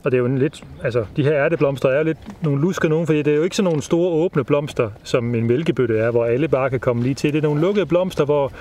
Og 0.04 0.10
det 0.10 0.16
er 0.16 0.18
jo 0.18 0.26
en 0.26 0.38
lidt, 0.38 0.64
altså 0.82 1.04
de 1.16 1.24
her 1.24 1.32
ærteblomster 1.32 1.88
er 1.88 2.02
lidt 2.02 2.18
nogle 2.42 2.60
lusker 2.60 2.88
nogen, 2.88 3.06
fordi 3.06 3.22
det 3.22 3.32
er 3.32 3.36
jo 3.36 3.42
ikke 3.42 3.56
sådan 3.56 3.64
nogle 3.64 3.82
store 3.82 4.10
åbne 4.10 4.44
blomster, 4.44 4.90
som 5.02 5.34
en 5.34 5.46
mælkebøtte 5.46 5.98
er, 5.98 6.10
hvor 6.10 6.24
alle 6.24 6.48
bare 6.48 6.70
kan 6.70 6.80
komme 6.80 7.02
lige 7.02 7.14
til. 7.14 7.32
Det 7.32 7.38
er 7.38 7.42
nogle 7.42 7.60
lukkede 7.60 7.86
blomster, 7.86 8.24
hvor, 8.24 8.52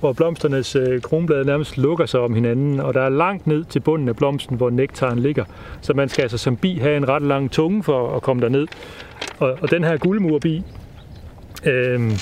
hvor 0.00 0.12
blomsternes 0.12 0.76
øh, 0.76 1.00
kronblade 1.00 1.44
nærmest 1.44 1.78
lukker 1.78 2.06
sig 2.06 2.20
om 2.20 2.34
hinanden, 2.34 2.80
og 2.80 2.94
der 2.94 3.00
er 3.00 3.08
langt 3.08 3.46
ned 3.46 3.64
til 3.64 3.80
bunden 3.80 4.08
af 4.08 4.16
blomsten, 4.16 4.56
hvor 4.56 4.70
nektaren 4.70 5.18
ligger. 5.18 5.44
Så 5.80 5.94
man 5.94 6.08
skal 6.08 6.22
altså 6.22 6.38
som 6.38 6.56
bi 6.56 6.78
have 6.78 6.96
en 6.96 7.08
ret 7.08 7.22
lang 7.22 7.50
tunge 7.50 7.82
for 7.82 8.16
at 8.16 8.22
komme 8.22 8.42
derned. 8.42 8.66
Og, 9.38 9.58
og 9.62 9.70
den 9.70 9.84
her 9.84 9.96
guldmurbi, 9.96 10.62
øh, 11.66 12.12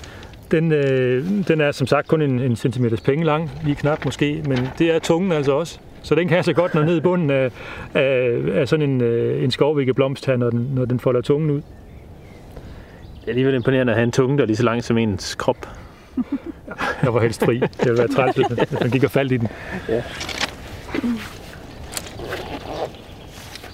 den, 0.50 0.72
øh, 0.72 1.24
den 1.48 1.60
er 1.60 1.72
som 1.72 1.86
sagt 1.86 2.08
kun 2.08 2.22
en, 2.22 2.40
en 2.40 2.56
centimeters 2.56 3.00
penge 3.00 3.24
lang, 3.24 3.50
lige 3.64 3.74
knap 3.74 4.04
måske, 4.04 4.42
men 4.48 4.58
det 4.78 4.94
er 4.94 4.98
tungen 4.98 5.32
altså 5.32 5.52
også. 5.52 5.78
Så 6.02 6.14
den 6.14 6.28
kan 6.28 6.36
altså 6.36 6.52
godt 6.52 6.74
nå 6.74 6.82
ned 6.82 6.96
i 6.96 7.00
bunden 7.00 7.30
af, 7.30 7.50
af, 7.94 8.40
af 8.52 8.68
sådan 8.68 8.90
en, 8.90 9.00
øh, 9.00 9.44
en 9.44 9.50
skovvikkeblomst 9.50 10.26
her, 10.26 10.36
når 10.36 10.50
den, 10.50 10.70
når 10.74 10.84
den 10.84 11.00
folder 11.00 11.20
tungen 11.20 11.50
ud. 11.50 11.56
Det 11.56 13.24
er 13.24 13.28
alligevel 13.28 13.54
imponerende 13.54 13.92
at 13.92 13.96
have 13.96 14.04
en 14.04 14.12
tunge, 14.12 14.36
der 14.36 14.42
er 14.42 14.46
lige 14.46 14.56
så 14.56 14.62
lang 14.62 14.84
som 14.84 14.98
ens 14.98 15.34
krop. 15.34 15.68
Jeg 17.02 17.14
var 17.14 17.20
helst 17.20 17.44
fri. 17.44 17.58
Det 17.58 17.84
ville 17.84 17.98
være 17.98 18.08
træls, 18.08 18.36
hvis 18.36 18.80
man 18.80 18.90
gik 18.90 19.04
og 19.04 19.10
faldt 19.10 19.32
i 19.32 19.36
den. 19.36 19.48
Ja. 19.88 20.02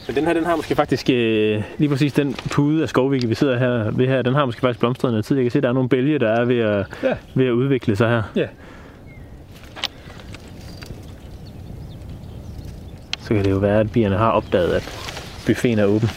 Men 0.06 0.16
den 0.16 0.26
her, 0.26 0.32
den 0.32 0.44
har 0.44 0.56
måske 0.56 0.74
faktisk, 0.74 1.10
øh, 1.10 1.62
lige 1.78 1.88
præcis 1.88 2.12
den 2.12 2.34
pude 2.50 2.82
af 2.82 2.88
skovvikke, 2.88 3.28
vi 3.28 3.34
sidder 3.34 3.58
her 3.58 3.90
ved 3.90 4.06
her, 4.06 4.22
den 4.22 4.34
har 4.34 4.44
måske 4.44 4.60
faktisk 4.60 4.80
blomstret 4.80 5.12
noget 5.12 5.24
tid. 5.24 5.36
Jeg 5.36 5.44
kan 5.44 5.50
se, 5.50 5.58
at 5.58 5.62
der 5.62 5.68
er 5.68 5.72
nogle 5.72 5.88
bælge, 5.88 6.18
der 6.18 6.28
er 6.28 6.44
ved 6.44 6.58
at, 6.58 6.86
ja. 7.02 7.14
ved 7.34 7.46
at 7.46 7.52
udvikle 7.52 7.96
sig 7.96 8.08
her. 8.08 8.22
Ja. 8.36 8.46
Så 13.20 13.34
kan 13.34 13.44
det 13.44 13.50
jo 13.50 13.56
være, 13.56 13.80
at 13.80 13.92
bierne 13.92 14.16
har 14.16 14.30
opdaget, 14.30 14.72
at 14.72 14.82
buffeten 15.46 15.78
er 15.78 15.84
åben. 15.84 16.08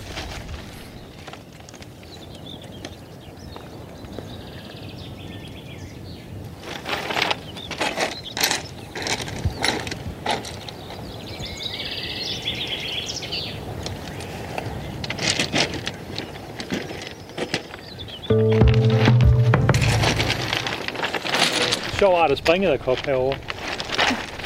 Af 22.36 22.40
springederkop 22.40 22.98
herovre. 23.06 23.38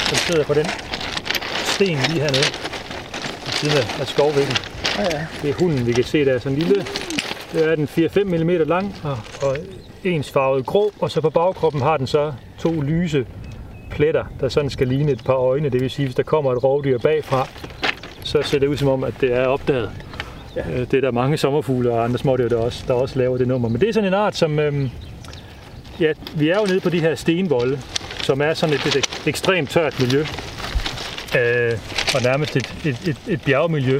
Den 0.09 0.17
sidder 0.17 0.43
på 0.43 0.53
den 0.53 0.65
sten 1.63 1.97
lige 2.09 2.21
hernede. 2.25 2.49
Ved 3.45 3.53
siden 3.59 3.77
af, 3.77 3.99
af 4.01 4.07
skovvæggen. 4.07 4.57
Ja, 4.97 5.03
ja. 5.17 5.25
Det 5.41 5.49
er 5.49 5.53
hunden, 5.53 5.87
vi 5.87 5.91
kan 5.91 6.03
se, 6.03 6.25
der 6.25 6.33
er 6.33 6.39
sådan 6.39 6.57
en 6.57 6.63
lille. 6.63 6.85
Det 7.53 7.71
er 7.71 7.75
den 7.75 7.87
4-5 7.87 8.23
mm 8.23 8.49
lang 8.67 8.95
og, 9.03 9.17
og 9.41 9.57
ensfarvet 10.03 10.65
grå, 10.65 10.91
og 10.99 11.11
så 11.11 11.21
på 11.21 11.29
bagkroppen 11.29 11.81
har 11.81 11.97
den 11.97 12.07
så 12.07 12.33
to 12.59 12.81
lyse 12.81 13.25
pletter, 13.91 14.25
der 14.39 14.49
sådan 14.49 14.69
skal 14.69 14.87
ligne 14.87 15.11
et 15.11 15.23
par 15.25 15.33
øjne. 15.33 15.69
Det 15.69 15.81
vil 15.81 15.89
sige, 15.89 16.05
hvis 16.05 16.15
der 16.15 16.23
kommer 16.23 16.51
et 16.51 16.63
rovdyr 16.63 16.97
bagfra, 16.97 17.47
så 18.23 18.41
ser 18.41 18.59
det 18.59 18.67
ud 18.67 18.77
som 18.77 18.87
om, 18.87 19.03
at 19.03 19.13
det 19.21 19.33
er 19.33 19.45
opdaget. 19.45 19.91
Ja. 20.55 20.61
Det 20.79 20.93
er 20.93 21.01
der 21.01 21.11
mange 21.11 21.37
sommerfugle 21.37 21.91
og 21.91 22.03
andre 22.03 22.17
smådyr, 22.17 22.49
der 22.49 22.57
også, 22.57 22.83
der 22.87 22.93
også 22.93 23.19
laver 23.19 23.37
det 23.37 23.47
nummer. 23.47 23.69
Men 23.69 23.81
det 23.81 23.89
er 23.89 23.93
sådan 23.93 24.07
en 24.07 24.13
art, 24.13 24.35
som... 24.35 24.59
Øhm, 24.59 24.89
ja, 25.99 26.13
vi 26.35 26.49
er 26.49 26.59
jo 26.59 26.65
nede 26.65 26.79
på 26.79 26.89
de 26.89 26.99
her 26.99 27.15
stenvolde, 27.15 27.79
som 28.23 28.41
er 28.41 28.53
sådan 28.53 28.75
et, 28.75 28.85
et, 28.85 28.95
et 28.95 29.23
ekstremt 29.25 29.69
tørt 29.69 29.99
miljø. 29.99 30.25
Øh, 31.37 31.77
og 32.15 32.21
nærmest 32.23 32.55
et, 32.55 32.75
et, 32.85 33.07
et, 33.07 33.17
et 33.27 33.41
bjergmiljø. 33.41 33.99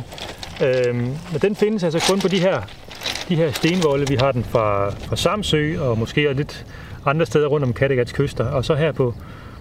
Øh, 0.64 0.96
men 0.96 1.40
den 1.42 1.56
findes 1.56 1.84
altså 1.84 2.06
kun 2.10 2.20
på 2.20 2.28
de 2.28 2.40
her, 2.40 2.62
de 3.30 3.36
her 3.36 3.52
stenvolde. 3.52 4.08
Vi 4.08 4.16
har 4.16 4.32
den 4.32 4.44
fra, 4.44 4.90
fra 4.90 5.16
Samsø 5.16 5.82
og 5.82 5.98
måske 5.98 6.30
og 6.30 6.36
lidt 6.36 6.66
andre 7.06 7.26
steder 7.26 7.48
rundt 7.48 7.66
om 7.66 7.74
Kattegats 7.74 8.12
kyster. 8.12 8.46
Og 8.46 8.66
så 8.66 8.76
her 8.76 8.92
på, 8.92 9.14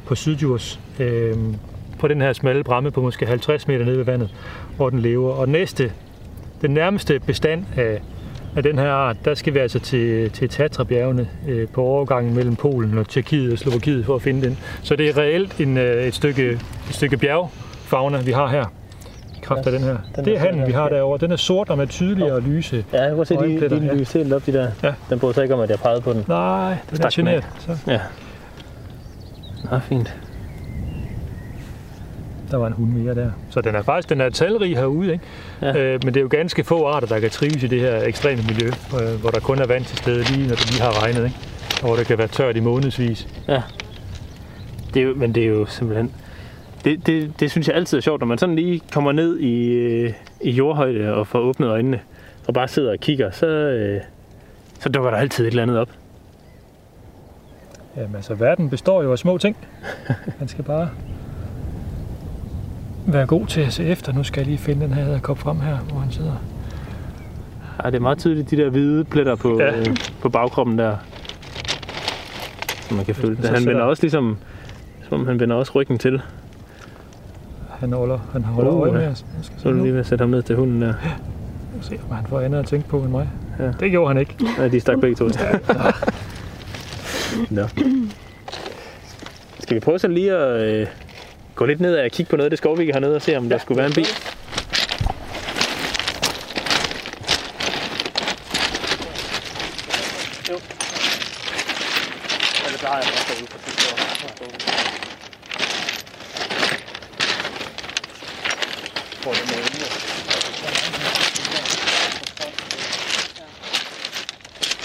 på 0.06 0.14
Syddjurs, 0.14 0.80
øh, 0.98 1.36
på 1.98 2.08
den 2.08 2.20
her 2.20 2.32
smalle 2.32 2.64
bramme 2.64 2.90
på 2.90 3.02
måske 3.02 3.26
50 3.26 3.68
meter 3.68 3.84
nede 3.84 3.98
ved 3.98 4.04
vandet, 4.04 4.34
hvor 4.76 4.90
den 4.90 5.00
lever. 5.00 5.32
Og 5.32 5.48
næste, 5.48 5.92
den 6.62 6.70
nærmeste 6.70 7.20
bestand 7.20 7.64
af, 7.76 8.02
af 8.56 8.62
den 8.62 8.78
her 8.78 8.90
art, 8.90 9.16
der 9.24 9.34
skal 9.34 9.54
vi 9.54 9.58
altså 9.58 9.78
til, 9.78 10.30
til 10.30 10.48
Tatrabjergene 10.48 11.28
øh, 11.48 11.68
på 11.68 11.82
overgangen 11.82 12.34
mellem 12.34 12.56
Polen 12.56 12.98
og 12.98 13.08
Tjekkiet 13.08 13.52
og 13.52 13.58
Slovakiet 13.58 14.04
for 14.04 14.14
at 14.14 14.22
finde 14.22 14.46
den. 14.48 14.58
Så 14.82 14.96
det 14.96 15.08
er 15.08 15.18
reelt 15.18 15.60
en, 15.60 15.76
øh, 15.76 16.04
et, 16.04 16.14
stykke, 16.14 16.50
et 16.50 16.60
stykke 16.90 17.16
bjergfauna, 17.16 18.20
vi 18.20 18.32
har 18.32 18.48
her. 18.48 18.64
I 19.36 19.40
kraft 19.42 19.66
af 19.66 19.72
den 19.72 19.82
her. 19.82 19.96
Den 20.16 20.24
det 20.24 20.34
er 20.34 20.38
handen, 20.38 20.66
vi 20.66 20.72
har 20.72 20.88
derovre. 20.88 21.18
Den 21.18 21.32
er 21.32 21.36
sort 21.36 21.70
og 21.70 21.78
med 21.78 21.86
tydelige 21.86 22.34
og 22.34 22.42
lyse. 22.42 22.84
Ja, 22.92 23.02
jeg 23.02 23.16
kan 23.16 23.26
se, 23.26 23.36
de, 23.36 23.70
de 23.70 23.96
lyser 23.96 24.18
helt 24.18 24.32
op, 24.32 24.46
de 24.46 24.52
der. 24.52 24.70
Ja. 24.82 24.92
Den 25.10 25.18
bryder 25.18 25.34
sig 25.34 25.42
ikke 25.42 25.54
om, 25.54 25.60
at 25.60 25.70
jeg 25.70 25.78
pegede 25.78 26.00
på 26.00 26.12
den. 26.12 26.24
Nej, 26.28 26.76
den 26.90 27.04
er 27.04 27.10
generet. 27.12 27.44
Så 27.58 27.76
Ja. 27.86 28.00
Nå, 29.70 29.78
fint. 29.78 30.14
Der 32.50 32.56
var 32.56 32.66
en 32.66 32.72
hund 32.72 32.90
mere 32.90 33.14
der. 33.14 33.30
Så 33.50 33.60
den 33.60 33.74
er 33.74 33.82
faktisk 33.82 34.08
den 34.08 34.20
er 34.20 34.28
talrig 34.30 34.76
herude, 34.76 35.12
ikke? 35.12 35.24
Ja. 35.62 35.76
Øh, 35.76 36.00
men 36.04 36.14
det 36.14 36.16
er 36.16 36.22
jo 36.22 36.28
ganske 36.30 36.64
få 36.64 36.86
arter, 36.86 37.06
der 37.06 37.20
kan 37.20 37.30
trives 37.30 37.62
i 37.62 37.66
det 37.66 37.80
her 37.80 38.02
ekstreme 38.02 38.42
miljø, 38.42 38.66
øh, 38.66 39.20
hvor 39.20 39.30
der 39.30 39.40
kun 39.40 39.58
er 39.58 39.66
vand 39.66 39.84
til 39.84 39.98
stede 39.98 40.22
lige, 40.22 40.48
når 40.48 40.54
det 40.54 40.70
lige 40.70 40.82
har 40.82 41.02
regnet, 41.02 41.24
ikke? 41.24 41.36
Og 41.82 41.86
hvor 41.86 41.96
det 41.96 42.06
kan 42.06 42.18
være 42.18 42.28
tørt 42.28 42.56
i 42.56 42.60
månedsvis. 42.60 43.28
Ja. 43.48 43.62
Det 44.94 45.02
er 45.02 45.06
jo, 45.06 45.14
men 45.14 45.34
det 45.34 45.42
er 45.42 45.48
jo 45.48 45.66
simpelthen... 45.66 46.12
Det, 46.84 47.06
det, 47.06 47.40
det 47.40 47.50
synes 47.50 47.68
jeg 47.68 47.76
altid 47.76 47.98
er 47.98 48.02
sjovt, 48.02 48.20
når 48.20 48.26
man 48.26 48.38
sådan 48.38 48.54
lige 48.54 48.80
kommer 48.92 49.12
ned 49.12 49.38
i, 49.38 49.72
øh, 49.72 50.12
i 50.40 50.50
jordhøjde 50.50 51.14
og 51.14 51.26
får 51.26 51.38
åbnet 51.38 51.68
øjnene, 51.68 52.00
og 52.48 52.54
bare 52.54 52.68
sidder 52.68 52.92
og 52.92 52.98
kigger, 52.98 53.30
så, 53.30 53.46
øh, 53.46 54.00
så 54.80 54.88
dukker 54.88 55.10
der 55.10 55.18
altid 55.18 55.44
et 55.44 55.50
eller 55.50 55.62
andet 55.62 55.78
op. 55.78 55.88
Jamen 57.96 58.16
altså, 58.16 58.34
verden 58.34 58.70
består 58.70 59.02
jo 59.02 59.12
af 59.12 59.18
små 59.18 59.38
ting. 59.38 59.56
Man 60.38 60.48
skal 60.48 60.64
bare 60.64 60.88
være 63.12 63.26
god 63.26 63.46
til 63.46 63.60
at 63.60 63.72
se 63.72 63.84
efter. 63.84 64.12
Nu 64.12 64.22
skal 64.24 64.40
jeg 64.40 64.46
lige 64.46 64.58
finde 64.58 64.84
den 64.86 64.92
her 64.94 65.06
æderkop 65.08 65.38
frem 65.38 65.60
her, 65.60 65.76
hvor 65.78 65.98
han 66.00 66.12
sidder. 66.12 66.42
Ja, 67.84 67.90
det 67.90 67.96
er 67.96 68.00
meget 68.00 68.18
tydeligt, 68.18 68.50
de 68.50 68.56
der 68.56 68.70
hvide 68.70 69.04
pletter 69.04 69.34
på, 69.36 69.60
Ja. 69.60 69.64
ja. 69.66 69.78
øh, 69.78 69.96
på 70.22 70.28
bagkroppen 70.28 70.78
der. 70.78 70.96
Så 72.88 72.94
man 72.94 73.04
kan 73.04 73.14
så 73.14 73.26
Han 73.26 73.36
sidder- 73.36 73.60
vender 73.64 73.82
også 73.82 74.02
ligesom, 74.02 74.36
som 75.08 75.20
om 75.20 75.26
han 75.26 75.40
vender 75.40 75.56
også 75.56 75.72
ryggen 75.74 75.98
til. 75.98 76.22
Han 77.80 77.92
holder, 77.92 78.18
han 78.32 78.44
holder 78.44 78.70
Uh, 78.70 78.80
øje 78.80 78.92
med 78.92 79.02
ja. 79.02 79.08
os. 79.10 79.24
Så 79.58 79.68
er 79.68 79.72
du 79.72 79.82
lige 79.82 79.92
ved 79.92 80.00
at 80.00 80.06
sætte 80.06 80.22
ham 80.22 80.30
ned 80.30 80.42
til 80.42 80.56
hunden 80.56 80.82
der. 80.82 80.94
se, 81.80 81.98
om 82.10 82.16
han 82.16 82.26
får 82.26 82.40
andet 82.40 82.58
at 82.58 82.66
tænke 82.66 82.88
på 82.88 82.98
end 83.00 83.10
mig. 83.10 83.28
Ja. 83.58 83.70
Det 83.80 83.90
gjorde 83.90 84.08
han 84.08 84.18
ikke. 84.18 84.34
Ja, 84.58 84.68
de 84.68 84.80
stak 84.80 85.00
begge 85.00 85.16
to. 85.16 85.28
Nå. 87.50 87.62
Skal 89.58 89.74
vi 89.74 89.80
prøve 89.80 89.98
så 89.98 90.08
lige 90.08 90.32
at 90.32 90.62
øh, 90.80 90.86
gå 91.58 91.66
lidt 91.66 91.80
ned 91.80 91.96
og 91.96 92.10
kigge 92.10 92.30
på 92.30 92.36
noget 92.36 92.46
af 92.46 92.50
det 92.50 92.58
skov, 92.58 92.78
vi 92.78 92.90
har 92.90 93.00
nede 93.00 93.16
og 93.16 93.22
se, 93.22 93.36
om 93.36 93.48
der 93.48 93.58
skulle 93.58 93.78
være 93.78 93.86
en 93.86 93.94
bil? 93.94 94.06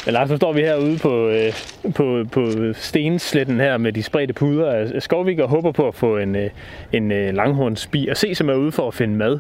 Men 0.06 0.14
Lars, 0.14 0.30
nu 0.30 0.38
står 0.38 0.54
vi 0.54 0.62
herude 0.62 0.98
på, 0.98 1.28
øh, 1.28 1.54
på, 1.96 2.26
på 2.32 2.46
stensletten 2.74 3.60
her 3.60 3.78
med 3.78 3.94
de 3.94 4.04
spredte 4.04 4.34
puder 4.34 4.72
af 4.72 5.02
Skovvik 5.02 5.40
og 5.40 5.50
håber 5.50 5.72
på 5.72 5.88
at 5.88 5.96
få 5.96 6.18
en, 6.18 6.36
øh, 6.36 6.50
en 6.94 7.12
øh, 7.12 7.34
langhornsbi 7.34 8.08
og 8.08 8.18
se, 8.18 8.36
som 8.36 8.50
er 8.50 8.54
ude 8.54 8.72
for 8.72 8.88
at 8.88 8.94
finde 8.94 9.16
mad. 9.16 9.40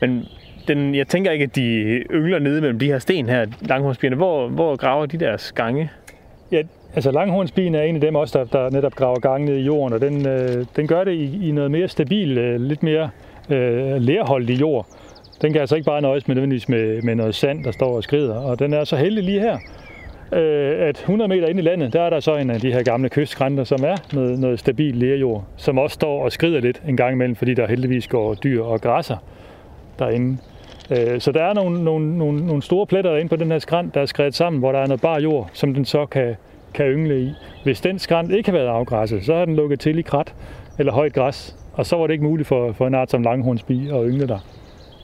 Men 0.00 0.24
den, 0.68 0.94
jeg 0.94 1.08
tænker 1.08 1.30
ikke, 1.30 1.42
at 1.42 1.56
de 1.56 1.62
yngler 2.10 2.38
nede 2.38 2.60
mellem 2.60 2.78
de 2.78 2.86
her 2.86 2.98
sten 2.98 3.28
her, 3.28 3.46
langhornsbierne. 3.60 4.16
Hvor, 4.16 4.48
hvor 4.48 4.76
graver 4.76 5.06
de 5.06 5.18
deres 5.18 5.52
gange? 5.52 5.90
Ja, 6.52 6.62
altså 6.94 7.10
langhornsbien 7.10 7.74
er 7.74 7.82
en 7.82 7.94
af 7.94 8.00
dem 8.00 8.14
også, 8.14 8.38
der, 8.38 8.44
der 8.44 8.70
netop 8.70 8.94
graver 8.94 9.20
gange 9.20 9.46
ned 9.46 9.56
i 9.56 9.62
jorden, 9.62 9.92
og 9.92 10.00
den, 10.00 10.28
øh, 10.28 10.64
den 10.76 10.86
gør 10.86 11.04
det 11.04 11.12
i, 11.12 11.48
i 11.48 11.50
noget 11.50 11.70
mere 11.70 11.88
stabil, 11.88 12.38
øh, 12.38 12.60
lidt 12.60 12.82
mere 12.82 13.10
øh, 13.50 13.96
lerholdig 13.96 14.60
jord. 14.60 14.86
Den 15.42 15.52
kan 15.52 15.60
altså 15.60 15.74
ikke 15.76 15.86
bare 15.86 16.00
nøjes 16.00 16.28
med, 16.28 16.34
nødvendigvis 16.34 16.68
med, 16.68 17.02
med 17.02 17.14
noget 17.14 17.34
sand, 17.34 17.64
der 17.64 17.70
står 17.70 17.96
og 17.96 18.02
skrider. 18.02 18.34
Og 18.34 18.58
den 18.58 18.72
er 18.72 18.84
så 18.84 18.96
heldig 18.96 19.24
lige 19.24 19.40
her, 19.40 19.58
øh, 20.32 20.88
at 20.88 20.96
100 20.96 21.28
meter 21.28 21.46
ind 21.46 21.58
i 21.58 21.62
landet, 21.62 21.92
der 21.92 22.02
er 22.02 22.10
der 22.10 22.20
så 22.20 22.36
en 22.36 22.50
af 22.50 22.60
de 22.60 22.72
her 22.72 22.82
gamle 22.82 23.08
kystskrænter, 23.08 23.64
som 23.64 23.84
er 23.84 23.96
med 24.14 24.36
noget 24.38 24.58
stabil 24.58 24.96
lerjord, 24.96 25.44
som 25.56 25.78
også 25.78 25.94
står 25.94 26.24
og 26.24 26.32
skrider 26.32 26.60
lidt 26.60 26.82
en 26.88 26.96
gang 26.96 27.12
imellem, 27.12 27.36
fordi 27.36 27.54
der 27.54 27.66
heldigvis 27.66 28.08
går 28.08 28.34
dyr 28.34 28.62
og 28.62 28.80
græsser 28.80 29.16
derinde. 29.98 30.38
Øh, 30.90 31.20
Så 31.20 31.32
der 31.32 31.42
er 31.42 31.54
nogle, 31.54 31.84
nogle, 31.84 32.18
nogle, 32.18 32.46
nogle 32.46 32.62
store 32.62 32.86
pletter 32.86 33.10
derinde 33.10 33.28
på 33.28 33.36
den 33.36 33.50
her 33.50 33.58
skrant, 33.58 33.94
der 33.94 34.00
er 34.00 34.06
skrevet 34.06 34.34
sammen, 34.34 34.60
hvor 34.60 34.72
der 34.72 34.78
er 34.78 34.86
noget 34.86 35.00
bar 35.00 35.20
jord, 35.20 35.50
som 35.52 35.74
den 35.74 35.84
så 35.84 36.06
kan, 36.06 36.36
kan 36.74 36.86
yngle 36.86 37.20
i. 37.20 37.30
Hvis 37.64 37.80
den 37.80 37.98
skrant 37.98 38.32
ikke 38.32 38.50
har 38.50 38.58
været 38.58 38.68
afgræsset, 38.68 39.24
så 39.24 39.34
har 39.34 39.44
den 39.44 39.56
lukket 39.56 39.80
til 39.80 39.98
i 39.98 40.02
krat 40.02 40.34
eller 40.78 40.92
højt 40.92 41.12
græs, 41.12 41.56
og 41.72 41.86
så 41.86 41.96
var 41.96 42.06
det 42.06 42.14
ikke 42.14 42.24
muligt 42.24 42.48
for, 42.48 42.72
for 42.72 42.86
en 42.86 42.94
art 42.94 43.10
som 43.10 43.22
langhornsbi 43.22 43.88
at 43.88 44.00
yngle 44.04 44.28
der. 44.28 44.38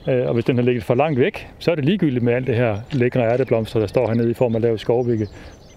Øh, 0.07 0.27
Og 0.27 0.33
hvis 0.33 0.45
den 0.45 0.55
har 0.55 0.63
ligget 0.63 0.83
for 0.83 0.95
langt 0.95 1.19
væk, 1.19 1.47
så 1.59 1.71
er 1.71 1.75
det 1.75 1.85
ligegyldigt 1.85 2.23
med 2.23 2.33
alt 2.33 2.47
det 2.47 2.55
her 2.55 2.77
lækre 2.91 3.21
ærteblomster, 3.21 3.79
der 3.79 3.87
står 3.87 4.07
hernede 4.07 4.31
i 4.31 4.33
form 4.33 4.55
af 4.55 4.61
lav 4.61 4.77
skovvikke. 4.77 5.27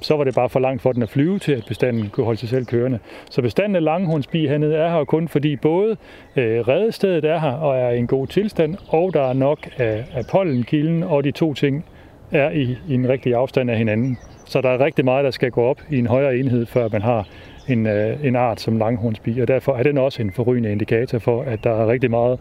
Så 0.01 0.17
var 0.17 0.25
det 0.25 0.35
bare 0.35 0.49
for 0.49 0.61
langt 0.61 0.83
for 0.83 0.93
den 0.93 1.03
at 1.03 1.09
flyve 1.09 1.39
til, 1.39 1.53
at 1.53 1.65
bestanden 1.69 2.09
kunne 2.09 2.25
holde 2.25 2.41
sig 2.41 2.49
selv 2.49 2.65
kørende. 2.65 2.99
Så 3.31 3.43
bestanden 3.43 3.77
af 3.77 3.85
langhornsbi 3.85 4.47
hernede 4.47 4.77
er 4.77 4.91
her 4.91 5.05
kun 5.05 5.29
fordi 5.29 5.57
både 5.57 5.97
øh, 6.37 6.61
redestedet 6.69 7.25
er 7.25 7.41
her 7.41 7.53
og 7.53 7.77
er 7.77 7.91
i 7.91 7.99
en 7.99 8.07
god 8.07 8.27
tilstand, 8.27 8.77
og 8.89 9.15
der 9.15 9.23
er 9.23 9.33
nok 9.33 9.59
af, 9.79 10.05
af 10.15 10.23
pollenkilden, 10.31 11.03
og 11.03 11.25
de 11.25 11.31
to 11.31 11.55
ting 11.55 11.85
er 12.33 12.51
i, 12.51 12.79
i 12.89 12.95
en 12.95 13.09
rigtig 13.09 13.35
afstand 13.35 13.71
af 13.71 13.79
hinanden. 13.79 14.19
Så 14.47 14.61
der 14.61 14.69
er 14.69 14.85
rigtig 14.85 15.05
meget, 15.05 15.25
der 15.25 15.31
skal 15.31 15.51
gå 15.51 15.63
op 15.63 15.81
i 15.91 15.99
en 15.99 16.07
højere 16.07 16.37
enhed, 16.37 16.67
før 16.67 16.89
man 16.93 17.03
har 17.03 17.27
en, 17.69 17.87
øh, 17.87 18.25
en 18.25 18.37
art 18.37 18.61
som 18.61 18.79
langhornsbi, 18.79 19.41
og 19.41 19.49
derfor 19.49 19.77
er 19.77 19.83
den 19.83 19.99
også 19.99 20.23
en 20.23 20.33
forrygende 20.33 20.73
indikator 20.73 21.19
for, 21.19 21.43
at 21.43 21.65
der 21.65 21.71
er 21.71 21.89
rigtig 21.89 22.11
meget, 22.11 22.39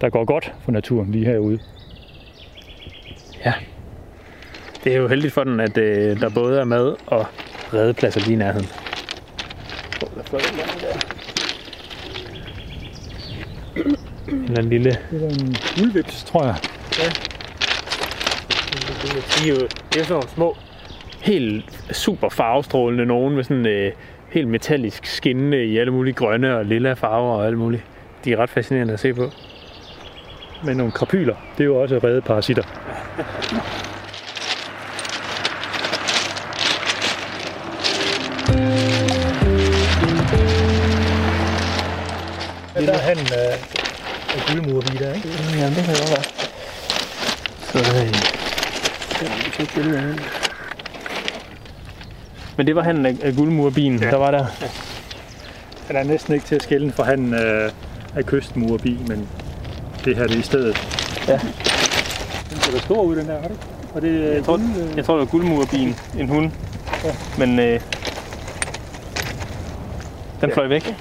der 0.00 0.10
går 0.10 0.24
godt 0.24 0.54
for 0.64 0.72
naturen 0.72 1.12
lige 1.12 1.24
herude. 1.24 1.58
Ja. 3.44 3.52
Det 4.84 4.92
er 4.92 4.96
jo 4.96 5.08
heldigt 5.08 5.32
for 5.32 5.44
den, 5.44 5.60
at 5.60 5.78
øh, 5.78 6.20
der 6.20 6.28
både 6.28 6.60
er 6.60 6.64
mad 6.64 6.96
og 7.06 7.26
redepladser 7.74 8.20
lige 8.20 8.32
i 8.32 8.36
nærheden. 8.36 8.66
En 14.28 14.44
eller 14.44 14.58
anden 14.58 14.70
lille... 14.70 14.98
Det 15.10 15.22
er 15.22 15.28
en 15.28 15.56
ulvips, 15.82 16.24
tror 16.24 16.44
jeg. 16.44 16.56
De 19.38 19.50
er 19.50 19.54
jo, 19.54 19.56
det 19.92 20.00
er 20.00 20.04
sådan 20.04 20.10
nogle 20.10 20.28
små, 20.28 20.56
helt 21.22 21.96
super 21.96 22.28
farvestrålende 22.28 23.06
nogen 23.06 23.34
med 23.34 23.44
sådan 23.44 23.66
øh, 23.66 23.92
helt 24.30 24.48
metallisk 24.48 25.06
skinnende 25.06 25.64
i 25.64 25.78
alle 25.78 25.92
mulige 25.92 26.14
grønne 26.14 26.56
og 26.56 26.64
lilla 26.64 26.92
farver 26.92 27.34
og 27.34 27.46
alt 27.46 27.58
muligt. 27.58 27.84
De 28.24 28.32
er 28.32 28.36
ret 28.36 28.50
fascinerende 28.50 28.92
at 28.92 29.00
se 29.00 29.14
på. 29.14 29.30
Med 30.62 30.74
nogle 30.74 30.92
krapyler. 30.92 31.34
Det 31.58 31.60
er 31.60 31.64
jo 31.64 31.76
også 31.76 32.00
redde 32.04 32.20
parasitter. 32.20 32.62
Det 42.74 42.88
er 42.88 42.92
der 42.92 42.98
han 42.98 43.18
af, 43.18 43.58
af 44.34 44.56
der, 44.98 45.14
ikke? 45.14 45.28
Ja, 45.58 45.66
det 45.66 45.84
kan 45.84 45.94
godt 45.94 46.10
være. 46.10 46.24
Så 47.62 47.78
øh, 47.78 48.30
billede. 49.74 50.18
Men 52.56 52.66
det 52.66 52.76
var 52.76 52.82
han 52.82 53.06
af, 53.06 53.34
guldmurbien, 53.36 54.02
ja. 54.02 54.10
der 54.10 54.16
var 54.16 54.30
der. 54.30 54.46
Han 55.86 55.96
er 55.96 56.04
næsten 56.04 56.34
ikke 56.34 56.46
til 56.46 56.54
at 56.54 56.62
skille 56.62 56.92
fra 56.92 57.04
han 57.04 57.34
af, 57.34 57.70
af 58.16 58.26
kystmurbi, 58.26 58.98
men 59.08 59.28
det 60.04 60.16
her 60.16 60.26
det 60.26 60.34
er 60.34 60.38
i 60.38 60.42
stedet. 60.42 60.76
Ja. 61.28 61.38
Den 62.50 62.60
ser 62.60 62.72
da 62.72 62.78
stor 62.78 63.02
ud, 63.02 63.16
den 63.16 63.26
der, 63.28 63.40
har 63.40 63.48
du? 63.48 63.54
Og 63.94 64.02
det, 64.02 64.34
Jeg 64.34 64.44
tror, 64.44 64.56
guld, 64.56 64.90
øh, 64.90 64.96
jeg 64.96 65.04
tror 65.04 65.14
det 65.14 65.20
var 65.20 65.30
guldmurbien, 65.30 65.96
en 66.18 66.28
hund. 66.28 66.50
Ja. 67.04 67.14
Men 67.38 67.58
øh, 67.58 67.80
den 70.40 70.52
fløj 70.52 70.66
væk. 70.66 70.94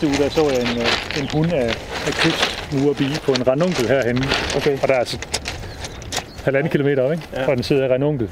Sidste 0.00 0.22
uge 0.22 0.24
der 0.24 0.30
så 0.30 0.44
jeg 0.50 0.60
en, 0.72 0.78
øh, 0.78 1.22
en 1.22 1.28
hund 1.34 1.52
af, 1.52 1.68
af 2.06 2.12
kystmurbi 2.22 3.04
på 3.24 3.32
en 3.32 3.48
ranunkel 3.48 3.88
herhenne. 3.88 4.22
Okay. 4.56 4.78
Og 4.82 4.88
der 4.88 4.94
er 4.94 4.98
altså 4.98 5.18
halvanden 6.44 6.70
kilometer 6.70 7.02
op, 7.02 7.12
ikke? 7.12 7.24
Ja. 7.32 7.50
Og 7.50 7.56
den 7.56 7.62
sidder 7.62 7.84
i 7.84 7.88
ranunkel. 7.88 8.30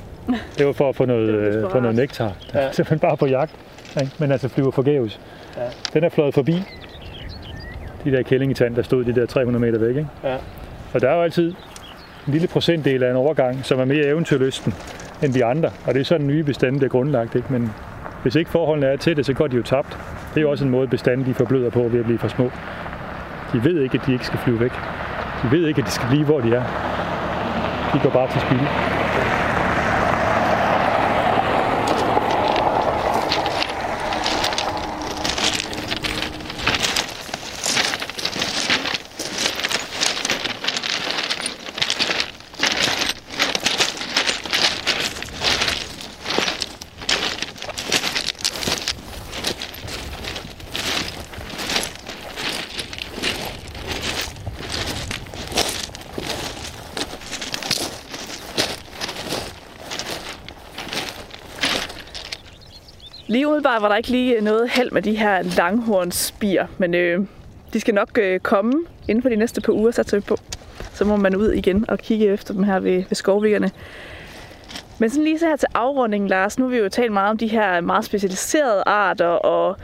Det 0.59 0.67
var 0.67 0.73
for 0.73 0.89
at 0.89 0.97
få 0.97 1.05
noget, 1.05 1.29
øh, 1.29 1.71
få 1.71 1.81
noget 1.81 1.97
nektar. 1.97 2.33
Ja. 2.55 2.61
Ja. 2.61 2.73
Simpelthen 2.73 2.99
bare 2.99 3.17
på 3.17 3.27
jagt. 3.27 3.53
Ikke? 4.01 4.13
Men 4.19 4.33
altså 4.33 4.49
flyver 4.49 4.71
forgæves. 4.71 5.21
Ja. 5.57 5.63
Den 5.95 6.05
er 6.05 6.09
fløjet 6.09 6.35
forbi 6.35 6.63
de 8.05 8.13
der 8.13 8.23
kællingetand, 8.23 8.77
der 8.77 8.83
stod 8.83 9.05
de 9.05 9.15
der 9.15 9.27
300 9.27 9.61
meter 9.61 9.79
væk. 9.79 9.97
Ikke? 9.97 10.09
Ja. 10.25 10.37
Og 10.95 11.01
der 11.01 11.11
er 11.11 11.15
jo 11.15 11.23
altid 11.23 11.55
en 12.27 12.33
lille 12.33 12.49
procentdel 12.49 13.03
af 13.03 13.11
en 13.11 13.17
overgang, 13.17 13.65
som 13.65 13.81
er 13.81 13.85
mere 13.85 14.07
eventyrlysten 14.07 14.75
end 15.23 15.35
de 15.35 15.45
andre. 15.45 15.71
Og 15.87 15.95
det 15.95 16.01
er 16.01 16.05
sådan, 16.05 16.27
nye 16.27 16.45
bestande 16.45 16.79
bliver 16.79 16.91
grundlagt. 16.91 17.35
Ikke? 17.35 17.53
Men 17.53 17.71
hvis 18.23 18.35
ikke 18.35 18.51
forholdene 18.51 18.87
er 18.87 18.97
til 18.97 19.17
det, 19.17 19.27
så 19.27 19.33
går 19.33 19.47
de 19.47 19.57
jo 19.57 19.63
tabt. 19.63 19.99
Det 20.29 20.37
er 20.37 20.41
jo 20.41 20.51
også 20.51 20.65
en 20.65 20.71
måde, 20.71 20.89
bestanden 20.89 21.27
de 21.27 21.35
forbløder 21.35 21.71
på 21.71 21.89
ved 21.89 21.99
at 21.99 22.05
blive 22.05 22.19
for 22.19 22.29
små. 22.29 22.51
De 23.53 23.65
ved 23.65 23.81
ikke, 23.81 23.99
at 24.01 24.07
de 24.07 24.13
ikke 24.13 24.27
skal 24.27 24.39
flyve 24.39 24.61
væk. 24.61 24.73
De 25.43 25.51
ved 25.51 25.67
ikke, 25.67 25.79
at 25.81 25.87
de 25.87 25.91
skal 25.91 26.09
blive, 26.09 26.25
hvor 26.25 26.41
de 26.41 26.55
er. 26.55 26.63
De 27.93 28.01
går 28.03 28.11
bare 28.11 28.31
til 28.33 28.41
spil. 28.41 28.88
Var 63.81 63.89
der 63.89 63.97
ikke 63.97 64.11
lige 64.11 64.41
noget 64.41 64.71
held 64.71 64.91
med 64.91 65.03
de 65.03 65.15
her 65.15 65.43
langhornsbier, 65.43 66.67
men 66.79 66.95
øh, 66.95 67.27
de 67.73 67.81
skal 67.81 67.95
nok 67.95 68.19
øh, 68.19 68.41
komme 68.41 68.73
inden 69.09 69.23
for 69.23 69.29
de 69.29 69.37
næste 69.37 69.61
par 69.61 69.73
uger, 69.73 69.91
satser 69.91 70.17
vi 70.17 70.21
på. 70.21 70.37
Så 70.95 71.05
må 71.05 71.17
man 71.17 71.37
ud 71.37 71.53
igen 71.53 71.85
og 71.89 71.99
kigge 71.99 72.27
efter 72.27 72.55
dem 72.55 72.63
her 72.63 72.81
ved, 72.81 73.05
ved 73.09 73.15
skovvikkerne. 73.15 73.71
Men 74.99 75.11
sådan 75.11 75.25
lige 75.25 75.39
så 75.39 75.47
her 75.47 75.57
til 75.57 75.69
afrundingen, 75.75 76.29
Lars, 76.29 76.59
nu 76.59 76.65
har 76.65 76.71
vi 76.71 76.77
jo 76.77 76.89
talt 76.89 77.13
meget 77.13 77.31
om 77.31 77.39
de 77.39 77.47
her 77.47 77.81
meget 77.81 78.05
specialiserede 78.05 78.83
arter, 78.87 79.27
og 79.27 79.77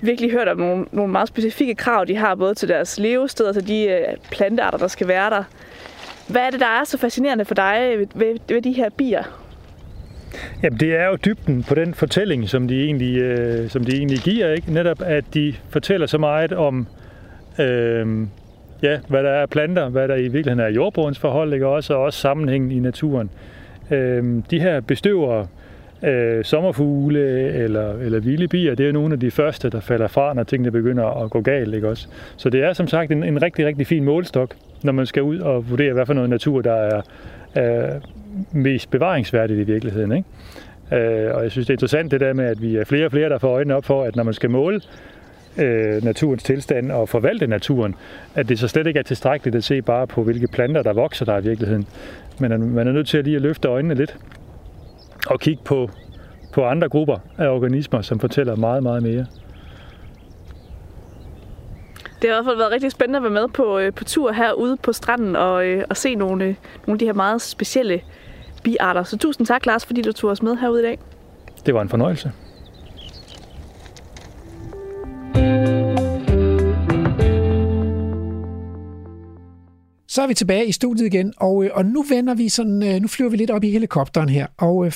virkelig 0.00 0.30
hørt 0.30 0.48
om 0.48 0.56
nogle, 0.58 0.86
nogle 0.92 1.12
meget 1.12 1.28
specifikke 1.28 1.74
krav, 1.74 2.04
de 2.04 2.16
har 2.16 2.34
både 2.34 2.54
til 2.54 2.68
deres 2.68 2.98
levested 2.98 3.44
og 3.44 3.48
altså 3.48 3.60
til 3.60 3.68
de 3.68 3.84
øh, 3.84 4.16
plantearter, 4.30 4.78
der 4.78 4.88
skal 4.88 5.08
være 5.08 5.30
der. 5.30 5.44
Hvad 6.28 6.42
er 6.42 6.50
det, 6.50 6.60
der 6.60 6.66
er 6.66 6.84
så 6.84 6.98
fascinerende 6.98 7.44
for 7.44 7.54
dig 7.54 7.94
ved, 7.98 8.06
ved, 8.14 8.36
ved 8.48 8.62
de 8.62 8.72
her 8.72 8.90
bier? 8.90 9.39
Jamen, 10.62 10.80
det 10.80 10.96
er 10.96 11.06
jo 11.06 11.16
dybden 11.24 11.62
på 11.62 11.74
den 11.74 11.94
fortælling, 11.94 12.48
som 12.48 12.68
de 12.68 12.84
egentlig, 12.84 13.18
øh, 13.18 13.68
som 13.68 13.84
de 13.84 13.96
egentlig 13.96 14.18
giver. 14.18 14.52
Ikke? 14.52 14.72
Netop, 14.72 15.02
at 15.04 15.24
de 15.34 15.54
fortæller 15.68 16.06
så 16.06 16.18
meget 16.18 16.52
om, 16.52 16.86
øh, 17.58 18.26
ja, 18.82 18.98
hvad 19.08 19.22
der 19.22 19.30
er 19.30 19.46
planter, 19.46 19.88
hvad 19.88 20.08
der 20.08 20.14
i 20.14 20.22
virkeligheden 20.22 20.60
er 20.60 20.68
jordbrugens 20.68 21.18
forhold, 21.18 21.54
ikke? 21.54 21.66
Også, 21.66 21.94
og 21.94 22.02
også 22.02 22.20
sammenhængen 22.20 22.70
i 22.70 22.80
naturen. 22.80 23.30
Øh, 23.90 24.42
de 24.50 24.60
her 24.60 24.80
bestøvere, 24.80 25.46
øh, 26.02 26.44
sommerfugle 26.44 27.20
eller, 27.52 27.92
eller 27.92 28.20
vilde 28.20 28.48
bier, 28.48 28.74
det 28.74 28.88
er 28.88 28.92
nogle 28.92 29.12
af 29.12 29.20
de 29.20 29.30
første, 29.30 29.70
der 29.70 29.80
falder 29.80 30.08
fra, 30.08 30.34
når 30.34 30.42
tingene 30.42 30.70
begynder 30.70 31.24
at 31.24 31.30
gå 31.30 31.40
galt. 31.40 31.74
Ikke 31.74 31.88
også? 31.88 32.08
Så 32.36 32.50
det 32.50 32.62
er 32.62 32.72
som 32.72 32.88
sagt 32.88 33.12
en, 33.12 33.24
en 33.24 33.42
rigtig, 33.42 33.66
rigtig 33.66 33.86
fin 33.86 34.04
målestok, 34.04 34.54
når 34.82 34.92
man 34.92 35.06
skal 35.06 35.22
ud 35.22 35.38
og 35.38 35.70
vurdere, 35.70 35.92
hvad 35.92 36.06
for 36.06 36.14
noget 36.14 36.30
natur, 36.30 36.60
der 36.60 36.74
er, 36.74 37.00
øh, 37.58 38.00
mest 38.52 38.90
bevaringsværdigt 38.90 39.60
i 39.60 39.62
virkeligheden. 39.62 40.12
Ikke? 40.12 40.28
Øh, 40.92 41.34
og 41.34 41.42
jeg 41.42 41.50
synes, 41.50 41.66
det 41.66 41.72
er 41.72 41.74
interessant 41.74 42.10
det 42.10 42.20
der 42.20 42.32
med, 42.32 42.44
at 42.44 42.62
vi 42.62 42.76
er 42.76 42.84
flere 42.84 43.04
og 43.04 43.10
flere, 43.10 43.28
der 43.28 43.38
får 43.38 43.54
øjnene 43.54 43.74
op 43.74 43.84
for, 43.84 44.04
at 44.04 44.16
når 44.16 44.22
man 44.22 44.34
skal 44.34 44.50
måle 44.50 44.80
øh, 45.58 46.04
naturens 46.04 46.42
tilstand 46.42 46.92
og 46.92 47.08
forvalte 47.08 47.46
naturen, 47.46 47.94
at 48.34 48.48
det 48.48 48.58
så 48.58 48.68
slet 48.68 48.86
ikke 48.86 48.98
er 48.98 49.02
tilstrækkeligt 49.02 49.56
at 49.56 49.64
se 49.64 49.82
bare 49.82 50.06
på, 50.06 50.22
hvilke 50.22 50.46
planter, 50.46 50.82
der 50.82 50.92
vokser 50.92 51.24
der 51.24 51.38
i 51.38 51.42
virkeligheden. 51.42 51.86
Men 52.38 52.74
man 52.74 52.88
er 52.88 52.92
nødt 52.92 53.08
til 53.08 53.18
at 53.18 53.24
lige 53.24 53.36
at 53.36 53.42
løfte 53.42 53.68
øjnene 53.68 53.94
lidt 53.94 54.16
og 55.26 55.40
kigge 55.40 55.62
på, 55.64 55.90
på 56.52 56.64
andre 56.66 56.88
grupper 56.88 57.16
af 57.38 57.48
organismer, 57.48 58.02
som 58.02 58.20
fortæller 58.20 58.56
meget, 58.56 58.82
meget 58.82 59.02
mere. 59.02 59.26
Det 62.22 62.30
har 62.30 62.36
i 62.36 62.42
hvert 62.42 62.44
fald 62.44 62.56
været 62.56 62.72
rigtig 62.72 62.92
spændende 62.92 63.16
at 63.16 63.22
være 63.22 63.32
med 63.32 63.48
på, 63.48 63.78
øh, 63.78 63.92
på 63.92 64.04
tur 64.04 64.32
herude 64.32 64.76
på 64.76 64.92
stranden 64.92 65.36
og, 65.36 65.66
øh, 65.66 65.84
og 65.90 65.96
se 65.96 66.14
nogle, 66.14 66.44
øh, 66.44 66.54
nogle 66.86 66.94
af 66.94 66.98
de 66.98 67.04
her 67.04 67.12
meget 67.12 67.42
specielle 67.42 68.00
biarter. 68.64 69.02
Så 69.02 69.18
tusind 69.18 69.46
tak, 69.46 69.66
Lars, 69.66 69.86
fordi 69.86 70.02
du 70.02 70.12
tog 70.12 70.30
os 70.30 70.42
med 70.42 70.56
herude 70.56 70.80
i 70.80 70.84
dag. 70.84 70.98
Det 71.66 71.74
var 71.74 71.82
en 71.82 71.88
fornøjelse. 71.88 72.32
Så 80.10 80.22
er 80.22 80.26
vi 80.26 80.34
tilbage 80.34 80.66
i 80.66 80.72
studiet 80.72 81.06
igen, 81.06 81.32
og, 81.36 81.64
øh, 81.64 81.70
og 81.74 81.86
nu 81.86 82.02
vender 82.02 82.34
vi 82.34 82.48
sådan, 82.48 82.82
øh, 82.82 83.00
nu 83.00 83.08
flyver 83.08 83.30
vi 83.30 83.36
lidt 83.36 83.50
op 83.50 83.64
i 83.64 83.70
helikopteren 83.70 84.28
her, 84.28 84.46
og 84.56 84.86
øh, 84.86 84.92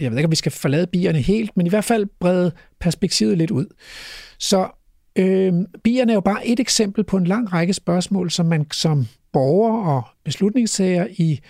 jeg 0.00 0.10
ved 0.10 0.18
ikke, 0.18 0.26
om 0.26 0.30
vi 0.30 0.36
skal 0.36 0.52
forlade 0.52 0.86
bierne 0.86 1.18
helt, 1.18 1.56
men 1.56 1.66
i 1.66 1.68
hvert 1.68 1.84
fald 1.84 2.06
brede 2.20 2.52
perspektivet 2.80 3.38
lidt 3.38 3.50
ud. 3.50 3.66
Så 4.38 4.68
øh, 5.16 5.52
bierne 5.84 6.12
er 6.12 6.14
jo 6.14 6.20
bare 6.20 6.46
et 6.46 6.60
eksempel 6.60 7.04
på 7.04 7.16
en 7.16 7.24
lang 7.24 7.52
række 7.52 7.72
spørgsmål, 7.72 8.30
som 8.30 8.46
man 8.46 8.66
som 8.72 9.06
borger 9.32 9.86
og 9.86 10.02
beslutningstager 10.24 11.06
i 11.10 11.40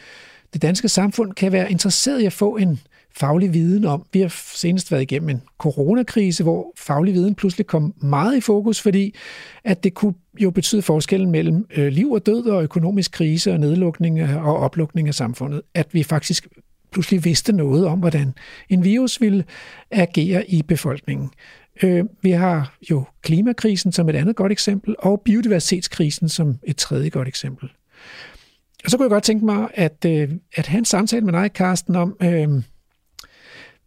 det 0.52 0.62
danske 0.62 0.88
samfund 0.88 1.32
kan 1.32 1.52
være 1.52 1.70
interesseret 1.70 2.20
i 2.20 2.26
at 2.26 2.32
få 2.32 2.56
en 2.56 2.80
faglig 3.16 3.54
viden 3.54 3.84
om. 3.84 4.06
Vi 4.12 4.20
har 4.20 4.34
senest 4.54 4.92
været 4.92 5.02
igennem 5.02 5.28
en 5.28 5.42
coronakrise, 5.58 6.42
hvor 6.42 6.72
faglig 6.78 7.14
viden 7.14 7.34
pludselig 7.34 7.66
kom 7.66 7.94
meget 8.02 8.36
i 8.36 8.40
fokus, 8.40 8.80
fordi 8.80 9.14
at 9.64 9.84
det 9.84 9.94
kunne 9.94 10.14
jo 10.40 10.50
betyde 10.50 10.82
forskellen 10.82 11.30
mellem 11.30 11.66
øh, 11.76 11.88
liv 11.92 12.12
og 12.12 12.26
død 12.26 12.46
og 12.46 12.62
økonomisk 12.62 13.12
krise 13.12 13.52
og 13.52 13.60
nedlukning 13.60 14.22
og 14.22 14.56
oplukning 14.56 15.08
af 15.08 15.14
samfundet. 15.14 15.62
At 15.74 15.94
vi 15.94 16.02
faktisk 16.02 16.48
pludselig 16.92 17.24
vidste 17.24 17.52
noget 17.52 17.86
om, 17.86 17.98
hvordan 17.98 18.34
en 18.68 18.84
virus 18.84 19.20
ville 19.20 19.44
agere 19.90 20.50
i 20.50 20.62
befolkningen. 20.62 21.30
Øh, 21.82 22.04
vi 22.22 22.30
har 22.30 22.76
jo 22.90 23.04
klimakrisen 23.22 23.92
som 23.92 24.08
et 24.08 24.16
andet 24.16 24.36
godt 24.36 24.52
eksempel, 24.52 24.94
og 24.98 25.20
biodiversitetskrisen 25.24 26.28
som 26.28 26.58
et 26.64 26.76
tredje 26.76 27.08
godt 27.08 27.28
eksempel. 27.28 27.68
Og 28.84 28.90
så 28.90 28.96
kunne 28.96 29.04
jeg 29.04 29.10
godt 29.10 29.24
tænke 29.24 29.44
mig 29.44 29.68
at, 29.74 30.04
øh, 30.06 30.30
at 30.56 30.66
have 30.66 30.78
en 30.78 30.84
samtale 30.84 31.24
med 31.24 31.32
dig, 31.32 31.50
Carsten, 31.54 31.96
om, 31.96 32.16
øh, 32.22 32.48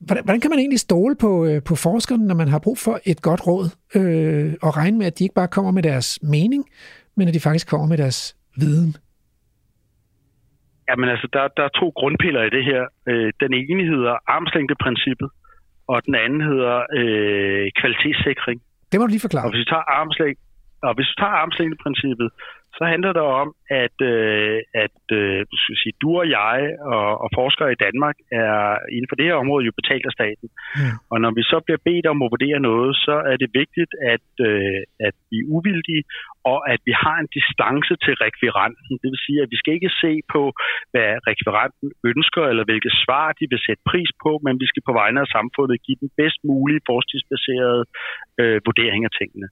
hvordan, 0.06 0.24
hvordan 0.24 0.42
kan 0.42 0.52
man 0.52 0.60
egentlig 0.60 0.80
stole 0.80 1.16
på, 1.16 1.46
øh, 1.46 1.62
på 1.70 1.76
forskerne, 1.76 2.28
når 2.28 2.36
man 2.36 2.48
har 2.48 2.60
brug 2.60 2.78
for 2.78 3.00
et 3.06 3.22
godt 3.22 3.42
råd, 3.48 3.66
øh, 4.00 4.54
og 4.66 4.78
regne 4.78 4.98
med, 4.98 5.06
at 5.06 5.20
de 5.20 5.24
ikke 5.24 5.36
bare 5.42 5.48
kommer 5.48 5.72
med 5.72 5.84
deres 5.84 6.20
mening, 6.36 6.64
men 7.18 7.28
at 7.28 7.34
de 7.34 7.40
faktisk 7.40 7.68
kommer 7.70 7.88
med 7.88 7.98
deres 7.98 8.20
viden? 8.62 8.92
Jamen 10.90 11.10
altså, 11.14 11.28
der, 11.34 11.44
der 11.58 11.64
er 11.70 11.74
to 11.82 11.88
grundpiller 12.00 12.44
i 12.44 12.52
det 12.58 12.64
her. 12.72 12.82
Øh, 13.10 13.30
den 13.44 13.52
ene 13.62 13.84
hedder 13.94 14.16
armslængdeprincippet, 14.36 15.30
og 15.92 15.98
den 16.06 16.16
anden 16.26 16.42
hedder 16.50 16.76
øh, 17.00 17.66
kvalitetssikring. 17.80 18.58
Det 18.92 18.96
må 19.00 19.04
du 19.06 19.12
lige 19.12 19.24
Og 19.24 19.28
forklare. 19.28 19.50
hvis 19.50 19.64
vi 19.64 19.70
tager 19.74 19.88
armslæng, 20.00 20.36
og 20.88 20.92
hvis 20.96 21.08
vi 21.12 21.16
tager 21.22 21.36
armslængdeprincippet, 21.42 22.30
så 22.78 22.84
handler 22.94 23.12
det 23.18 23.26
om, 23.42 23.48
at, 23.84 23.98
øh, 24.14 24.58
at 24.86 25.00
øh, 25.20 25.40
skal 25.64 25.78
sige, 25.84 26.00
du 26.04 26.10
og 26.22 26.28
jeg 26.40 26.58
og, 26.94 27.10
og 27.24 27.30
forskere 27.40 27.72
i 27.72 27.82
Danmark 27.86 28.18
er 28.44 28.58
inden 28.96 29.10
for 29.10 29.18
det 29.20 29.28
her 29.30 29.42
område 29.44 29.66
jo 29.66 29.80
betalt 29.82 30.06
af 30.10 30.16
staten. 30.20 30.48
Mm. 30.78 30.96
Og 31.12 31.18
når 31.24 31.32
vi 31.38 31.44
så 31.52 31.58
bliver 31.66 31.82
bedt 31.90 32.06
om 32.14 32.24
at 32.26 32.32
vurdere 32.34 32.60
noget, 32.70 32.92
så 33.06 33.16
er 33.32 33.38
det 33.42 33.50
vigtigt, 33.62 33.92
at, 34.14 34.28
øh, 34.50 34.80
at 35.08 35.16
vi 35.32 35.38
er 35.42 35.50
uvildige, 35.56 36.04
og 36.52 36.60
at 36.74 36.82
vi 36.88 36.94
har 37.04 37.18
en 37.20 37.30
distance 37.38 37.94
til 38.06 38.14
rekviranten. 38.26 38.94
Det 39.02 39.10
vil 39.14 39.26
sige, 39.28 39.40
at 39.44 39.52
vi 39.54 39.58
skal 39.62 39.74
ikke 39.78 39.92
se 40.04 40.14
på, 40.34 40.44
hvad 40.92 41.10
rekviranten 41.30 41.88
ønsker, 42.12 42.44
eller 42.52 42.64
hvilke 42.70 42.92
svar 43.04 43.28
de 43.40 43.46
vil 43.52 43.62
sætte 43.68 43.84
pris 43.92 44.12
på, 44.24 44.32
men 44.46 44.54
vi 44.64 44.68
skal 44.72 44.84
på 44.90 44.94
vegne 45.02 45.20
af 45.26 45.30
samfundet 45.38 45.84
give 45.86 46.02
den 46.04 46.10
bedst 46.20 46.40
mulige 46.50 46.86
forskningsbaserede 46.90 47.84
øh, 48.42 48.58
vurdering 48.68 49.02
af 49.08 49.14
tingene. 49.20 49.48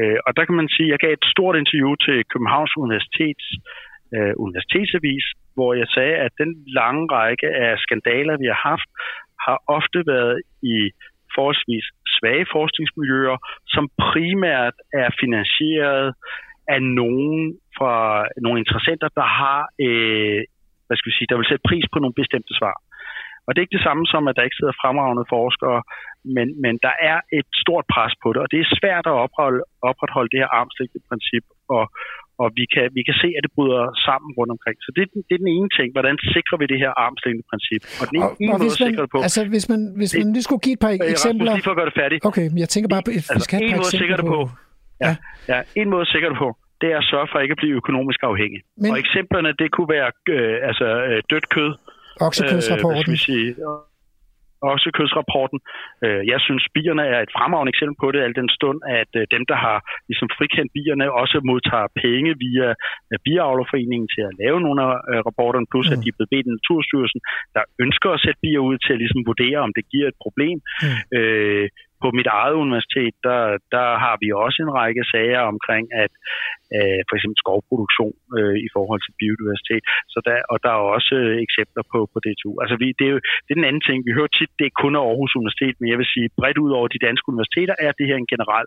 Øh, 0.00 0.18
og 0.26 0.30
der 0.36 0.44
kan 0.44 0.56
man 0.60 0.68
sige, 0.74 0.88
at 0.88 0.92
jeg 0.92 1.00
gav 1.04 1.12
et 1.12 1.32
stort 1.34 1.56
interview 1.62 1.92
til 2.06 2.16
Københavns 2.32 2.74
Universitets 2.84 3.46
øh, 4.14 4.32
universitetsavis, 4.44 5.24
hvor 5.56 5.70
jeg 5.80 5.88
sagde, 5.96 6.16
at 6.26 6.32
den 6.42 6.50
lange 6.78 7.04
række 7.16 7.48
af 7.66 7.72
skandaler, 7.84 8.34
vi 8.42 8.46
har 8.52 8.60
haft, 8.70 8.88
har 9.46 9.58
ofte 9.78 9.98
været 10.14 10.36
i 10.74 10.76
forholdsvis 11.34 11.86
svage 12.16 12.46
forskningsmiljøer, 12.56 13.38
som 13.74 13.84
primært 14.10 14.76
er 15.02 15.08
finansieret 15.22 16.14
af 16.74 16.82
nogen 16.82 17.40
fra 17.78 17.94
nogle 18.44 18.58
interessenter, 18.62 19.08
der 19.20 19.28
har, 19.40 19.60
øh, 19.86 20.40
hvad 20.86 20.96
skal 20.96 21.10
vi 21.10 21.16
sige, 21.16 21.30
der 21.30 21.38
vil 21.38 21.50
sætte 21.50 21.68
pris 21.70 21.86
på 21.92 21.98
nogle 21.98 22.18
bestemte 22.20 22.52
svar. 22.58 22.76
Og 23.46 23.50
det 23.50 23.58
er 23.58 23.66
ikke 23.66 23.78
det 23.78 23.88
samme 23.88 24.04
som, 24.12 24.22
at 24.28 24.36
der 24.36 24.46
ikke 24.46 24.60
sidder 24.60 24.80
fremragende 24.82 25.26
forskere, 25.36 25.78
men, 26.36 26.46
men 26.64 26.74
der 26.86 26.94
er 27.10 27.18
et 27.38 27.48
stort 27.62 27.86
pres 27.94 28.14
på 28.22 28.28
det, 28.32 28.40
og 28.44 28.48
det 28.52 28.58
er 28.60 28.68
svært 28.80 29.06
at 29.12 29.16
opretholde, 29.24 29.60
opretholde 29.90 30.30
det 30.32 30.40
her 30.42 30.50
armslængdeprincip, 30.60 31.44
og, 31.76 31.84
og 32.42 32.48
vi 32.58 32.64
kan, 32.74 32.84
vi 32.98 33.02
kan 33.08 33.16
se, 33.22 33.28
at 33.36 33.42
det 33.46 33.52
bryder 33.56 33.82
sammen 34.06 34.30
rundt 34.38 34.52
omkring. 34.56 34.76
Så 34.86 34.90
det, 34.96 35.02
det 35.28 35.34
er 35.36 35.42
den 35.44 35.52
ene 35.56 35.70
ting. 35.78 35.88
Hvordan 35.96 36.16
sikrer 36.34 36.56
vi 36.60 36.66
det 36.72 36.78
her 36.84 36.92
armslængdeprincip? 37.04 37.82
Og 38.00 38.04
den 38.08 38.14
ene, 38.16 38.26
og, 38.26 38.30
ene 38.42 38.52
og 38.54 38.60
måde 38.62 38.84
at 38.86 38.98
det 39.02 39.10
på... 39.14 39.18
Altså, 39.26 39.40
hvis 39.54 39.66
man, 39.72 39.80
hvis 40.00 40.10
man 40.20 40.28
lige 40.36 40.46
skulle 40.48 40.62
give 40.66 40.76
et 40.78 40.82
par 40.86 40.92
øh, 40.96 41.12
eksempler... 41.14 41.44
Rasmus, 41.44 41.56
lige 41.58 41.66
for 41.68 41.74
at 41.74 41.78
gøre 41.80 41.88
det 41.90 41.96
færdigt. 42.02 42.20
Okay, 42.30 42.46
jeg 42.62 42.68
tænker 42.74 42.88
bare, 42.94 43.02
at 43.04 43.08
vi 43.16 43.20
skal 43.20 43.34
altså, 43.34 43.48
have 43.52 43.64
et 43.64 43.72
par 43.76 43.86
eksempler 43.86 44.26
på... 44.34 44.38
på 44.38 44.40
ja, 45.04 45.12
ja, 45.52 45.58
en 45.80 45.88
måde 45.92 46.04
at 46.06 46.10
sikre 46.14 46.28
det 46.32 46.38
på, 46.44 46.48
det 46.80 46.88
er 46.94 46.98
at 47.02 47.06
sørge 47.12 47.28
for 47.32 47.38
ikke 47.44 47.56
at 47.56 47.60
blive 47.62 47.74
økonomisk 47.82 48.20
afhængig. 48.30 48.60
Men... 48.82 48.88
Og 48.92 48.96
eksemplerne, 49.04 49.50
det 49.60 49.68
kunne 49.74 49.90
være 49.96 50.08
øh, 50.34 50.56
altså, 50.70 50.88
øh, 51.10 51.18
dødt 51.30 51.48
kød, 51.56 51.70
Oksekødsrapporten. 52.20 53.12
Øh, 53.12 53.18
sige, 53.18 53.54
oksekødsrapporten. 54.72 55.58
Øh, 56.04 56.22
jeg 56.32 56.40
synes, 56.46 56.64
bierne 56.74 57.04
er 57.14 57.20
et 57.22 57.34
fremragende 57.36 57.72
eksempel 57.74 57.96
på 58.02 58.08
det, 58.12 58.20
al 58.26 58.34
den 58.40 58.50
stund, 58.58 58.78
at 59.00 59.10
øh, 59.20 59.24
dem, 59.34 59.42
der 59.50 59.58
har 59.66 59.78
ligesom 60.08 60.28
frikendt 60.36 60.70
bierne, 60.76 61.06
også 61.22 61.36
modtager 61.50 61.88
penge 62.04 62.30
via 62.44 62.68
øh, 63.10 63.18
Biavlerforeningen 63.24 64.08
til 64.14 64.22
at 64.28 64.36
lave 64.42 64.58
nogle 64.66 64.80
af 64.88 64.94
øh, 65.10 65.18
rapporterne, 65.28 65.70
plus 65.72 65.86
mm. 65.88 65.92
at 65.94 65.98
de 66.02 66.08
er 66.10 66.16
blevet 66.16 66.32
bedt 66.34 66.46
af 66.48 66.54
Naturstyrelsen, 66.58 67.20
der 67.56 67.62
ønsker 67.84 68.08
at 68.12 68.22
sætte 68.24 68.40
bier 68.44 68.60
ud 68.68 68.76
til 68.84 68.92
at 68.94 69.00
ligesom 69.02 69.22
vurdere, 69.30 69.58
om 69.66 69.72
det 69.76 69.84
giver 69.92 70.08
et 70.08 70.18
problem. 70.24 70.56
Mm. 70.82 70.98
Øh, 71.18 71.66
på 72.02 72.08
mit 72.18 72.28
eget 72.40 72.56
universitet, 72.64 73.14
der, 73.26 73.40
der 73.74 73.86
har 74.04 74.16
vi 74.22 74.28
også 74.44 74.58
en 74.66 74.74
række 74.80 75.02
sager 75.12 75.42
omkring, 75.52 75.84
at 76.04 76.12
øh, 76.76 77.00
for 77.08 77.14
eksempel 77.16 77.38
skovproduktion 77.44 78.14
øh, 78.38 78.56
i 78.66 78.68
forhold 78.76 79.00
til 79.02 79.12
biodiversitet. 79.20 79.82
Så 80.12 80.18
der, 80.26 80.36
og 80.52 80.56
der 80.64 80.72
er 80.76 80.82
også 80.96 81.14
øh, 81.22 81.34
eksempler 81.46 81.84
på, 81.92 81.98
på 82.12 82.18
DTU. 82.24 82.52
Altså 82.62 82.74
vi, 82.82 82.86
det, 82.98 83.06
er 83.08 83.12
jo, 83.16 83.20
det 83.44 83.50
er 83.52 83.60
den 83.60 83.70
anden 83.70 83.84
ting. 83.88 83.98
Vi 84.08 84.12
hører 84.18 84.32
tit, 84.38 84.52
det 84.58 84.66
er 84.66 84.74
kun 84.82 84.92
af 84.98 85.02
Aarhus 85.08 85.32
Universitet, 85.40 85.74
men 85.80 85.86
jeg 85.92 85.98
vil 86.00 86.08
sige, 86.14 86.26
bredt 86.38 86.58
ud 86.64 86.70
over 86.78 86.88
de 86.94 87.00
danske 87.06 87.26
universiteter 87.32 87.74
er 87.86 87.92
det 87.98 88.06
her 88.10 88.18
en 88.24 88.30
generel 88.32 88.66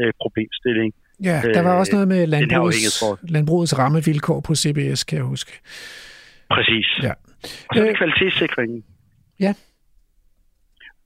øh, 0.00 0.12
problemstilling. 0.22 0.90
Ja, 1.28 1.36
der 1.56 1.62
var 1.68 1.74
også 1.80 1.92
noget 1.96 2.08
med 2.14 2.22
øh, 2.22 2.28
landbrugets, 2.34 3.04
landbrugets 3.34 3.72
rammevilkår 3.80 4.38
på 4.48 4.52
CBS, 4.62 5.00
kan 5.08 5.16
jeg 5.20 5.26
huske. 5.34 5.52
Præcis. 6.54 6.88
Ja. 7.06 7.12
Og 7.68 7.70
så 7.72 7.80
er 7.80 7.84
det 7.84 7.90
øh, 7.90 8.00
kvalitetssikringen. 8.02 8.84
Ja. 9.40 9.52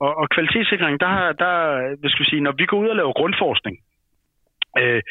Og, 0.05 0.11
og 0.21 0.25
kvalitetssikring, 0.35 0.95
der, 1.05 1.13
der, 1.43 1.53
hvad 1.99 2.09
skal 2.09 2.23
vi 2.23 2.29
sige, 2.29 2.45
når 2.47 2.55
vi 2.59 2.65
går 2.65 2.77
ud 2.83 2.93
og 2.93 2.99
laver 2.99 3.19
grundforskning, 3.19 3.75
øh, 4.81 5.01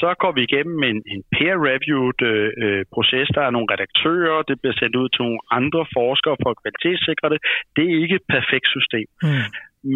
så 0.00 0.08
går 0.22 0.32
vi 0.36 0.42
igennem 0.48 0.78
en, 0.90 0.98
en 1.14 1.22
peer-reviewed 1.34 2.18
øh, 2.30 2.50
øh, 2.64 2.82
proces. 2.94 3.28
Der 3.36 3.42
er 3.44 3.52
nogle 3.54 3.72
redaktører, 3.74 4.46
det 4.48 4.56
bliver 4.60 4.76
sendt 4.80 4.96
ud 5.02 5.08
til 5.08 5.22
nogle 5.24 5.42
andre 5.58 5.82
forskere 5.98 6.36
for 6.42 6.50
at 6.50 6.60
kvalitetssikre 6.62 7.28
det. 7.32 7.40
Det 7.76 7.84
er 7.86 8.02
ikke 8.02 8.18
et 8.20 8.26
perfekt 8.36 8.68
system. 8.76 9.08
Mm. 9.26 9.48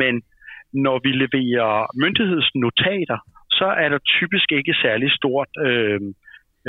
Men 0.03 0.15
når 0.87 0.97
vi 1.05 1.11
leverer 1.25 1.73
myndighedsnotater, 2.03 3.19
så 3.59 3.69
er 3.83 3.89
der 3.89 4.01
typisk 4.19 4.49
ikke 4.59 4.75
særlig 4.85 5.09
stort 5.21 5.51
øh, 5.69 6.01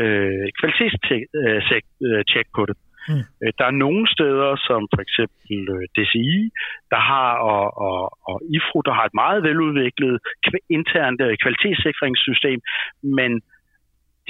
øh, 0.01 0.45
kvalitetstjek 0.59 2.47
på 2.57 2.63
det. 2.69 2.75
Mm. 3.09 3.23
Der 3.57 3.65
er 3.71 3.81
nogle 3.85 4.03
steder, 4.15 4.51
som 4.67 4.81
for 4.93 5.01
eksempel 5.07 5.57
øh, 5.75 5.83
DCI, 5.95 6.39
der 6.93 7.01
har, 7.11 7.29
og, 7.51 7.65
og, 7.87 7.99
og 8.29 8.35
IFRU, 8.55 8.79
der 8.87 8.93
har 8.97 9.05
et 9.05 9.19
meget 9.23 9.43
veludviklet 9.43 10.15
internt 10.77 11.19
øh, 11.21 11.33
kvalitetssikringssystem, 11.43 12.59
men 13.19 13.31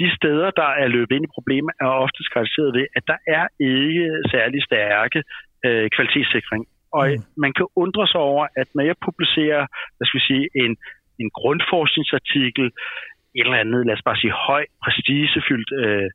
de 0.00 0.06
steder, 0.18 0.50
der 0.60 0.70
er 0.82 0.88
løbet 0.96 1.14
ind 1.16 1.24
i 1.24 1.34
problemer, 1.36 1.70
er 1.80 1.86
ofte 2.04 2.18
karakteriseret 2.32 2.74
ved, 2.78 2.86
at 2.96 3.04
der 3.12 3.18
er 3.38 3.44
ikke 3.60 4.06
særlig 4.34 4.60
stærke 4.68 5.18
øh, 5.66 5.86
kvalitetssikring. 5.96 6.62
Og 6.98 7.04
mm. 7.08 7.22
man 7.44 7.52
kan 7.58 7.66
undre 7.76 8.06
sig 8.12 8.20
over, 8.32 8.44
at 8.60 8.68
når 8.74 8.84
jeg 8.90 8.96
publicerer, 9.08 9.62
hvad 9.96 10.04
skal 10.06 10.20
vi 10.20 10.26
sige, 10.32 10.46
en, 10.64 10.72
en 11.22 11.30
grundforskningsartikel, 11.38 12.66
et 13.36 13.46
eller 13.46 13.62
andet, 13.64 13.86
lad 13.86 13.94
os 13.98 14.06
bare 14.08 14.20
sige, 14.22 14.34
høj, 14.48 14.64
prestigefyldt 14.82 15.70
øh, 15.82 16.08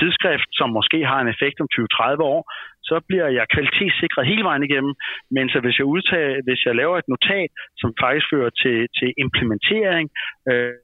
tidsskrift, 0.00 0.50
som 0.58 0.68
måske 0.78 0.98
har 1.10 1.20
en 1.20 1.32
effekt 1.34 1.56
om 1.62 1.68
20-30 1.74 2.32
år, 2.34 2.40
så 2.88 2.96
bliver 3.08 3.28
jeg 3.38 3.44
kvalitetssikret 3.54 4.30
hele 4.30 4.44
vejen 4.48 4.64
igennem. 4.68 4.94
Men 5.36 5.44
så 5.52 5.58
hvis 5.64 5.78
jeg, 5.80 5.86
udtager, 5.94 6.42
hvis 6.46 6.60
jeg 6.66 6.74
laver 6.80 6.96
et 6.98 7.08
notat, 7.12 7.50
som 7.80 7.90
faktisk 8.02 8.26
fører 8.32 8.52
til, 8.62 8.76
til 8.98 9.08
implementering 9.24 10.06
øh, 10.50 10.74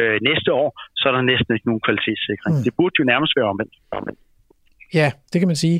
øh, 0.00 0.18
næste 0.28 0.50
år, 0.62 0.68
så 0.98 1.04
er 1.08 1.12
der 1.16 1.30
næsten 1.32 1.50
ikke 1.54 1.68
nogen 1.70 1.84
kvalitetssikring. 1.86 2.54
Mm. 2.56 2.64
Det 2.66 2.72
burde 2.78 2.94
jo 3.00 3.04
nærmest 3.12 3.32
være 3.38 3.48
omvendt. 3.52 3.74
omvendt. 3.98 4.20
Ja, 4.94 5.08
det 5.32 5.38
kan 5.40 5.48
man 5.48 5.56
sige. 5.56 5.78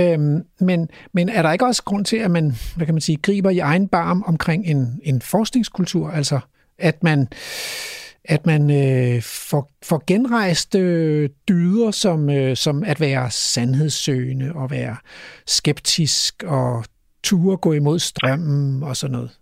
Øhm, 0.00 0.36
men, 0.68 0.88
men 1.12 1.28
er 1.28 1.42
der 1.42 1.52
ikke 1.52 1.66
også 1.66 1.84
grund 1.84 2.04
til, 2.04 2.16
at 2.16 2.30
man, 2.30 2.44
hvad 2.76 2.86
kan 2.86 2.94
man 2.94 3.06
sige, 3.08 3.18
griber 3.26 3.50
i 3.50 3.58
egen 3.58 3.88
barm 3.88 4.22
omkring 4.26 4.66
en, 4.66 5.00
en 5.04 5.22
forskningskultur? 5.32 6.10
Altså, 6.10 6.40
at 6.78 7.02
man 7.02 7.28
at 8.24 8.46
man 8.46 8.62
øh, 8.82 9.16
får, 9.50 9.62
får 9.88 10.00
genrejst 10.10 10.74
øh, 10.74 11.28
dyder 11.48 11.90
som, 11.90 12.30
øh, 12.30 12.56
som 12.56 12.76
at 12.92 12.98
være 13.00 13.30
sandhedssøgende 13.30 14.52
og 14.54 14.70
være 14.70 14.96
skeptisk 15.46 16.34
og 16.46 16.84
ture 17.24 17.56
gå 17.56 17.72
imod 17.72 17.98
strømmen 17.98 18.82
og 18.82 18.96
sådan 18.96 19.12
noget. 19.12 19.32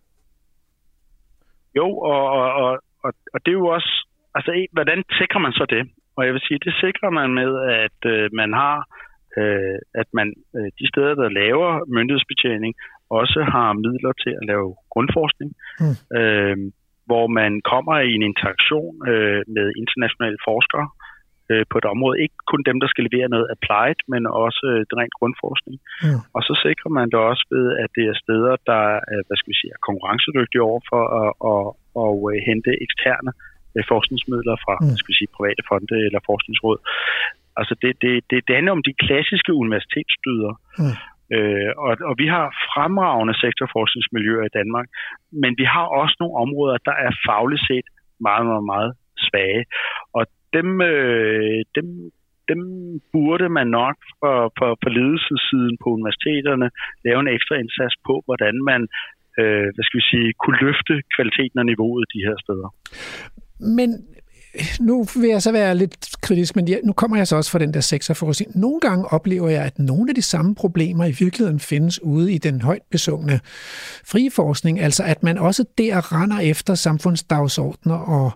Jo, 1.77 1.87
og, 1.99 2.23
og, 2.63 2.71
og, 3.05 3.13
og 3.35 3.39
det 3.45 3.51
er 3.51 3.61
jo 3.63 3.67
også, 3.67 3.93
altså 4.35 4.67
hvordan 4.73 4.99
sikrer 5.21 5.41
man 5.41 5.53
så 5.53 5.67
det? 5.75 5.83
Og 6.17 6.27
jeg 6.27 6.33
vil 6.33 6.47
sige, 6.49 6.59
det 6.67 6.75
sikrer 6.85 7.11
man 7.11 7.31
med, 7.41 7.51
at 7.85 7.99
øh, 8.13 8.31
man 8.33 8.53
har, 8.53 8.77
øh, 9.39 9.79
at 9.95 10.09
man 10.19 10.29
øh, 10.57 10.69
de 10.79 10.89
steder, 10.93 11.15
der 11.15 11.29
laver 11.29 11.71
myndighedsbetjening, 11.97 12.75
også 13.11 13.41
har 13.55 13.73
midler 13.73 14.13
til 14.25 14.33
at 14.41 14.47
lave 14.51 14.69
grundforskning. 14.93 15.51
Mm. 15.81 15.97
Øh, 16.19 16.57
hvor 17.13 17.27
man 17.41 17.53
kommer 17.73 17.97
i 18.09 18.11
en 18.19 18.25
interaktion 18.31 18.95
øh, 19.11 19.41
med 19.57 19.67
internationale 19.83 20.39
forskere 20.49 20.87
øh, 21.51 21.65
på 21.71 21.77
et 21.81 21.87
område. 21.95 22.17
Ikke 22.25 22.39
kun 22.53 22.63
dem, 22.69 22.77
der 22.83 22.89
skal 22.91 23.05
levere 23.09 23.33
noget 23.35 23.47
applied, 23.55 23.99
men 24.13 24.23
også 24.47 24.63
øh, 24.73 24.81
den 24.89 24.97
rent 25.01 25.19
grundforskning. 25.19 25.77
Mm. 26.05 26.21
Og 26.37 26.41
så 26.47 26.53
sikrer 26.65 26.91
man 26.99 27.07
det 27.13 27.21
også 27.31 27.45
ved, 27.55 27.67
at 27.83 27.91
det 27.97 28.05
er 28.09 28.23
steder, 28.25 28.55
der 28.71 28.85
øh, 29.11 29.23
hvad 29.27 29.37
skal 29.39 29.53
vi 29.53 29.59
sige, 29.61 29.73
er 29.77 29.87
konkurrencedygtige 29.89 30.67
over 30.71 30.81
for 30.91 31.03
at, 31.21 31.31
at, 31.53 31.67
at, 32.03 32.11
at 32.11 32.15
øh, 32.31 32.39
hente 32.49 32.71
eksterne 32.87 33.33
øh, 33.77 33.85
forskningsmidler 33.93 34.57
fra 34.65 34.75
mm. 34.81 34.97
skal 34.99 35.11
vi 35.13 35.19
sige, 35.19 35.37
private 35.37 35.63
fonde 35.69 35.97
eller 36.09 36.21
forskningsråd. 36.31 36.79
Altså 37.61 37.75
det, 37.83 37.93
det, 38.03 38.13
det, 38.31 38.39
det 38.47 38.55
handler 38.59 38.77
om 38.79 38.87
de 38.89 39.01
klassiske 39.05 39.53
universitetsstyder. 39.63 40.53
Mm. 40.81 40.97
Øh, 41.35 41.71
og, 41.85 41.93
og 42.09 42.15
vi 42.23 42.27
har 42.35 42.47
fremragende 42.73 43.35
sektorforskningsmiljøer 43.45 44.45
i 44.47 44.57
Danmark, 44.59 44.87
men 45.43 45.53
vi 45.61 45.65
har 45.75 45.87
også 46.01 46.17
nogle 46.21 46.37
områder, 46.45 46.77
der 46.89 46.97
er 47.07 47.13
fagligt 47.29 47.67
set 47.71 47.87
meget, 48.21 48.45
meget, 48.51 48.65
meget 48.75 48.93
svage. 49.27 49.65
Og 50.19 50.25
dem, 50.57 50.69
øh, 50.81 51.59
dem, 51.77 51.87
dem 52.51 52.61
burde 53.13 53.49
man 53.49 53.67
nok 53.67 53.97
for, 54.21 54.37
for, 54.59 54.71
for 54.83 54.91
ledelsessiden 54.99 55.77
på 55.83 55.87
universiteterne 55.97 56.69
lave 57.05 57.21
en 57.21 57.35
ekstra 57.37 57.55
indsats 57.63 57.95
på, 58.07 58.15
hvordan 58.27 58.55
man 58.71 58.81
øh, 59.41 59.69
hvad 59.75 59.85
skal 59.87 60.01
vi 60.01 60.07
sige, 60.13 60.29
kunne 60.43 60.59
løfte 60.67 60.95
kvaliteten 61.15 61.59
og 61.63 61.67
niveauet 61.67 62.05
de 62.15 62.25
her 62.27 62.37
steder. 62.45 62.69
Men 63.79 63.91
nu 64.81 65.07
vil 65.17 65.29
jeg 65.29 65.43
så 65.43 65.53
være 65.53 65.75
lidt 65.75 66.09
kritisk, 66.21 66.57
men 66.57 66.69
ja, 66.69 66.77
nu 66.85 66.93
kommer 66.93 67.17
jeg 67.17 67.29
så 67.29 67.37
også 67.37 67.51
fra 67.51 67.59
den 67.59 67.75
der 67.75 67.81
sektorforskning. 67.81 68.59
Nogle 68.61 68.81
gange 68.81 69.05
oplever 69.05 69.49
jeg, 69.49 69.63
at 69.63 69.79
nogle 69.79 70.11
af 70.11 70.15
de 70.15 70.23
samme 70.23 70.55
problemer 70.55 71.05
i 71.05 71.11
virkeligheden 71.11 71.61
findes 71.61 72.03
ude 72.03 72.33
i 72.33 72.39
den 72.39 72.63
højt 72.63 72.83
besungne 72.91 73.41
frie 74.05 74.31
forskning, 74.31 74.81
altså 74.81 75.03
at 75.03 75.23
man 75.23 75.39
også 75.39 75.65
der 75.79 76.13
render 76.13 76.39
efter 76.39 76.75
samfundsdagsordner 76.75 77.95
og 77.95 78.33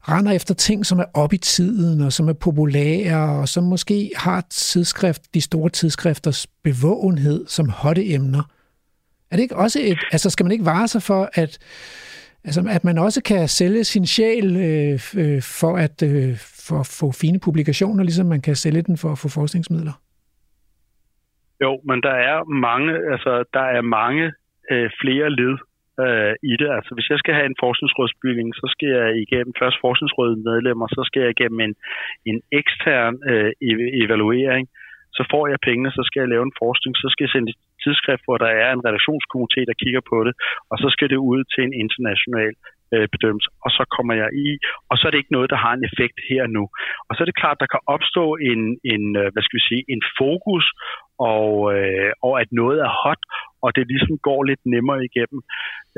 render 0.00 0.32
efter 0.32 0.54
ting, 0.54 0.86
som 0.86 0.98
er 0.98 1.04
op 1.14 1.32
i 1.32 1.38
tiden 1.38 2.00
og 2.00 2.12
som 2.12 2.28
er 2.28 2.32
populære 2.32 3.38
og 3.40 3.48
som 3.48 3.64
måske 3.64 4.10
har 4.16 4.46
tidsskrift, 4.50 5.22
de 5.34 5.40
store 5.40 5.70
tidskrifters 5.70 6.46
bevågenhed 6.64 7.44
som 7.48 7.68
hotte 7.68 8.10
emner. 8.10 8.42
Er 9.30 9.36
det 9.36 9.42
ikke 9.42 9.56
også 9.56 9.78
et, 9.82 9.98
altså 10.12 10.30
skal 10.30 10.44
man 10.44 10.52
ikke 10.52 10.64
vare 10.64 10.88
sig 10.88 11.02
for, 11.02 11.30
at 11.34 11.58
Altså, 12.44 12.60
at 12.76 12.84
man 12.84 12.98
også 12.98 13.20
kan 13.22 13.48
sælge 13.48 13.84
sin 13.84 14.06
sjæl 14.06 14.48
øh, 14.68 14.94
øh, 15.22 15.40
for 15.60 15.72
at 15.86 15.96
øh, 16.10 16.32
for 16.66 16.76
at 16.82 16.88
få 17.00 17.06
fine 17.22 17.38
publikationer, 17.46 18.02
ligesom 18.04 18.26
man 18.26 18.42
kan 18.42 18.56
sælge 18.64 18.82
den 18.82 18.96
for 19.02 19.10
at 19.12 19.20
få 19.22 19.28
forskningsmidler? 19.38 19.94
Jo, 21.64 21.72
men 21.88 21.98
der 22.06 22.16
er 22.30 22.38
mange, 22.68 22.92
altså, 23.12 23.32
der 23.56 23.66
er 23.76 23.82
mange 23.82 24.24
øh, 24.72 24.90
flere 25.02 25.28
led 25.40 25.56
øh, 26.04 26.34
i 26.52 26.54
det. 26.60 26.68
Altså, 26.76 26.90
hvis 26.96 27.10
jeg 27.12 27.18
skal 27.22 27.34
have 27.38 27.48
en 27.52 27.60
forskningsrådsbygning, 27.64 28.48
så 28.60 28.66
skal 28.74 28.90
jeg 28.98 29.08
igennem 29.24 29.52
først 29.60 29.76
forskningsrådets 29.84 30.44
medlemmer, 30.50 30.86
så 30.96 31.02
skal 31.08 31.20
jeg 31.22 31.30
igennem 31.36 31.60
en, 31.66 31.74
en 32.30 32.38
ekstern 32.60 33.14
øh, 33.30 33.50
e-, 33.68 33.90
evaluering, 34.04 34.64
så 35.16 35.22
får 35.32 35.44
jeg 35.52 35.58
pengene, 35.68 35.90
så 35.98 36.02
skal 36.08 36.20
jeg 36.20 36.28
lave 36.34 36.44
en 36.48 36.58
forskning, 36.62 36.92
så 37.02 37.06
skal 37.12 37.24
jeg 37.24 37.32
sende 37.34 37.52
tidsskrift, 37.84 38.24
hvor 38.26 38.38
der 38.44 38.52
er 38.64 38.68
en 38.72 38.84
redaktionskomité, 38.88 39.60
der 39.68 39.80
kigger 39.82 40.02
på 40.12 40.18
det, 40.26 40.34
og 40.70 40.76
så 40.82 40.88
skal 40.94 41.08
det 41.12 41.20
ud 41.32 41.40
til 41.52 41.62
en 41.64 41.74
international 41.84 42.52
øh, 42.94 43.06
bedømmelse, 43.14 43.48
og 43.64 43.70
så 43.76 43.82
kommer 43.96 44.14
jeg 44.22 44.30
i, 44.46 44.48
og 44.90 44.94
så 44.96 45.02
er 45.06 45.10
det 45.10 45.20
ikke 45.22 45.36
noget, 45.36 45.52
der 45.54 45.60
har 45.64 45.72
en 45.74 45.86
effekt 45.90 46.16
her 46.30 46.44
nu. 46.56 46.64
Og 47.06 47.12
så 47.12 47.20
er 47.22 47.28
det 47.28 47.40
klart, 47.42 47.60
der 47.62 47.72
kan 47.74 47.82
opstå 47.94 48.24
en, 48.50 48.60
en 48.92 49.04
øh, 49.20 49.28
hvad 49.32 49.42
skal 49.44 49.58
vi 49.58 49.68
sige, 49.70 49.84
en 49.94 50.02
fokus, 50.20 50.64
og, 51.34 51.50
øh, 51.76 52.10
og 52.26 52.32
at 52.42 52.48
noget 52.62 52.78
er 52.86 52.92
hot, 53.02 53.22
og 53.64 53.68
det 53.76 53.90
ligesom 53.92 54.14
går 54.28 54.40
lidt 54.50 54.62
nemmere 54.74 55.00
igennem. 55.08 55.40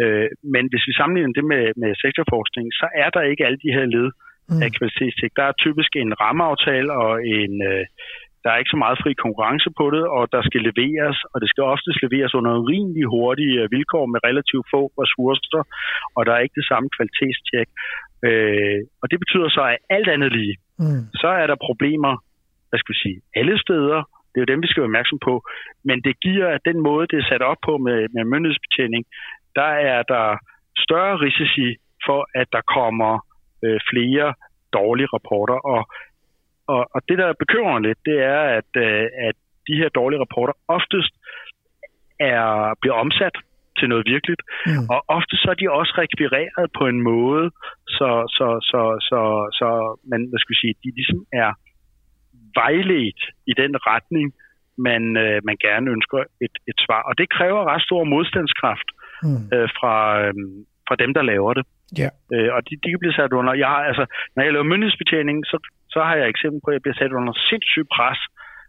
Øh, 0.02 0.28
men 0.54 0.64
hvis 0.70 0.84
vi 0.88 0.92
sammenligner 0.98 1.32
det 1.38 1.46
med, 1.52 1.64
med 1.82 1.90
sektorforskning, 2.04 2.66
så 2.80 2.86
er 3.02 3.10
der 3.14 3.22
ikke 3.30 3.46
alle 3.46 3.60
de 3.64 3.74
her 3.76 3.86
led 3.96 4.08
af 4.64 4.68
mm. 4.70 4.76
kvalitetstjek. 4.76 5.32
Der 5.36 5.44
er 5.48 5.60
typisk 5.64 5.90
en 5.96 6.12
rammeaftale 6.22 6.92
og 7.04 7.12
en, 7.38 7.52
øh, 7.70 7.84
der 8.42 8.50
er 8.50 8.58
ikke 8.60 8.74
så 8.74 8.80
meget 8.84 9.00
fri 9.02 9.12
konkurrence 9.24 9.70
på 9.80 9.86
det, 9.94 10.04
og 10.16 10.22
der 10.34 10.42
skal 10.48 10.62
leveres, 10.68 11.18
og 11.32 11.36
det 11.42 11.48
skal 11.50 11.64
oftest 11.74 11.98
leveres 12.04 12.34
under 12.38 12.52
rimelig 12.70 13.04
hurtige 13.14 13.56
øh, 13.62 13.70
vilkår 13.74 14.06
med 14.12 14.20
relativt 14.28 14.66
få 14.72 14.82
ressourcer, 15.02 15.62
og 16.16 16.20
der 16.26 16.32
er 16.34 16.44
ikke 16.44 16.58
det 16.60 16.70
samme 16.72 16.88
kvalitetstjek. 16.96 17.68
Øh, 18.26 18.80
og 19.02 19.06
det 19.10 19.18
betyder 19.22 19.48
så, 19.56 19.62
at 19.72 19.78
alt 19.96 20.08
andet 20.14 20.30
lige, 20.38 20.56
mm. 20.82 21.02
så 21.22 21.28
er 21.42 21.46
der 21.46 21.64
problemer, 21.68 22.12
hvad 22.68 22.78
skal 22.78 22.94
vi 22.94 23.00
sige, 23.04 23.18
alle 23.40 23.56
steder, 23.64 23.98
det 24.30 24.36
er 24.38 24.44
jo 24.44 24.52
dem, 24.52 24.62
vi 24.62 24.68
skal 24.68 24.80
være 24.80 24.92
opmærksom 24.92 25.18
på, 25.28 25.34
men 25.88 25.98
det 26.06 26.14
giver, 26.26 26.48
at 26.56 26.66
den 26.70 26.78
måde, 26.88 27.06
det 27.10 27.18
er 27.18 27.28
sat 27.30 27.42
op 27.52 27.60
på 27.68 27.74
med, 27.86 27.98
med 28.14 28.24
myndighedsbetjening, 28.32 29.02
der 29.58 29.70
er 29.92 30.02
der 30.14 30.26
større 30.84 31.16
risici 31.26 31.68
for, 32.06 32.20
at 32.40 32.48
der 32.56 32.62
kommer 32.76 33.12
øh, 33.64 33.80
flere 33.90 34.28
dårlige 34.78 35.12
rapporter, 35.14 35.58
og 35.74 35.80
og, 36.74 36.82
og 36.94 37.00
det, 37.08 37.16
der 37.22 37.40
bekymrer 37.42 37.78
lidt, 37.86 38.00
det 38.08 38.18
er, 38.34 38.42
at, 38.58 38.70
øh, 38.86 39.04
at 39.28 39.36
de 39.68 39.74
her 39.80 39.88
dårlige 39.98 40.20
rapporter 40.20 40.54
oftest 40.76 41.14
er, 42.20 42.74
bliver 42.80 42.96
omsat 43.04 43.36
til 43.78 43.88
noget 43.88 44.04
virkeligt. 44.14 44.42
Mm. 44.66 44.86
Og 44.94 45.00
ofte 45.18 45.34
så 45.42 45.48
er 45.50 45.58
de 45.62 45.76
også 45.80 45.92
rekvireret 46.02 46.66
på 46.78 46.84
en 46.92 47.00
måde, 47.12 47.44
så, 47.96 48.10
så, 48.36 48.46
så, 48.70 48.82
så, 49.08 49.20
så 49.58 49.68
man, 50.10 50.20
hvad 50.28 50.38
skal 50.40 50.54
vi 50.54 50.62
sige, 50.62 50.74
de 50.84 50.90
ligesom 50.98 51.20
er 51.42 51.50
vejledt 52.60 53.22
i 53.50 53.52
den 53.62 53.72
retning, 53.90 54.26
man, 54.88 55.02
øh, 55.24 55.38
man 55.48 55.56
gerne 55.66 55.90
ønsker 55.90 56.18
et, 56.46 56.54
et 56.70 56.78
svar. 56.84 57.02
Og 57.08 57.14
det 57.18 57.26
kræver 57.36 57.68
ret 57.72 57.82
stor 57.88 58.04
modstandskraft 58.04 58.88
mm. 59.22 59.44
øh, 59.54 59.68
fra, 59.78 59.94
øh, 60.22 60.34
fra 60.88 60.96
dem, 61.02 61.10
der 61.16 61.22
laver 61.32 61.52
det. 61.58 61.64
Ja. 62.02 62.08
Øh, 62.34 62.50
og 62.54 62.60
de, 62.66 62.72
de 62.82 62.88
kan 62.90 63.02
blive 63.02 63.18
sat 63.18 63.32
under. 63.38 63.52
Jeg 63.62 63.68
har, 63.74 63.82
altså, 63.90 64.04
når 64.34 64.42
jeg 64.42 64.52
laver 64.52 64.70
myndighedsbetjening, 64.72 65.38
så, 65.50 65.56
så 65.92 66.00
har 66.08 66.14
jeg 66.20 66.26
eksempel 66.34 66.58
på, 66.62 66.68
at 66.70 66.76
jeg 66.76 66.84
bliver 66.84 66.98
sat 67.00 67.12
under 67.18 67.34
sindssygt 67.48 67.88
pres, 67.96 68.20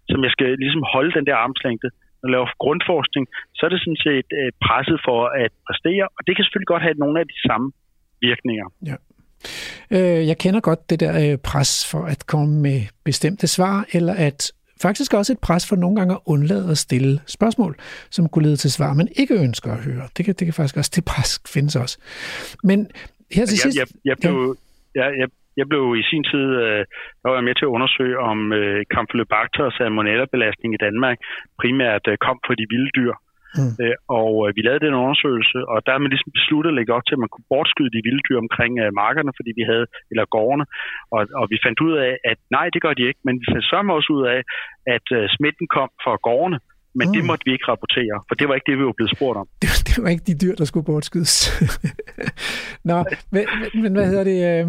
som 0.10 0.20
jeg 0.26 0.32
skal 0.36 0.50
ligesom 0.64 0.84
holde 0.94 1.12
den 1.18 1.26
der 1.30 1.36
armslængde. 1.44 1.90
Når 2.20 2.28
jeg 2.28 2.34
laver 2.36 2.48
grundforskning, 2.64 3.26
så 3.56 3.62
er 3.66 3.72
det 3.74 3.80
sådan 3.86 4.04
set 4.08 4.30
øh, 4.40 4.50
presset 4.66 5.00
for 5.08 5.20
at 5.44 5.52
præstere, 5.68 6.06
og 6.16 6.22
det 6.26 6.34
kan 6.34 6.44
selvfølgelig 6.44 6.74
godt 6.74 6.86
have 6.88 7.02
nogle 7.04 7.18
af 7.22 7.26
de 7.34 7.38
samme 7.48 7.68
virkninger. 8.28 8.68
Ja. 8.90 8.96
Øh, 9.96 10.28
jeg 10.30 10.38
kender 10.44 10.60
godt 10.70 10.90
det 10.90 11.00
der 11.00 11.14
øh, 11.24 11.38
pres 11.50 11.72
for 11.92 12.04
at 12.14 12.22
komme 12.34 12.54
med 12.68 12.80
bestemte 13.10 13.48
svar, 13.48 13.86
eller 13.98 14.14
at 14.28 14.40
faktisk 14.82 15.14
også 15.14 15.34
et 15.34 15.40
pres 15.40 15.70
for 15.70 15.76
nogle 15.76 15.96
gange 16.00 16.14
at 16.14 16.22
undlade 16.26 16.72
at 16.72 16.78
stille 16.78 17.20
spørgsmål, 17.28 17.76
som 18.10 18.30
kunne 18.30 18.46
lede 18.48 18.56
til 18.56 18.72
svar, 18.72 18.94
man 18.94 19.10
ikke 19.16 19.36
ønsker 19.46 19.72
at 19.72 19.84
høre. 19.84 20.04
Det 20.18 20.26
kan, 20.26 20.34
det 20.40 20.46
kan 20.48 20.54
faktisk 20.54 20.78
også, 20.78 20.92
det 20.96 21.06
pres 21.06 21.42
findes 21.54 21.76
også. 21.76 21.96
Men 22.64 22.92
her 23.32 23.46
til 23.46 23.58
sidst... 23.58 23.78
Jeg, 23.78 23.88
jeg, 23.88 24.10
jeg, 24.10 24.18
blev, 24.22 24.58
ja. 24.96 25.02
jeg, 25.02 25.20
jeg, 25.20 25.28
jeg 25.60 25.66
blev 25.72 25.84
i 26.02 26.04
sin 26.12 26.24
tid, 26.32 26.48
øh, 26.64 26.84
der 27.22 27.28
var 27.30 27.38
jeg 27.40 27.48
med 27.50 27.56
til 27.56 27.68
at 27.68 27.76
undersøge, 27.78 28.18
om 28.32 28.40
øh, 28.60 28.80
Campylobacter 28.94 29.64
og 29.70 29.74
salmonella-belastning 29.78 30.72
i 30.74 30.84
Danmark 30.86 31.18
primært 31.62 32.06
øh, 32.12 32.18
kom 32.26 32.38
fra 32.46 32.56
de 32.60 32.66
vilde 32.74 32.92
dyr. 33.00 33.14
Mm. 33.60 33.74
Øh, 33.84 33.96
og 34.20 34.32
øh, 34.44 34.50
vi 34.56 34.62
lavede 34.68 34.86
den 34.86 35.00
undersøgelse, 35.04 35.60
og 35.72 35.78
der 35.86 35.92
er 35.94 36.02
man 36.04 36.12
ligesom 36.14 36.38
besluttet 36.40 36.70
at 36.72 36.78
lægge 36.78 36.96
op 36.96 37.06
til, 37.06 37.16
at 37.16 37.24
man 37.24 37.32
kunne 37.34 37.50
bortskyde 37.54 37.94
de 37.96 38.06
vilde 38.08 38.24
dyr 38.28 38.40
omkring 38.46 38.74
øh, 38.84 38.90
markerne, 39.04 39.32
fordi 39.38 39.52
vi 39.60 39.64
havde, 39.72 39.86
eller 40.12 40.26
gårdene, 40.36 40.66
og, 41.16 41.22
og 41.40 41.46
vi 41.52 41.58
fandt 41.66 41.80
ud 41.88 41.94
af, 42.08 42.14
at 42.32 42.40
nej, 42.56 42.66
det 42.74 42.82
gør 42.86 42.94
de 42.98 43.04
ikke, 43.10 43.22
men 43.28 43.36
vi 43.42 43.46
fandt 43.52 43.66
så 43.72 43.78
også 43.98 44.10
ud 44.18 44.24
af, 44.34 44.40
at 44.96 45.08
øh, 45.18 45.24
smitten 45.36 45.68
kom 45.78 45.90
fra 46.04 46.14
gårdene, 46.28 46.60
men 47.00 47.06
mm. 47.08 47.14
det 47.16 47.24
måtte 47.30 47.44
vi 47.48 47.52
ikke 47.56 47.68
rapportere, 47.72 48.16
for 48.28 48.36
det 48.40 48.46
var 48.48 48.56
ikke 48.58 48.70
det, 48.70 48.78
vi 48.80 48.86
var 48.90 48.98
blevet 49.00 49.14
spurgt 49.16 49.38
om. 49.42 49.48
Det, 49.62 49.70
det 49.90 49.98
var 50.04 50.10
ikke 50.14 50.28
de 50.32 50.36
dyr, 50.44 50.56
der 50.60 50.66
skulle 50.70 50.88
bortskydes. 50.92 51.36
Nå, 52.90 52.98
men, 53.34 53.44
men 53.84 53.92
hvad 53.96 54.06
hedder 54.12 54.26
det? 54.32 54.40
Øh, 54.52 54.68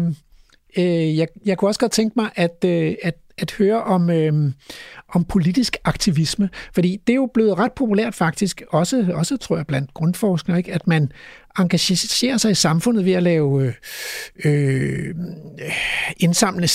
øh, 0.77 1.17
jeg, 1.17 1.27
jeg 1.45 1.57
kunne 1.57 1.69
også 1.69 1.79
godt 1.79 1.91
tænke 1.91 2.13
mig, 2.15 2.29
at, 2.35 2.65
øh, 2.65 2.95
at 3.03 3.15
at 3.37 3.51
høre 3.51 3.83
om, 3.83 4.09
øh, 4.09 4.51
om 5.13 5.23
politisk 5.23 5.77
aktivisme, 5.83 6.49
fordi 6.73 7.01
det 7.07 7.13
er 7.13 7.17
jo 7.17 7.29
blevet 7.33 7.57
ret 7.57 7.71
populært 7.71 8.15
faktisk, 8.15 8.63
også, 8.69 9.07
også 9.13 9.37
tror 9.37 9.55
jeg 9.55 9.67
blandt 9.67 9.93
grundforskere, 9.93 10.57
ikke? 10.57 10.73
at 10.73 10.87
man 10.87 11.11
engagerer 11.59 12.37
sig 12.37 12.51
i 12.51 12.55
samfundet 12.55 13.05
ved 13.05 13.13
at 13.13 13.23
lave 13.23 13.63
øh, 13.63 13.73
øh 14.45 15.15
indsamle 16.17 16.67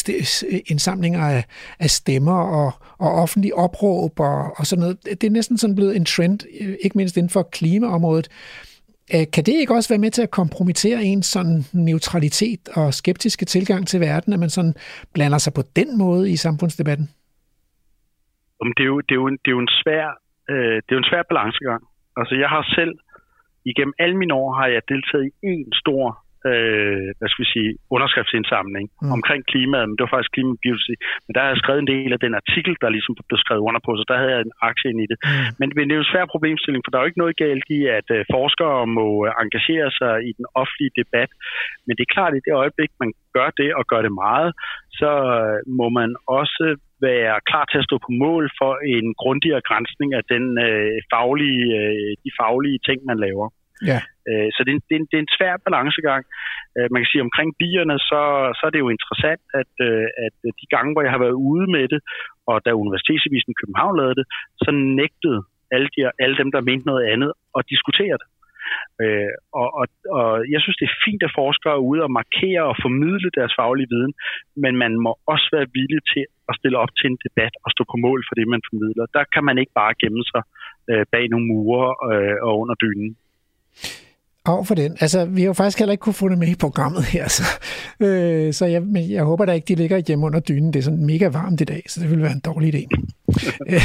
indsamlinger 0.67 1.21
af, 1.21 1.45
af 1.79 1.91
stemmer 1.91 2.37
og, 2.37 2.73
og 2.99 3.13
offentlige 3.13 3.57
opråb 3.57 4.21
og, 4.21 4.59
og 4.59 4.67
sådan 4.67 4.81
noget. 4.81 4.99
Det 5.05 5.25
er 5.25 5.31
næsten 5.31 5.59
sådan 5.59 5.77
blevet 5.77 5.97
en 5.97 6.05
trend, 6.05 6.41
øh, 6.61 6.75
ikke 6.81 6.99
mindst 6.99 7.17
inden 7.17 7.31
for 7.31 7.43
klimaområdet. 7.43 8.29
Øh, 8.31 8.70
Øh, 9.15 9.25
kan 9.35 9.45
det 9.47 9.55
ikke 9.61 9.75
også 9.75 9.89
være 9.93 10.05
med 10.07 10.11
til 10.11 10.23
at 10.23 10.31
kompromittere 10.41 11.03
ens 11.03 11.27
sådan 11.27 11.59
neutralitet 11.73 12.63
og 12.77 12.95
skeptiske 12.95 13.45
tilgang 13.45 13.87
til 13.87 14.01
verden, 14.01 14.33
at 14.33 14.41
man 14.45 14.51
sådan 14.51 14.75
blander 15.15 15.39
sig 15.39 15.53
på 15.55 15.63
den 15.77 15.99
måde 15.99 16.31
i 16.31 16.37
samfundsdebatten? 16.37 17.07
Det 18.77 18.83
er 18.87 18.91
jo, 18.93 19.01
det 19.01 19.15
er 19.17 19.21
jo, 19.23 19.27
en, 19.27 19.39
det 19.43 19.49
er 19.51 19.57
jo 19.59 19.65
en 19.69 19.75
svær, 19.83 20.07
øh, 20.51 20.77
det 20.83 20.91
er 20.91 20.97
jo 20.99 21.05
en 21.05 21.11
svær 21.13 21.23
balancegang. 21.31 21.83
Altså 22.17 22.35
jeg 22.35 22.49
har 22.49 22.63
selv, 22.79 22.95
igennem 23.65 23.95
alle 23.99 24.17
mine 24.17 24.35
år, 24.35 24.49
har 24.61 24.67
jeg 24.67 24.83
deltaget 24.89 25.25
i 25.27 25.31
en 25.43 25.73
stor 25.73 26.05
øh, 26.51 27.09
hvad 27.19 27.29
skal 27.29 27.43
vi 27.45 27.51
sige, 27.57 27.71
underskriftsindsamling 27.95 28.87
mm. 28.91 29.13
omkring 29.17 29.41
klimaet, 29.53 29.87
men 29.87 29.95
det 29.97 30.05
var 30.05 30.15
faktisk 30.15 30.35
klimabiodiversitet. 30.37 31.01
Men 31.25 31.33
der 31.35 31.41
har 31.43 31.51
jeg 31.53 31.63
skrevet 31.63 31.83
en 31.83 31.93
del 31.95 32.11
af 32.17 32.21
den 32.25 32.35
artikel, 32.41 32.73
der 32.83 32.89
ligesom 32.97 33.13
blev 33.31 33.41
skrevet 33.45 33.67
under 33.69 33.81
på, 33.87 33.91
så 33.97 34.05
der 34.11 34.17
havde 34.21 34.33
jeg 34.35 34.43
en 34.49 34.59
aktie 34.71 34.91
ind 34.91 35.01
i 35.05 35.11
det. 35.13 35.19
Mm. 35.21 35.51
Men, 35.61 35.67
men 35.77 35.85
det 35.85 35.93
er 35.95 36.01
jo 36.01 36.07
en 36.07 36.13
svær 36.15 36.27
problemstilling, 36.35 36.83
for 36.83 36.91
der 36.91 36.99
er 36.99 37.05
jo 37.05 37.11
ikke 37.11 37.23
noget 37.25 37.41
galt 37.45 37.67
i, 37.79 37.81
at 37.99 38.09
øh, 38.17 38.21
forskere 38.37 38.79
må 38.99 39.07
øh, 39.27 39.43
engagere 39.45 39.91
sig 40.01 40.15
i 40.29 40.31
den 40.39 40.47
offentlige 40.61 40.97
debat. 41.01 41.31
Men 41.87 41.93
det 41.97 42.03
er 42.05 42.15
klart, 42.17 42.33
at 42.33 42.39
i 42.39 42.47
det 42.47 42.55
øjeblik, 42.63 42.91
man 43.03 43.11
gør 43.37 43.49
det 43.61 43.71
og 43.79 43.85
gør 43.93 44.03
det 44.07 44.15
meget, 44.25 44.51
så 45.01 45.11
øh, 45.39 45.57
må 45.79 45.87
man 45.99 46.11
også 46.41 46.65
være 47.09 47.37
klar 47.51 47.65
til 47.69 47.79
at 47.81 47.89
stå 47.89 47.97
på 48.07 48.13
mål 48.25 48.45
for 48.61 48.73
en 48.97 49.07
grundigere 49.23 49.67
grænsning 49.69 50.11
af 50.19 50.25
den 50.35 50.45
øh, 50.69 50.97
faglige, 51.13 51.67
øh, 51.83 52.11
de 52.25 52.31
faglige 52.41 52.79
ting, 52.89 52.99
man 53.11 53.19
laver. 53.27 53.47
Ja. 53.91 54.01
Øh, 54.31 54.49
så 54.55 54.59
det 54.65 54.71
er, 54.73 54.77
en, 54.79 54.85
det, 54.89 54.95
er 54.97 55.01
en, 55.03 55.09
det 55.11 55.17
er 55.19 55.25
en 55.27 55.37
svær 55.37 55.55
balancegang. 55.67 56.25
Øh, 56.77 56.87
man 56.93 57.01
kan 57.01 57.11
sige, 57.11 57.27
omkring 57.29 57.51
bierne, 57.61 57.97
så, 58.11 58.21
så 58.59 58.63
er 58.67 58.73
det 58.73 58.85
jo 58.85 58.95
interessant, 58.97 59.43
at, 59.61 59.73
øh, 59.87 60.07
at 60.27 60.35
de 60.61 60.67
gange, 60.75 60.93
hvor 60.93 61.03
jeg 61.05 61.13
har 61.15 61.25
været 61.25 61.39
ude 61.51 61.67
med 61.77 61.85
det, 61.93 62.01
og 62.51 62.57
da 62.65 62.81
Universitetsavisen 62.85 63.59
København 63.61 63.99
lavede 64.01 64.19
det, 64.21 64.27
så 64.65 64.71
nægtede 65.01 65.41
alle, 65.75 65.89
de, 65.95 66.01
alle 66.23 66.37
dem, 66.41 66.51
der 66.55 66.69
mente 66.71 66.87
noget 66.91 67.05
andet, 67.15 67.31
at 67.59 67.69
diskutere 67.73 68.17
det. 68.23 68.29
Øh, 69.03 69.35
og, 69.61 69.69
og, 69.81 69.87
og 70.19 70.29
jeg 70.53 70.61
synes, 70.61 70.79
det 70.81 70.87
er 70.89 71.03
fint, 71.07 71.23
at 71.29 71.37
forskere 71.43 71.75
er 71.79 71.87
ude 71.91 72.03
og 72.07 72.13
markere 72.21 72.63
og 72.71 72.77
formidle 72.85 73.31
deres 73.39 73.53
faglige 73.59 73.91
viden, 73.95 74.13
men 74.63 74.73
man 74.85 74.93
må 75.05 75.11
også 75.33 75.49
være 75.57 75.73
villig 75.79 76.01
til 76.13 76.25
at 76.49 76.55
stille 76.59 76.79
op 76.83 76.93
til 76.99 77.07
en 77.11 77.19
debat 77.27 77.55
og 77.65 77.69
stå 77.75 77.83
på 77.93 77.97
mål 78.07 78.21
for 78.29 78.35
det, 78.39 78.47
man 78.55 78.67
formidler. 78.71 79.05
Der 79.19 79.25
kan 79.35 79.45
man 79.49 79.57
ikke 79.59 79.75
bare 79.81 79.95
gemme 80.03 80.23
sig 80.33 80.43
øh, 80.91 81.05
bag 81.13 81.25
nogle 81.29 81.47
mure 81.53 81.87
øh, 82.11 82.37
og 82.47 82.53
under 82.63 82.77
dynen 82.85 83.11
af 84.45 84.67
for 84.67 84.75
den. 84.75 84.97
Altså, 85.01 85.25
vi 85.25 85.41
har 85.41 85.47
jo 85.47 85.53
faktisk 85.53 85.79
heller 85.79 85.93
ikke 85.93 86.03
kunne 86.03 86.13
få 86.13 86.29
det 86.29 86.39
med 86.39 86.49
i 86.49 86.55
programmet 86.55 87.05
her, 87.05 87.29
så, 87.29 87.43
øh, 88.01 88.55
så 88.55 88.67
jeg, 88.67 88.83
men 88.83 89.11
jeg 89.11 89.25
håber 89.25 89.45
da 89.45 89.53
ikke, 89.53 89.65
de 89.65 89.75
ligger 89.75 89.99
hjemme 89.99 90.27
under 90.27 90.41
dynen. 90.41 90.73
Det 90.73 90.79
er 90.79 90.83
sådan 90.83 91.07
mega 91.07 91.29
varmt 91.29 91.61
i 91.61 91.65
dag, 91.65 91.83
så 91.89 92.01
det 92.01 92.11
vil 92.11 92.23
være 92.23 92.33
en 92.33 92.41
dårlig 92.41 92.75
idé. 92.75 92.87
Øh, 93.69 93.83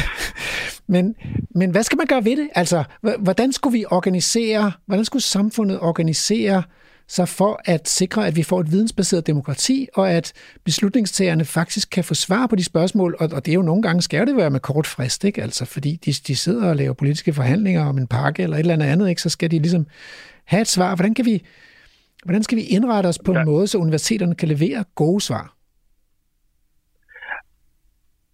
men, 0.87 1.15
men 1.55 1.71
hvad 1.71 1.83
skal 1.83 1.97
man 1.97 2.07
gøre 2.07 2.25
ved 2.25 2.37
det? 2.37 2.49
Altså, 2.55 2.83
hvordan 3.19 3.51
skulle 3.51 3.77
vi 3.77 3.85
organisere, 3.91 4.71
hvordan 4.85 5.05
skulle 5.05 5.23
samfundet 5.23 5.79
organisere 5.79 6.63
sig 7.07 7.29
for 7.29 7.61
at 7.65 7.89
sikre, 7.89 8.27
at 8.27 8.35
vi 8.35 8.43
får 8.43 8.59
et 8.59 8.71
vidensbaseret 8.71 9.27
demokrati, 9.27 9.87
og 9.93 10.11
at 10.11 10.33
beslutningstagerne 10.63 11.45
faktisk 11.45 11.89
kan 11.89 12.03
få 12.03 12.13
svar 12.13 12.47
på 12.47 12.55
de 12.55 12.63
spørgsmål, 12.63 13.15
og, 13.19 13.29
og 13.31 13.45
det 13.45 13.51
er 13.51 13.55
jo 13.55 13.61
nogle 13.61 13.81
gange, 13.81 14.01
skal 14.01 14.27
det 14.27 14.37
være 14.37 14.49
med 14.49 14.59
kort 14.59 14.87
frist, 14.87 15.23
ikke? 15.23 15.43
Altså, 15.43 15.65
fordi 15.65 15.99
de, 16.05 16.13
de 16.27 16.35
sidder 16.35 16.69
og 16.69 16.75
laver 16.75 16.93
politiske 16.93 17.33
forhandlinger 17.33 17.85
om 17.85 17.97
en 17.97 18.07
pakke 18.07 18.43
eller 18.43 18.57
et 18.57 18.59
eller 18.59 18.73
andet 18.73 18.85
andet, 18.85 19.09
ikke? 19.09 19.21
så 19.21 19.29
skal 19.29 19.51
de 19.51 19.59
ligesom 19.59 19.87
have 20.51 20.61
et 20.61 20.67
svar. 20.67 20.95
Hvordan, 20.95 21.15
kan 21.17 21.25
vi, 21.25 21.35
hvordan 22.25 22.43
skal 22.43 22.57
vi 22.57 22.65
indrette 22.75 23.07
os 23.07 23.19
på 23.25 23.31
en 23.31 23.37
ja. 23.37 23.45
måde, 23.51 23.67
så 23.67 23.77
universiteterne 23.77 24.35
kan 24.35 24.47
levere 24.47 24.85
gode 24.95 25.21
svar? 25.21 25.45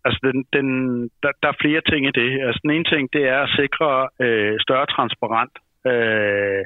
Altså, 0.06 0.20
den, 0.28 0.38
den, 0.56 0.68
der, 1.24 1.32
der 1.42 1.50
er 1.50 1.62
flere 1.64 1.82
ting 1.92 2.02
i 2.08 2.14
det. 2.22 2.30
Altså, 2.46 2.60
den 2.64 2.72
ene 2.72 2.88
ting, 2.94 3.04
det 3.16 3.24
er 3.36 3.40
at 3.44 3.54
sikre 3.62 3.90
øh, 4.26 4.56
større 4.66 4.88
transparent. 4.96 5.56
Øh, 5.92 6.64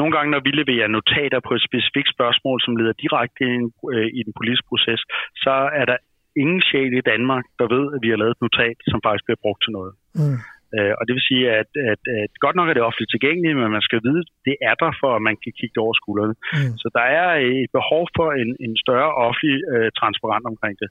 nogle 0.00 0.12
gange, 0.16 0.30
når 0.34 0.42
vi 0.46 0.50
leverer 0.60 0.88
notater 0.96 1.40
på 1.46 1.52
et 1.54 1.66
specifikt 1.68 2.10
spørgsmål, 2.16 2.58
som 2.64 2.76
leder 2.76 2.94
direkte 3.04 3.42
ind 3.54 3.66
øh, 3.94 4.08
i 4.18 4.20
den 4.26 4.32
politiske 4.38 4.68
proces, 4.72 5.00
så 5.44 5.54
er 5.80 5.84
der 5.90 5.98
ingen 6.42 6.62
sjæl 6.68 6.92
i 7.00 7.08
Danmark, 7.12 7.44
der 7.58 7.66
ved, 7.74 7.84
at 7.94 8.00
vi 8.04 8.08
har 8.10 8.18
lavet 8.20 8.34
et 8.36 8.44
notat, 8.44 8.76
som 8.90 8.98
faktisk 9.06 9.24
bliver 9.26 9.42
brugt 9.44 9.60
til 9.64 9.72
noget. 9.78 9.92
Mm. 10.18 10.38
Øh, 10.76 10.92
og 10.98 11.02
det 11.06 11.12
vil 11.14 11.28
sige, 11.30 11.44
at, 11.60 11.70
at, 11.92 12.02
at 12.22 12.32
godt 12.44 12.56
nok 12.56 12.68
er 12.68 12.74
det 12.76 12.86
offentligt 12.88 13.12
tilgængeligt, 13.12 13.56
men 13.58 13.76
man 13.76 13.86
skal 13.88 14.00
vide, 14.06 14.22
det 14.46 14.56
er 14.68 14.74
der 14.82 14.90
for, 15.00 15.10
at 15.14 15.22
man 15.28 15.36
kan 15.42 15.52
kigge 15.60 15.78
over 15.84 15.94
skuldrene. 16.00 16.36
Mm. 16.54 16.74
Så 16.82 16.86
der 16.98 17.06
er 17.20 17.28
et 17.62 17.70
behov 17.78 18.04
for 18.16 18.28
en, 18.42 18.50
en 18.66 18.74
større 18.84 19.12
offentlig 19.26 19.56
øh, 19.72 19.88
transparent 20.00 20.44
omkring 20.52 20.76
det. 20.82 20.90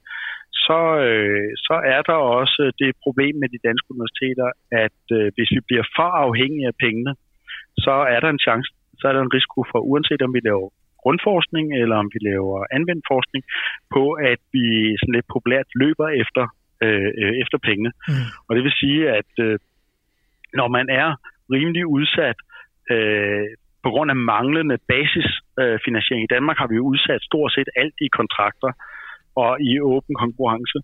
Så, 0.66 0.80
øh, 1.08 1.50
så 1.68 1.76
er 1.96 2.02
der 2.10 2.18
også 2.40 2.62
det 2.84 2.92
problem 3.06 3.36
med 3.42 3.50
de 3.54 3.64
danske 3.68 3.88
universiteter, 3.96 4.48
at 4.86 5.02
øh, 5.18 5.26
hvis 5.36 5.50
vi 5.56 5.62
bliver 5.68 5.86
for 5.98 6.10
afhængige 6.26 6.68
af 6.72 6.76
pengene, 6.86 7.14
så 7.86 7.96
er 8.14 8.20
der 8.24 8.30
en 8.32 8.46
chance, 8.48 8.70
så 9.00 9.04
er 9.10 9.14
der 9.14 9.22
en 9.24 9.36
risiko 9.38 9.60
for, 9.72 9.80
uanset 9.90 10.22
om 10.28 10.34
vi 10.38 10.42
laver 10.50 10.70
grundforskning, 11.04 11.66
eller 11.82 11.96
om 12.04 12.08
vi 12.14 12.20
laver 12.30 12.58
anvendt 12.78 13.06
forskning, 13.14 13.44
på 13.96 14.04
at 14.32 14.42
vi 14.56 14.66
sådan 15.00 15.16
lidt 15.18 15.30
populært 15.36 15.70
løber 15.82 16.08
efter, 16.24 16.44
øh, 16.86 17.10
øh 17.22 17.34
efter 17.44 17.58
pengene. 17.68 17.92
Mm. 18.10 18.28
Og 18.48 18.52
det 18.56 18.64
vil 18.66 18.80
sige, 18.84 19.02
at 19.20 19.32
øh, 19.46 19.56
når 20.60 20.68
man 20.78 20.88
er 21.02 21.10
rimelig 21.56 21.86
udsat 21.98 22.38
øh, 22.94 23.48
på 23.84 23.90
grund 23.94 24.10
af 24.14 24.18
manglende 24.32 24.78
basisfinansiering. 24.92 26.24
I 26.24 26.34
Danmark 26.36 26.58
har 26.62 26.68
vi 26.68 26.76
jo 26.80 26.84
udsat 26.92 27.22
stort 27.30 27.52
set 27.56 27.70
alt 27.82 27.98
i 28.06 28.08
kontrakter 28.20 28.72
og 29.44 29.52
i 29.70 29.72
åben 29.94 30.16
konkurrence. 30.24 30.78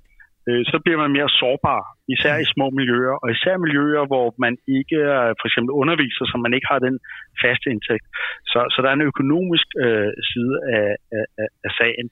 Øh, 0.48 0.64
så 0.72 0.78
bliver 0.84 1.00
man 1.04 1.12
mere 1.18 1.30
sårbar, 1.40 1.82
især 2.16 2.36
i 2.44 2.52
små 2.54 2.68
miljøer, 2.80 3.16
og 3.24 3.28
især 3.36 3.56
miljøer, 3.66 4.04
hvor 4.12 4.28
man 4.46 4.54
ikke 4.78 5.00
for 5.40 5.46
eksempel 5.50 5.72
underviser, 5.82 6.24
så 6.26 6.36
man 6.46 6.54
ikke 6.54 6.70
har 6.74 6.80
den 6.88 6.96
faste 7.44 7.68
indtægt. 7.74 8.06
Så, 8.52 8.60
så 8.74 8.78
der 8.82 8.90
er 8.90 8.98
en 8.98 9.12
økonomisk 9.14 9.68
øh, 9.86 10.12
side 10.32 10.56
af, 10.78 10.88
af, 11.18 11.48
af 11.66 11.72
sagen. 11.80 12.08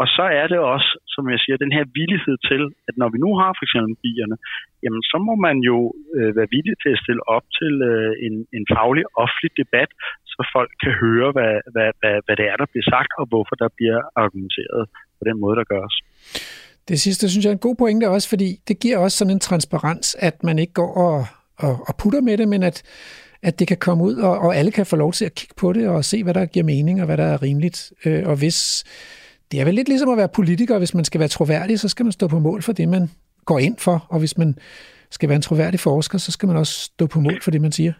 Og 0.00 0.06
så 0.16 0.24
er 0.40 0.46
det 0.52 0.60
også, 0.74 0.90
som 1.14 1.24
jeg 1.32 1.38
siger, 1.42 1.56
den 1.64 1.72
her 1.76 1.84
villighed 1.98 2.36
til, 2.50 2.62
at 2.88 2.94
når 3.00 3.08
vi 3.14 3.18
nu 3.24 3.30
har 3.40 3.50
for 3.54 3.64
eksempel 3.66 3.94
bierne, 4.02 4.36
jamen 4.84 5.02
så 5.10 5.16
må 5.28 5.34
man 5.46 5.56
jo 5.70 5.78
øh, 6.16 6.30
være 6.38 6.52
villig 6.56 6.76
til 6.82 6.90
at 6.94 7.02
stille 7.04 7.22
op 7.36 7.46
til 7.58 7.74
øh, 7.90 8.12
en, 8.26 8.34
en 8.56 8.64
faglig 8.74 9.04
offentlig 9.22 9.52
debat, 9.62 9.90
så 10.32 10.40
folk 10.56 10.72
kan 10.82 10.92
høre, 11.04 11.28
hvad, 11.36 11.54
hvad, 11.74 11.88
hvad, 12.00 12.16
hvad 12.24 12.36
det 12.40 12.46
er, 12.50 12.56
der 12.62 12.68
bliver 12.70 12.86
sagt, 12.94 13.10
og 13.20 13.24
hvorfor 13.30 13.54
der 13.62 13.70
bliver 13.78 14.00
argumenteret 14.22 14.82
på 15.18 15.22
den 15.28 15.36
måde, 15.42 15.56
der 15.60 15.70
gøres. 15.74 15.96
Det 16.90 16.98
sidste 17.00 17.24
synes 17.28 17.44
jeg 17.44 17.50
er 17.50 17.58
en 17.60 17.68
god 17.68 17.76
pointe 17.82 18.08
også, 18.16 18.28
fordi 18.34 18.48
det 18.68 18.76
giver 18.82 18.98
også 18.98 19.16
sådan 19.18 19.34
en 19.36 19.46
transparens, 19.48 20.08
at 20.28 20.36
man 20.48 20.58
ikke 20.58 20.74
går 20.80 20.90
og, 21.06 21.18
og, 21.66 21.74
og 21.88 21.92
putter 22.00 22.20
med 22.28 22.36
det, 22.38 22.48
men 22.48 22.62
at, 22.62 22.76
at 23.42 23.58
det 23.58 23.68
kan 23.68 23.80
komme 23.86 24.04
ud, 24.04 24.16
og, 24.28 24.34
og 24.44 24.56
alle 24.56 24.72
kan 24.72 24.86
få 24.86 24.96
lov 24.96 25.12
til 25.12 25.24
at 25.24 25.34
kigge 25.34 25.54
på 25.60 25.72
det 25.72 25.88
og 25.88 26.04
se, 26.04 26.24
hvad 26.24 26.34
der 26.34 26.46
giver 26.46 26.66
mening 26.74 27.00
og 27.00 27.06
hvad 27.06 27.16
der 27.16 27.28
er 27.34 27.42
rimeligt. 27.42 27.92
Øh, 28.06 28.22
og 28.30 28.36
hvis 28.38 28.58
det 29.52 29.60
er 29.60 29.64
vel 29.64 29.74
lidt 29.74 29.88
ligesom 29.88 30.10
at 30.14 30.18
være 30.22 30.36
politiker. 30.38 30.78
Hvis 30.78 30.94
man 30.94 31.04
skal 31.04 31.18
være 31.22 31.28
troværdig, 31.36 31.80
så 31.80 31.88
skal 31.88 32.04
man 32.04 32.12
stå 32.12 32.28
på 32.28 32.38
mål 32.38 32.62
for 32.62 32.72
det, 32.72 32.88
man 32.88 33.04
går 33.44 33.58
ind 33.58 33.76
for. 33.86 33.96
Og 34.12 34.18
hvis 34.22 34.38
man 34.38 34.50
skal 35.10 35.28
være 35.28 35.36
en 35.42 35.48
troværdig 35.48 35.80
forsker, 35.80 36.18
så 36.18 36.30
skal 36.32 36.46
man 36.50 36.56
også 36.62 36.74
stå 36.90 37.04
på 37.14 37.20
mål 37.26 37.38
for 37.44 37.50
det, 37.50 37.60
man 37.66 37.72
siger. 37.72 37.92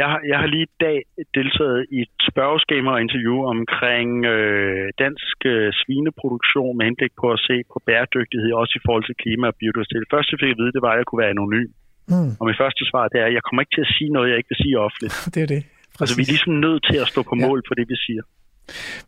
Jeg 0.00 0.08
har, 0.12 0.20
jeg 0.30 0.38
har 0.42 0.48
lige 0.54 0.68
i 0.70 0.76
dag 0.86 0.98
deltaget 1.38 1.80
i 1.96 1.98
et 2.06 2.14
spørgeskema 2.30 2.88
og 2.94 3.00
interview 3.06 3.36
omkring 3.54 4.10
øh, 4.34 4.86
dansk 5.04 5.38
øh, 5.52 5.68
svineproduktion 5.80 6.72
med 6.76 6.84
henblik 6.88 7.12
på 7.22 7.26
at 7.36 7.40
se 7.48 7.56
på 7.72 7.78
bæredygtighed, 7.86 8.50
også 8.62 8.74
i 8.80 8.82
forhold 8.86 9.04
til 9.06 9.16
klima 9.22 9.44
og 9.52 9.56
biodiversitet. 9.60 10.00
Det 10.04 10.12
første, 10.14 10.30
jeg 10.32 10.40
fik 10.42 10.54
at 10.54 10.60
vide, 10.60 10.72
det 10.76 10.82
var, 10.86 10.92
at 10.94 10.98
jeg 11.00 11.06
kunne 11.06 11.22
være 11.22 11.34
anonym. 11.36 11.68
Mm. 12.12 12.30
Og 12.40 12.44
mit 12.48 12.58
første 12.62 12.82
svar, 12.90 13.04
det 13.12 13.18
er, 13.22 13.26
at 13.30 13.34
jeg 13.36 13.44
kommer 13.46 13.60
ikke 13.62 13.74
til 13.76 13.86
at 13.86 13.92
sige 13.96 14.10
noget, 14.16 14.26
jeg 14.30 14.38
ikke 14.40 14.52
vil 14.52 14.62
sige 14.64 14.76
offentligt. 14.86 15.14
det 15.34 15.40
er 15.46 15.50
det. 15.54 15.62
Præcis. 15.96 16.00
Altså, 16.02 16.14
vi 16.18 16.22
er 16.24 16.32
ligesom 16.34 16.54
nødt 16.66 16.82
til 16.90 16.98
at 17.02 17.08
stå 17.12 17.20
på 17.30 17.36
mål 17.46 17.58
ja. 17.60 17.66
for 17.68 17.74
det, 17.78 17.86
vi 17.92 17.96
siger. 18.06 18.22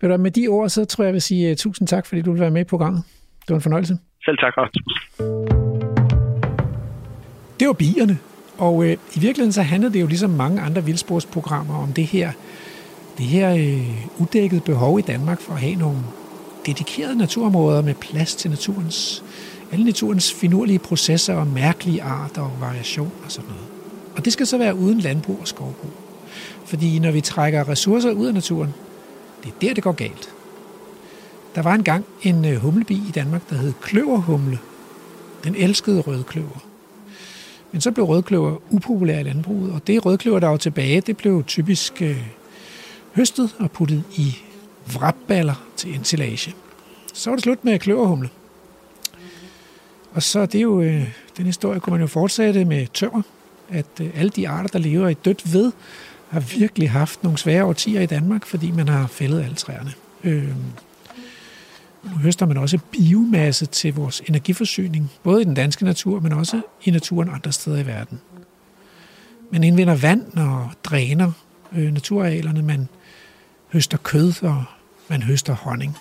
Ved 0.01 0.11
du, 0.11 0.17
med 0.17 0.31
de 0.31 0.49
ord, 0.49 0.69
så 0.69 0.85
tror 0.85 1.05
jeg, 1.05 1.07
jeg 1.07 1.13
vil 1.13 1.23
sige 1.23 1.51
uh, 1.51 1.57
tusind 1.57 1.89
tak, 1.89 2.07
fordi 2.07 2.23
du 2.23 2.33
vil 2.33 2.41
være 2.41 2.51
med 2.51 2.61
i 2.61 2.65
programmet. 2.65 3.03
Det 3.41 3.49
var 3.49 3.55
en 3.55 3.63
fornøjelse. 3.63 3.99
Selv 4.25 4.39
tak, 4.39 4.55
Rasmus. 4.57 5.09
Det 7.61 7.67
var 7.67 7.73
bierne, 7.73 8.19
og 8.59 8.85
øh, 8.85 8.93
i 8.93 9.21
virkeligheden 9.21 9.53
så 9.53 9.63
handlede 9.63 9.93
det 9.93 10.01
jo 10.01 10.07
ligesom 10.07 10.31
mange 10.31 10.61
andre 10.61 10.85
vildsporsprogrammer 10.85 11.83
om 11.83 11.93
det 11.93 12.05
her, 12.05 12.33
det 13.19 13.27
her 13.27 13.55
øh, 13.55 14.21
uddækkede 14.21 14.61
behov 14.61 14.99
i 14.99 15.03
Danmark 15.03 15.41
for 15.41 15.53
at 15.53 15.61
have 15.61 15.75
nogle 15.75 15.99
dedikerede 16.67 17.19
naturområder 17.19 17.83
med 17.83 17.95
plads 17.95 18.35
til 18.35 18.51
naturens, 18.51 19.25
alle 19.73 19.85
naturens 19.85 20.35
finurlige 20.35 20.79
processer 20.79 21.35
og 21.35 21.47
mærkelige 21.47 22.03
arter 22.03 22.43
og 22.43 22.53
variation 22.61 23.13
og 23.25 23.33
sådan 23.33 23.51
noget. 23.51 23.65
Og 24.17 24.25
det 24.25 24.33
skal 24.33 24.47
så 24.47 24.59
være 24.59 24.75
uden 24.75 24.99
landbrug 24.99 25.39
og 25.41 25.49
skovbrug. 25.49 25.93
Fordi 26.65 26.99
når 26.99 27.11
vi 27.11 27.21
trækker 27.21 27.69
ressourcer 27.69 28.11
ud 28.11 28.27
af 28.27 28.35
naturen, 28.35 28.75
det 29.45 29.49
er 29.49 29.59
der, 29.61 29.75
det 29.75 29.83
går 29.83 29.93
galt. 29.93 30.35
Der 31.55 31.63
var 31.63 31.75
engang 31.75 32.05
en 32.23 32.45
øh, 32.45 32.57
humlebi 32.57 32.95
i 32.95 33.11
Danmark, 33.15 33.51
der 33.51 33.57
hed 33.57 33.73
kløverhumle. 33.83 34.59
Den 35.45 35.55
elskede 35.55 36.01
rødkløver. 36.01 36.65
Men 37.73 37.81
så 37.81 37.91
blev 37.91 38.07
rødkløver 38.07 38.57
upopulær 38.71 39.19
i 39.19 39.23
landbruget, 39.23 39.73
og 39.73 39.87
det 39.87 40.07
rødkløver, 40.07 40.39
der 40.39 40.49
var 40.49 40.57
tilbage, 40.57 41.01
det 41.01 41.17
blev 41.17 41.45
typisk 41.45 42.03
øh, 42.03 42.23
høstet 43.15 43.55
og 43.59 43.71
puttet 43.71 44.05
i 44.17 44.37
vrapballer 44.93 45.67
til 45.77 45.95
ensilage. 45.95 46.55
Så 47.15 47.31
var 47.31 47.37
det 47.37 47.43
slut 47.43 47.65
med 47.65 47.79
kløverhumle. 47.79 48.31
Og 50.13 50.23
så 50.23 50.47
det 50.47 50.55
er 50.55 50.63
jo, 50.63 50.81
øh, 50.81 51.09
den 51.37 51.47
historie 51.47 51.81
kunne 51.81 51.93
man 51.93 52.01
jo 52.01 52.07
fortsætte 52.07 52.65
med 52.65 52.87
tømmer, 52.95 53.23
at 53.69 53.87
øh, 54.01 54.11
alle 54.15 54.31
de 54.31 54.49
arter, 54.49 54.69
der 54.69 54.79
lever 54.79 55.09
i 55.09 55.15
dødt 55.15 55.53
ved, 55.53 55.73
har 56.31 56.41
virkelig 56.41 56.91
haft 56.91 57.23
nogle 57.23 57.39
svære 57.39 57.65
årtier 57.65 58.01
i 58.01 58.07
Danmark, 58.07 58.47
fordi 58.47 58.71
man 58.71 58.89
har 58.89 59.07
fældet 59.07 59.43
alle 59.43 59.55
træerne. 59.55 59.93
Øh, 60.25 60.49
nu 62.05 62.11
høster 62.11 62.47
man 62.47 62.57
også 62.57 62.79
biomasse 62.91 63.67
til 63.67 63.95
vores 63.95 64.23
energiforsyning, 64.27 65.11
både 65.23 65.43
i 65.43 65.45
den 65.45 65.55
danske 65.55 65.85
natur, 65.85 66.21
men 66.21 66.33
også 66.33 66.61
i 66.85 66.91
naturen 66.91 67.29
andre 67.29 67.53
steder 67.53 67.79
i 67.79 67.87
verden. 67.87 68.21
Man 69.53 69.65
indvinder 69.65 69.97
vand 69.97 70.37
og 70.37 70.71
dræner 70.85 71.33
øh, 71.73 71.93
naturarealerne, 71.93 72.63
man 72.63 72.89
høster 73.73 73.99
kød 73.99 74.43
og 74.43 74.65
man 75.09 75.23
høster 75.23 75.55
honning. 75.55 75.97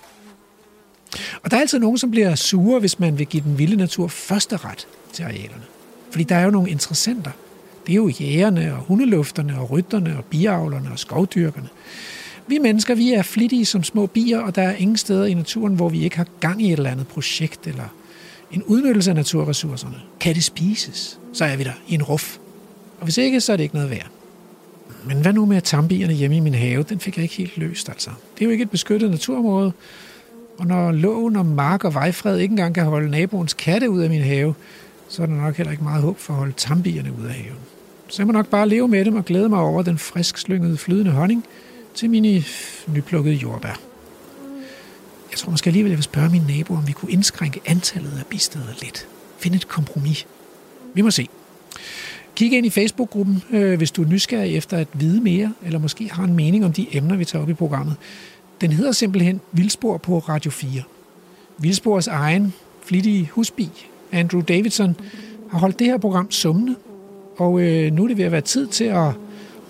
Og 1.44 1.52
der 1.52 1.58
er 1.58 1.62
altid 1.62 1.80
nogen, 1.80 1.98
som 1.98 2.12
bliver 2.12 2.36
sure, 2.36 2.80
hvis 2.80 3.00
man 3.00 3.18
vil 3.18 3.28
give 3.28 3.44
den 3.44 3.58
vilde 3.58 3.76
natur 3.76 4.08
første 4.08 4.58
ret 4.58 4.88
til 5.14 5.24
arealerne. 5.24 5.64
Fordi 6.12 6.24
der 6.24 6.36
er 6.36 6.44
jo 6.44 6.52
nogle 6.52 6.70
interessenter– 6.70 7.32
det 7.88 7.94
er 7.94 7.96
jo 7.96 8.08
jægerne 8.08 8.74
og 8.74 8.80
hundelufterne 8.80 9.60
og 9.60 9.72
rytterne 9.72 10.18
og 10.18 10.24
biavlerne 10.26 10.92
og 10.92 11.00
skovdyrkerne. 11.00 11.68
Vi 12.48 12.58
mennesker, 12.58 12.96
vi 12.96 13.14
er 13.14 13.22
flittige 13.22 13.66
som 13.66 13.84
små 13.84 14.06
bier, 14.06 14.40
og 14.40 14.56
der 14.56 14.62
er 14.62 14.76
ingen 14.76 14.98
steder 14.98 15.26
i 15.26 15.34
naturen, 15.34 15.76
hvor 15.76 15.90
vi 15.90 16.04
ikke 16.04 16.18
har 16.18 16.28
gang 16.40 16.62
i 16.62 16.66
et 16.66 16.78
eller 16.78 16.90
andet 16.90 17.08
projekt 17.08 17.68
eller 17.68 17.94
en 18.52 18.64
udnyttelse 18.64 19.12
af 19.12 19.16
naturressourcerne. 19.16 19.96
Kan 20.20 20.36
det 20.36 20.44
spises, 20.44 21.20
så 21.34 21.46
er 21.46 21.56
vi 21.56 21.64
der 21.64 21.72
i 21.88 21.94
en 21.94 22.04
ruf. 22.04 22.38
Og 23.00 23.04
hvis 23.04 23.18
ikke, 23.18 23.42
så 23.42 23.54
er 23.54 23.58
det 23.58 23.64
ikke 23.64 23.76
noget 23.76 23.90
værd. 23.90 24.08
Men 25.06 25.22
hvad 25.22 25.34
nu 25.34 25.46
med 25.46 25.62
tambierne 25.62 26.14
hjemme 26.14 26.38
i 26.38 26.40
min 26.40 26.54
have? 26.54 26.84
Den 26.84 27.00
fik 27.00 27.18
jeg 27.18 27.24
ikke 27.24 27.36
helt 27.36 27.58
løst, 27.58 27.90
altså. 27.90 28.10
Det 28.36 28.42
er 28.42 28.46
jo 28.46 28.52
ikke 28.52 28.62
et 28.62 28.70
beskyttet 28.70 29.12
naturområde. 29.12 29.72
Og 30.58 30.68
når 30.68 30.92
loven 30.92 31.36
om 31.36 31.46
mark 31.46 31.84
og 31.84 31.94
vejfred 31.94 32.38
ikke 32.38 32.52
engang 32.52 32.76
kan 32.76 32.86
holde 32.86 33.10
naboens 33.10 33.54
katte 33.54 33.90
ud 33.90 34.02
af 34.02 34.10
min 34.10 34.22
have, 34.22 34.54
så 35.10 35.22
er 35.22 35.26
der 35.26 35.34
nok 35.34 35.56
heller 35.56 35.72
ikke 35.72 35.84
meget 35.84 36.04
håb 36.04 36.18
for 36.18 36.34
at 36.34 36.40
holde 36.40 36.54
tambierne 36.58 37.12
ud 37.20 37.26
af 37.26 37.34
haven. 37.34 37.58
Så 38.08 38.22
jeg 38.22 38.28
må 38.28 38.34
nok 38.34 38.48
bare 38.48 38.70
leve 38.70 38.88
med 38.88 39.06
dem 39.06 39.16
og 39.16 39.26
glæde 39.26 39.50
mig 39.50 39.60
over 39.60 39.82
den 39.82 39.98
frisk 39.98 40.38
slyngede 40.38 40.78
flydende 40.78 41.12
honning 41.12 41.46
til 41.94 42.10
mine 42.10 42.44
nyplukkede 42.88 43.36
jordbær. 43.36 43.80
Jeg 45.32 45.38
tror 45.38 45.52
måske 45.52 45.68
alligevel, 45.68 45.90
jeg 45.90 45.98
vil 45.98 46.04
spørge 46.04 46.30
min 46.30 46.44
nabo, 46.48 46.74
om 46.74 46.88
vi 46.88 46.92
kunne 46.92 47.12
indskrænke 47.12 47.62
antallet 47.66 48.12
af 48.20 48.26
bisteder 48.26 48.66
lidt. 48.82 49.08
Finde 49.38 49.56
et 49.56 49.68
kompromis. 49.68 50.28
Vi 50.94 51.02
må 51.02 51.12
se. 51.12 51.28
Kig 52.36 52.54
ind 52.54 52.66
i 52.66 52.70
Facebook-gruppen, 52.70 53.44
øh, 53.52 53.78
hvis 53.78 53.92
du 53.92 54.04
er 54.04 54.08
nysgerrig 54.08 54.58
efter 54.58 54.78
at 54.78 54.88
vide 54.94 55.22
mere, 55.22 55.54
eller 55.66 55.80
måske 55.80 56.10
har 56.10 56.24
en 56.24 56.34
mening 56.34 56.66
om 56.66 56.74
de 56.74 56.88
emner, 56.92 57.16
vi 57.16 57.26
tager 57.26 57.44
op 57.44 57.50
i 57.50 57.54
programmet. 57.54 57.96
Den 58.62 58.72
hedder 58.72 58.92
simpelthen 58.92 59.42
Vildspor 59.52 59.98
på 59.98 60.20
Radio 60.20 60.52
4. 60.52 60.84
Vildspors 61.58 62.08
egen 62.08 62.54
flittige 62.86 63.30
husbi, 63.32 63.70
Andrew 64.12 64.42
Davidson, 64.42 64.96
har 65.52 65.60
holdt 65.60 65.80
det 65.80 65.88
her 65.88 65.98
program 65.98 66.32
summende, 66.32 66.76
og 67.38 67.62
øh, 67.62 67.92
nu 67.94 68.04
er 68.04 68.08
det 68.08 68.18
ved 68.18 68.26
at 68.26 68.32
være 68.32 68.42
tid 68.42 68.68
til 68.68 68.84
at 68.84 69.12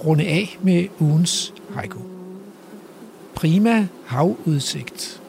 runde 0.05 0.23
af 0.23 0.57
med 0.61 0.87
ugens 0.99 1.53
haiku. 1.73 1.99
Prima 3.35 3.87
havudsigt. 4.05 5.21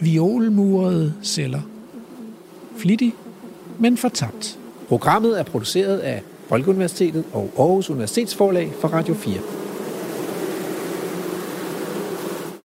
Violmurede 0.00 1.14
celler. 1.22 1.60
Flittig, 2.76 3.14
men 3.78 3.96
fortabt. 3.96 4.58
Programmet 4.88 5.40
er 5.40 5.42
produceret 5.42 5.98
af 5.98 6.22
Folkeuniversitetet 6.48 7.24
og 7.32 7.50
Aarhus 7.58 7.90
Universitetsforlag 7.90 8.72
for 8.80 8.88
Radio 8.88 9.14
4. 9.14 9.34